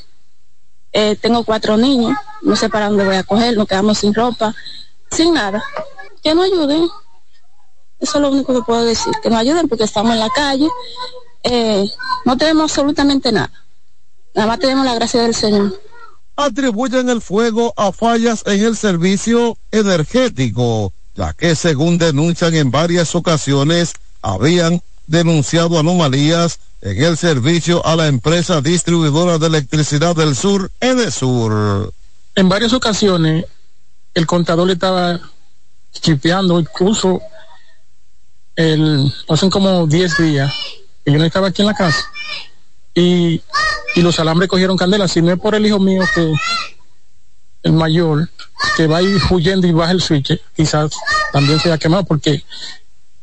Eh, 0.93 1.17
tengo 1.17 1.45
cuatro 1.45 1.77
niños, 1.77 2.17
no 2.43 2.55
sé 2.55 2.69
para 2.69 2.89
dónde 2.89 3.05
voy 3.05 3.17
a 3.17 3.25
coger, 3.25 3.57
nos 3.57 3.67
quedamos 3.67 3.99
sin 3.99 4.15
ropa, 4.15 4.55
sin 5.11 5.35
nada. 5.35 5.63
Que 6.23 6.35
nos 6.35 6.45
ayuden. 6.47 6.89
Eso 7.99 8.19
es 8.19 8.23
lo 8.23 8.31
único 8.31 8.55
que 8.55 8.63
puedo 8.63 8.85
decir, 8.85 9.13
que 9.23 9.31
nos 9.31 9.39
ayuden 9.39 9.69
porque 9.69 9.85
estamos 9.85 10.13
en 10.13 10.21
la 10.21 10.31
calle. 10.31 10.69
Eh, 11.43 11.85
no 12.25 12.37
tenemos 12.37 12.71
absolutamente 12.71 13.33
nada. 13.33 13.51
Nada 14.35 14.49
más 14.49 14.59
tenemos 14.59 14.85
la 14.85 14.95
gracia 14.95 15.23
del 15.23 15.35
Señor. 15.35 15.81
Atribuyen 16.37 17.09
el 17.09 17.21
fuego 17.21 17.73
a 17.77 17.93
fallas 17.93 18.43
en 18.47 18.65
el 18.65 18.77
servicio 18.77 19.57
energético, 19.71 20.93
ya 21.15 21.33
que 21.33 21.55
según 21.55 21.99
denuncian 21.99 22.55
en 22.55 22.71
varias 22.71 23.15
ocasiones, 23.15 23.93
habían 24.21 24.83
denunciado 25.07 25.79
anomalías 25.79 26.61
en 26.81 27.03
el 27.03 27.17
servicio 27.17 27.85
a 27.87 27.97
la 27.97 28.07
empresa 28.07 28.61
distribuidora 28.61 29.39
de 29.39 29.47
electricidad 29.47 30.15
del 30.15 30.37
sur, 30.37 30.71
Edesur. 30.81 31.93
En 32.35 32.49
varias 32.49 32.73
ocasiones, 32.73 33.47
el 34.13 34.27
contador 34.27 34.67
le 34.67 34.75
estaba 34.75 35.21
chipeando, 35.93 36.61
incluso 36.61 37.21
el, 38.57 39.13
pasan 39.27 39.51
como 39.51 39.87
10 39.87 40.17
días, 40.19 40.53
y 41.05 41.13
yo 41.13 41.19
no 41.19 41.25
estaba 41.25 41.49
aquí 41.49 41.63
en 41.63 41.69
la 41.69 41.75
casa, 41.75 42.05
y, 42.95 43.43
y 43.95 44.03
los 44.03 44.19
alambres 44.19 44.49
cogieron 44.49 44.77
candela, 44.77 45.09
si 45.09 45.23
no 45.23 45.33
es 45.33 45.39
por 45.39 45.55
el 45.55 45.67
hijo 45.67 45.79
mío 45.79 46.03
que 46.15 46.33
el 47.63 47.73
mayor, 47.73 48.29
que 48.77 48.87
va 48.87 48.99
a 48.99 49.03
ir 49.03 49.21
huyendo 49.31 49.67
y 49.67 49.73
baja 49.73 49.93
el 49.93 50.03
switch, 50.03 50.39
quizás 50.55 50.93
también 51.33 51.59
se 51.59 51.69
haya 51.69 51.79
quemado, 51.79 52.05
porque 52.05 52.45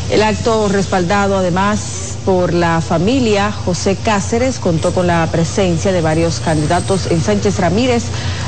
El 0.10 0.24
acto 0.24 0.70
respaldado 0.70 1.38
además 1.38 2.18
por 2.26 2.54
la 2.54 2.80
familia 2.80 3.52
José 3.52 3.98
Cáceres 4.02 4.58
contó 4.60 4.94
con 4.94 5.08
la 5.08 5.28
presencia 5.32 5.92
de 5.92 6.02
varios 6.02 6.40
candidatos 6.40 7.08
en 7.08 7.22
Sánchez 7.22 7.60
Ramírez 7.60 8.04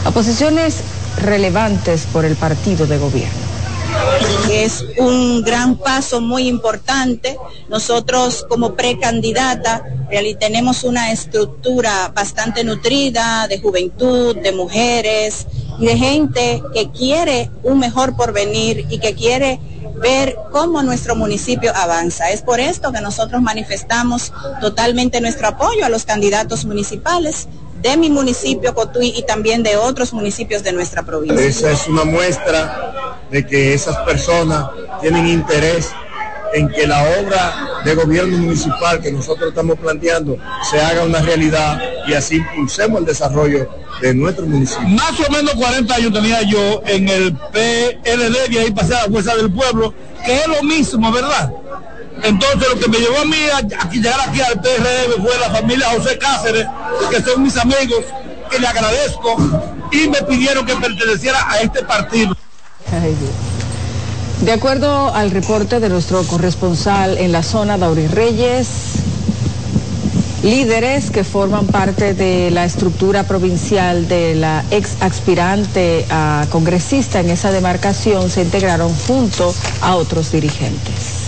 a 0.06 0.12
posiciones 0.12 0.76
relevantes 1.22 2.06
por 2.12 2.26
el 2.26 2.36
partido 2.36 2.88
de 2.88 2.98
gobierno. 2.98 3.50
Es 4.52 4.84
un 4.98 5.42
gran 5.44 5.78
paso 5.78 6.22
muy 6.22 6.48
importante. 6.48 7.38
Nosotros 7.70 8.46
como 8.48 8.76
precandidata 8.76 9.84
tenemos 10.40 10.84
una 10.84 11.12
estructura 11.12 12.12
bastante 12.14 12.64
nutrida 12.64 13.48
de 13.48 13.60
juventud, 13.60 14.36
de 14.36 14.52
mujeres 14.52 15.48
y 15.80 15.86
de 15.86 15.98
gente 15.98 16.64
que 16.74 16.90
quiere 16.90 17.52
un 17.64 17.80
mejor 17.80 18.16
porvenir 18.16 18.86
y 18.90 19.00
que 19.00 19.14
quiere 19.14 19.60
ver 20.02 20.36
cómo 20.52 20.82
nuestro 20.82 21.16
municipio 21.16 21.76
avanza. 21.76 22.30
Es 22.30 22.42
por 22.42 22.60
esto 22.60 22.92
que 22.92 23.02
nosotros 23.02 23.42
manifestamos 23.42 24.32
totalmente 24.62 25.22
nuestro 25.22 25.48
apoyo 25.48 25.86
a 25.86 25.90
los 25.90 26.06
candidatos 26.06 26.66
municipales 26.66 27.48
de 27.82 27.98
mi 27.98 28.10
municipio 28.10 28.74
Cotuí 28.74 29.14
y 29.16 29.24
también 29.24 29.64
de 29.64 29.78
otros 29.78 30.14
municipios 30.14 30.64
de 30.64 30.74
nuestra 30.74 31.04
provincia. 31.04 31.40
Esa 31.46 31.72
es 31.72 31.88
una 31.88 32.04
muestra 32.04 33.18
de 33.32 33.46
que 33.46 33.74
esas 33.74 33.98
personas 33.98 34.70
tienen 35.02 35.28
interés 35.28 35.90
en 36.54 36.68
que 36.70 36.88
la 36.88 37.04
obra 37.20 37.82
de 37.86 37.96
gobierno 37.96 38.38
municipal 38.38 39.00
que 39.00 39.12
nosotros 39.12 39.50
estamos 39.50 39.78
planteando 39.78 40.38
se 40.70 40.82
haga 40.82 41.04
una 41.04 41.22
realidad 41.22 41.80
y 42.08 42.14
así 42.14 42.38
impulsemos 42.38 43.00
el 43.00 43.06
desarrollo 43.06 43.70
de 44.02 44.14
nuestro 44.14 44.46
municipio. 44.46 44.88
Más 44.88 45.14
o 45.20 45.32
menos 45.32 45.54
40 45.54 45.94
años 45.94 46.14
tenía 46.14 46.42
yo 46.44 46.82
en 46.86 47.08
el 47.08 47.34
PLD 47.34 48.52
y 48.52 48.58
ahí 48.58 48.72
pasé 48.72 48.96
a 48.96 49.04
la 49.04 49.12
Fuerza 49.12 49.36
del 49.36 49.52
Pueblo, 49.52 49.94
que 50.26 50.36
es 50.36 50.48
lo 50.48 50.64
mismo, 50.64 51.12
¿verdad? 51.12 51.52
Entonces 52.24 52.70
lo 52.70 52.80
que 52.80 52.90
me 52.90 52.98
llevó 53.00 53.20
a 53.20 53.26
mí 53.26 53.38
a, 53.54 53.58
a 53.58 53.90
llegar 53.90 54.20
aquí 54.28 54.42
al 54.42 54.60
PRM 54.60 55.24
fue 55.24 55.38
la 55.40 55.50
familia 55.52 55.90
José 55.96 56.18
Cáceres, 56.18 56.68
que 57.10 57.22
son 57.22 57.44
mis 57.44 57.58
amigos, 57.58 58.06
que 58.50 58.60
le 58.60 58.68
agradezco 58.68 59.38
y 59.92 60.08
me 60.10 60.22
pidieron 60.24 60.66
que 60.66 60.76
perteneciera 60.76 61.50
a 61.50 61.60
este 61.62 61.84
partido. 61.84 62.36
De 64.42 64.52
acuerdo 64.54 65.14
al 65.14 65.32
reporte 65.32 65.80
de 65.80 65.90
nuestro 65.90 66.24
corresponsal 66.24 67.18
en 67.18 67.32
la 67.32 67.44
zona, 67.44 67.78
Dauri 67.78 68.08
Reyes, 68.08 68.68
líderes 70.44 71.12
que 71.12 71.24
forman 71.24 71.68
parte 71.68 72.14
de 72.14 72.50
la 72.50 72.64
estructura 72.64 73.24
provincial 73.24 74.08
de 74.08 74.36
la 74.36 74.64
ex 74.72 75.02
aspirante 75.02 76.06
a 76.10 76.46
congresista 76.50 77.20
en 77.20 77.30
esa 77.30 77.52
demarcación 77.52 78.30
se 78.30 78.44
integraron 78.44 78.94
junto 79.08 79.54
a 79.82 79.96
otros 79.96 80.32
dirigentes. 80.32 81.19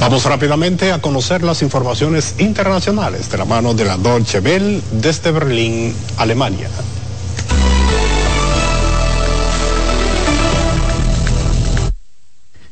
Vamos 0.00 0.24
rápidamente 0.24 0.92
a 0.92 1.00
conocer 1.00 1.42
las 1.42 1.62
informaciones 1.62 2.34
internacionales 2.38 3.30
de 3.30 3.38
la 3.38 3.44
mano 3.44 3.74
de 3.74 3.86
la 3.86 3.96
Deutsche 3.96 4.40
Welle 4.40 4.82
desde 4.92 5.30
Berlín, 5.32 5.94
Alemania. 6.18 6.68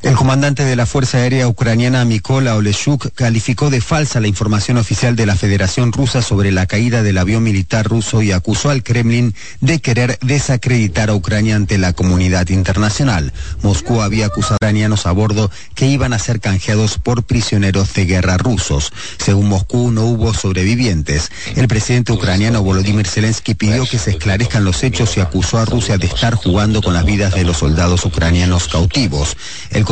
El 0.05 0.17
comandante 0.17 0.67
de 0.67 0.77
la 0.77 0.85
Fuerza 0.85 1.17
Aérea 1.17 1.49
Ucraniana 1.49 2.05
Mykola 2.05 2.57
Oleshuk 2.57 3.15
calificó 3.15 3.71
de 3.71 3.81
falsa 3.81 4.21
la 4.21 4.29
información 4.29 4.77
oficial 4.77 5.17
de 5.17 5.25
la 5.25 5.35
Federación 5.35 5.93
Rusa 5.93 6.21
sobre 6.21 6.53
la 6.53 6.67
caída 6.67 7.03
del 7.03 7.17
avión 7.17 7.43
militar 7.43 7.87
ruso 7.87 8.21
y 8.21 8.31
acusó 8.31 8.69
al 8.69 8.83
Kremlin 8.83 9.35
de 9.63 9.81
querer 9.81 10.19
desacreditar 10.21 11.09
a 11.09 11.15
Ucrania 11.15 11.57
ante 11.57 11.79
la 11.79 11.95
comunidad 11.95 12.51
internacional. 12.51 13.33
Moscú 13.63 14.03
había 14.03 14.27
acusado 14.27 14.57
a 14.57 14.57
ucranianos 14.57 15.07
a 15.07 15.13
bordo 15.13 15.51
que 15.75 15.87
iban 15.87 16.13
a 16.13 16.19
ser 16.19 16.39
canjeados 16.39 16.99
por 16.99 17.23
prisioneros 17.23 17.95
de 17.95 18.05
guerra 18.05 18.37
rusos. 18.37 18.93
Según 19.17 19.49
Moscú, 19.49 19.91
no 19.91 20.05
hubo 20.05 20.35
sobrevivientes. 20.35 21.31
El 21.57 21.67
presidente 21.67 22.13
ucraniano 22.13 22.63
Volodymyr 22.63 23.07
Zelensky 23.09 23.55
pidió 23.55 23.87
que 23.87 23.99
se 23.99 24.11
esclarezcan 24.11 24.67
los 24.67 24.83
hechos 24.83 25.17
y 25.17 25.21
acusó 25.21 25.57
a 25.57 25.65
Rusia 25.65 25.97
de 25.97 26.09
estar 26.09 26.35
jugando 26.35 26.83
con 26.83 26.93
las 26.93 27.07
vidas 27.07 27.35
de 27.35 27.45
los 27.45 27.57
soldados 27.57 28.05
ucranianos 28.05 28.69
cautivos. 28.69 29.35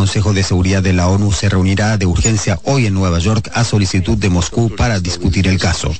Consejo 0.03 0.33
de 0.33 0.43
Seguridad 0.43 0.83
de 0.83 0.93
la 0.93 1.07
ONU 1.07 1.31
se 1.31 1.49
reunirá 1.49 1.97
de 1.97 2.07
urgencia 2.07 2.59
hoy 2.65 2.87
en 2.87 2.95
Nueva 2.95 3.21
York 3.21 3.53
a 3.55 3.63
solicitud 3.63 4.19
de 4.19 4.31
Moscú 4.31 4.69
para 4.75 4.99
discutir 4.99 5.47
el 5.47 5.61
caso. 5.61 5.95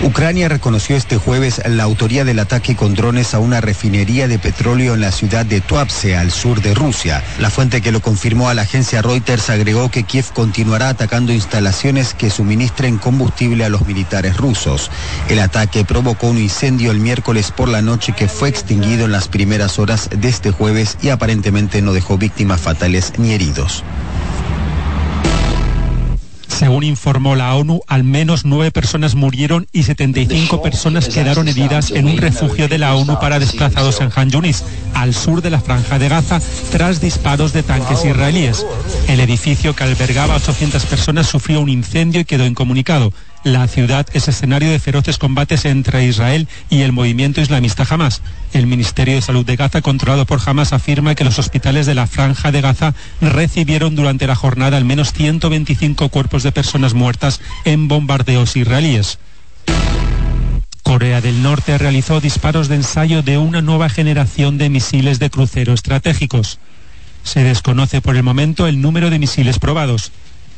Ucrania 0.00 0.48
reconoció 0.48 0.96
este 0.96 1.16
jueves 1.16 1.60
la 1.66 1.82
autoría 1.82 2.24
del 2.24 2.38
ataque 2.38 2.76
con 2.76 2.94
drones 2.94 3.34
a 3.34 3.40
una 3.40 3.60
refinería 3.60 4.28
de 4.28 4.38
petróleo 4.38 4.94
en 4.94 5.00
la 5.00 5.10
ciudad 5.10 5.44
de 5.44 5.60
Tuapse, 5.60 6.16
al 6.16 6.30
sur 6.30 6.62
de 6.62 6.72
Rusia. 6.72 7.24
La 7.40 7.50
fuente 7.50 7.80
que 7.80 7.90
lo 7.90 8.00
confirmó 8.00 8.48
a 8.48 8.54
la 8.54 8.62
agencia 8.62 9.02
Reuters 9.02 9.50
agregó 9.50 9.90
que 9.90 10.04
Kiev 10.04 10.26
continuará 10.32 10.88
atacando 10.88 11.32
instalaciones 11.32 12.14
que 12.14 12.30
suministren 12.30 12.98
combustible 12.98 13.64
a 13.64 13.70
los 13.70 13.86
militares 13.86 14.36
rusos. 14.36 14.88
El 15.28 15.40
ataque 15.40 15.84
provocó 15.84 16.28
un 16.28 16.38
incendio 16.38 16.92
el 16.92 17.00
miércoles 17.00 17.50
por 17.50 17.68
la 17.68 17.82
noche 17.82 18.12
que 18.12 18.28
fue 18.28 18.48
extinguido 18.48 19.06
en 19.06 19.12
las 19.12 19.26
primeras 19.26 19.80
horas 19.80 20.10
de 20.16 20.28
este 20.28 20.52
jueves 20.52 20.96
y 21.02 21.08
aparentemente 21.08 21.82
no 21.82 21.92
dejó 21.92 22.18
víctimas 22.18 22.60
fatales 22.60 23.14
ni 23.18 23.32
heridos. 23.32 23.82
Según 26.58 26.82
informó 26.82 27.36
la 27.36 27.54
ONU, 27.54 27.82
al 27.86 28.02
menos 28.02 28.44
nueve 28.44 28.72
personas 28.72 29.14
murieron 29.14 29.68
y 29.70 29.84
75 29.84 30.60
personas 30.60 31.08
quedaron 31.08 31.46
heridas 31.46 31.92
en 31.92 32.06
un 32.06 32.16
refugio 32.16 32.66
de 32.66 32.78
la 32.78 32.96
ONU 32.96 33.20
para 33.20 33.38
desplazados 33.38 34.00
en 34.00 34.10
Han 34.16 34.28
Yunis, 34.28 34.64
al 34.92 35.14
sur 35.14 35.40
de 35.40 35.50
la 35.50 35.60
franja 35.60 36.00
de 36.00 36.08
Gaza, 36.08 36.40
tras 36.72 37.00
disparos 37.00 37.52
de 37.52 37.62
tanques 37.62 38.04
israelíes. 38.04 38.66
El 39.06 39.20
edificio 39.20 39.76
que 39.76 39.84
albergaba 39.84 40.34
a 40.34 40.38
800 40.38 40.84
personas 40.86 41.28
sufrió 41.28 41.60
un 41.60 41.68
incendio 41.68 42.22
y 42.22 42.24
quedó 42.24 42.44
incomunicado. 42.44 43.12
La 43.44 43.68
ciudad 43.68 44.06
es 44.14 44.26
escenario 44.26 44.70
de 44.70 44.80
feroces 44.80 45.16
combates 45.16 45.64
entre 45.64 46.04
Israel 46.04 46.48
y 46.70 46.82
el 46.82 46.92
movimiento 46.92 47.40
islamista 47.40 47.86
Hamas. 47.88 48.20
El 48.52 48.66
Ministerio 48.66 49.14
de 49.14 49.22
Salud 49.22 49.46
de 49.46 49.54
Gaza, 49.54 49.80
controlado 49.80 50.26
por 50.26 50.40
Hamas, 50.44 50.72
afirma 50.72 51.14
que 51.14 51.24
los 51.24 51.38
hospitales 51.38 51.86
de 51.86 51.94
la 51.94 52.08
franja 52.08 52.50
de 52.50 52.60
Gaza 52.60 52.94
recibieron 53.20 53.94
durante 53.94 54.26
la 54.26 54.34
jornada 54.34 54.76
al 54.76 54.84
menos 54.84 55.12
125 55.12 56.08
cuerpos 56.08 56.42
de 56.42 56.52
personas 56.52 56.94
muertas 56.94 57.40
en 57.64 57.86
bombardeos 57.86 58.56
israelíes. 58.56 59.18
Corea 60.82 61.20
del 61.20 61.42
Norte 61.42 61.78
realizó 61.78 62.20
disparos 62.20 62.68
de 62.68 62.76
ensayo 62.76 63.22
de 63.22 63.38
una 63.38 63.62
nueva 63.62 63.88
generación 63.88 64.58
de 64.58 64.68
misiles 64.68 65.20
de 65.20 65.30
crucero 65.30 65.74
estratégicos. 65.74 66.58
Se 67.22 67.44
desconoce 67.44 68.00
por 68.00 68.16
el 68.16 68.22
momento 68.24 68.66
el 68.66 68.80
número 68.80 69.10
de 69.10 69.18
misiles 69.18 69.58
probados 69.58 70.10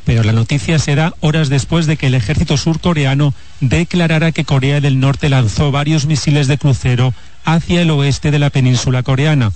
pero 0.05 0.23
la 0.23 0.31
noticia 0.31 0.79
se 0.79 0.95
da 0.95 1.13
horas 1.19 1.49
después 1.49 1.85
de 1.85 1.97
que 1.97 2.07
el 2.07 2.15
ejército 2.15 2.57
surcoreano 2.57 3.33
declarara 3.59 4.31
que 4.31 4.45
Corea 4.45 4.81
del 4.81 4.99
Norte 4.99 5.29
lanzó 5.29 5.71
varios 5.71 6.05
misiles 6.05 6.47
de 6.47 6.57
crucero 6.57 7.13
hacia 7.45 7.81
el 7.81 7.91
oeste 7.91 8.31
de 8.31 8.39
la 8.39 8.49
península 8.49 9.03
coreana. 9.03 9.51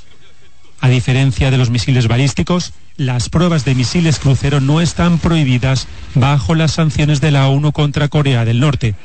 A 0.81 0.89
diferencia 0.89 1.51
de 1.51 1.57
los 1.57 1.69
misiles 1.69 2.07
balísticos, 2.07 2.73
las 2.97 3.29
pruebas 3.29 3.65
de 3.65 3.75
misiles 3.75 4.19
crucero 4.19 4.59
no 4.61 4.81
están 4.81 5.19
prohibidas 5.19 5.87
bajo 6.13 6.53
las 6.55 6.73
sanciones 6.73 7.21
de 7.21 7.31
la 7.31 7.47
ONU 7.47 7.71
contra 7.71 8.07
Corea 8.07 8.45
del 8.45 8.59
Norte. 8.59 8.95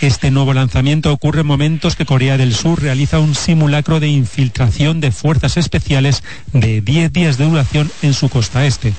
Este 0.00 0.30
nuevo 0.30 0.54
lanzamiento 0.54 1.12
ocurre 1.12 1.40
en 1.40 1.48
momentos 1.48 1.96
que 1.96 2.06
Corea 2.06 2.36
del 2.36 2.54
Sur 2.54 2.80
realiza 2.80 3.18
un 3.18 3.34
simulacro 3.34 3.98
de 3.98 4.06
infiltración 4.06 5.00
de 5.00 5.10
fuerzas 5.10 5.56
especiales 5.56 6.22
de 6.52 6.80
10 6.80 7.12
días 7.12 7.36
de 7.36 7.46
duración 7.46 7.90
en 8.02 8.14
su 8.14 8.28
costa 8.28 8.64
este. 8.64 8.92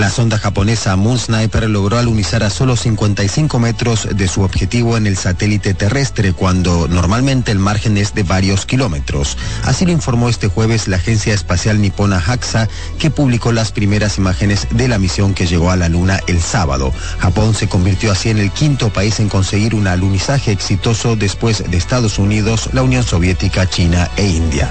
La 0.00 0.08
sonda 0.08 0.38
japonesa 0.38 0.96
Moon 0.96 1.18
Sniper 1.18 1.68
logró 1.68 1.98
alunizar 1.98 2.42
a 2.42 2.48
solo 2.48 2.74
55 2.74 3.58
metros 3.58 4.08
de 4.10 4.28
su 4.28 4.40
objetivo 4.40 4.96
en 4.96 5.06
el 5.06 5.14
satélite 5.14 5.74
terrestre 5.74 6.32
cuando 6.32 6.88
normalmente 6.88 7.52
el 7.52 7.58
margen 7.58 7.98
es 7.98 8.14
de 8.14 8.22
varios 8.22 8.64
kilómetros. 8.64 9.36
Así 9.64 9.84
lo 9.84 9.92
informó 9.92 10.30
este 10.30 10.48
jueves 10.48 10.88
la 10.88 10.96
agencia 10.96 11.34
espacial 11.34 11.82
nipona 11.82 12.18
JAXA 12.18 12.66
que 12.98 13.10
publicó 13.10 13.52
las 13.52 13.72
primeras 13.72 14.16
imágenes 14.16 14.68
de 14.70 14.88
la 14.88 14.98
misión 14.98 15.34
que 15.34 15.46
llegó 15.46 15.70
a 15.70 15.76
la 15.76 15.90
Luna 15.90 16.18
el 16.28 16.40
sábado. 16.40 16.94
Japón 17.18 17.54
se 17.54 17.68
convirtió 17.68 18.10
así 18.10 18.30
en 18.30 18.38
el 18.38 18.50
quinto 18.52 18.88
país 18.88 19.20
en 19.20 19.28
conseguir 19.28 19.74
un 19.74 19.86
alunizaje 19.86 20.50
exitoso 20.50 21.14
después 21.14 21.62
de 21.70 21.76
Estados 21.76 22.18
Unidos, 22.18 22.70
la 22.72 22.82
Unión 22.82 23.02
Soviética, 23.02 23.68
China 23.68 24.10
e 24.16 24.26
India. 24.26 24.70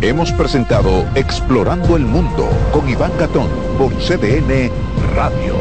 Hemos 0.00 0.30
presentado 0.30 1.04
Explorando 1.16 1.96
el 1.96 2.04
Mundo 2.04 2.48
con 2.72 2.88
Iván 2.88 3.10
Gatón 3.18 3.48
por 3.76 3.92
CDN 3.94 4.70
Radio. 5.16 5.56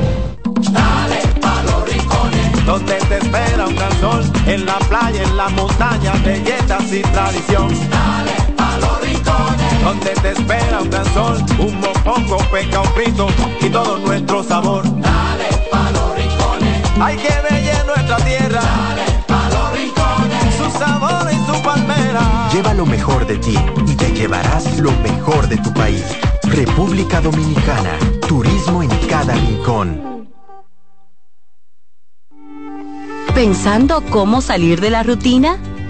Dale 0.72 1.18
pa 1.42 1.64
los 1.64 1.92
rincones, 1.92 2.66
donde 2.66 2.98
te 3.10 3.18
espera 3.18 3.66
un 3.66 3.76
gran 3.76 4.00
sol, 4.00 4.24
en 4.46 4.64
la 4.68 4.78
playa, 4.78 5.24
en 5.24 5.38
la 5.38 5.50
montaña, 5.50 6.14
belletas 6.24 6.94
y 6.94 7.02
tradición. 7.02 7.70
Dale 7.90 8.54
pa 8.56 8.78
los 8.78 9.02
rincones 9.02 9.84
donde 9.84 10.12
te 10.12 10.32
espera 10.32 10.82
un 10.82 10.90
gran 10.92 11.06
sol, 11.16 11.38
un 11.58 11.80
mopongo, 11.80 12.38
peca, 12.52 12.82
un 12.82 12.88
frito 12.90 13.28
y 13.60 13.70
todo 13.70 13.98
nuestro 13.98 14.44
sabor. 14.44 14.97
Lo 24.80 24.92
mejor 25.04 25.48
de 25.48 25.58
tu 25.58 25.72
país. 25.74 26.04
República 26.44 27.22
Dominicana. 27.22 27.98
Turismo 28.28 28.82
en 28.82 28.90
cada 29.08 29.36
rincón. 29.36 30.28
¿Pensando 33.36 34.04
cómo 34.10 34.42
salir 34.42 34.82
de 34.82 34.90
la 34.90 35.04
rutina? 35.04 35.60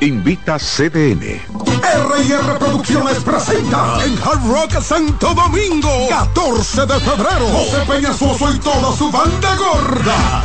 Invita 0.00 0.58
CDN. 0.58 1.22
R&R 1.22 2.58
Producciones 2.58 3.20
presenta 3.20 4.04
en 4.04 4.18
Hard 4.22 4.46
Rock 4.46 4.82
Santo 4.82 5.32
Domingo 5.32 6.08
14 6.10 6.84
de 6.84 7.00
febrero 7.00 7.48
José 7.48 7.78
Peñasoso 7.88 8.52
y 8.52 8.58
toda 8.58 8.94
su 8.94 9.10
banda 9.10 9.56
gorda 9.56 10.44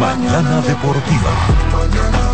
Mañana 0.00 0.60
Deportiva. 0.62 2.33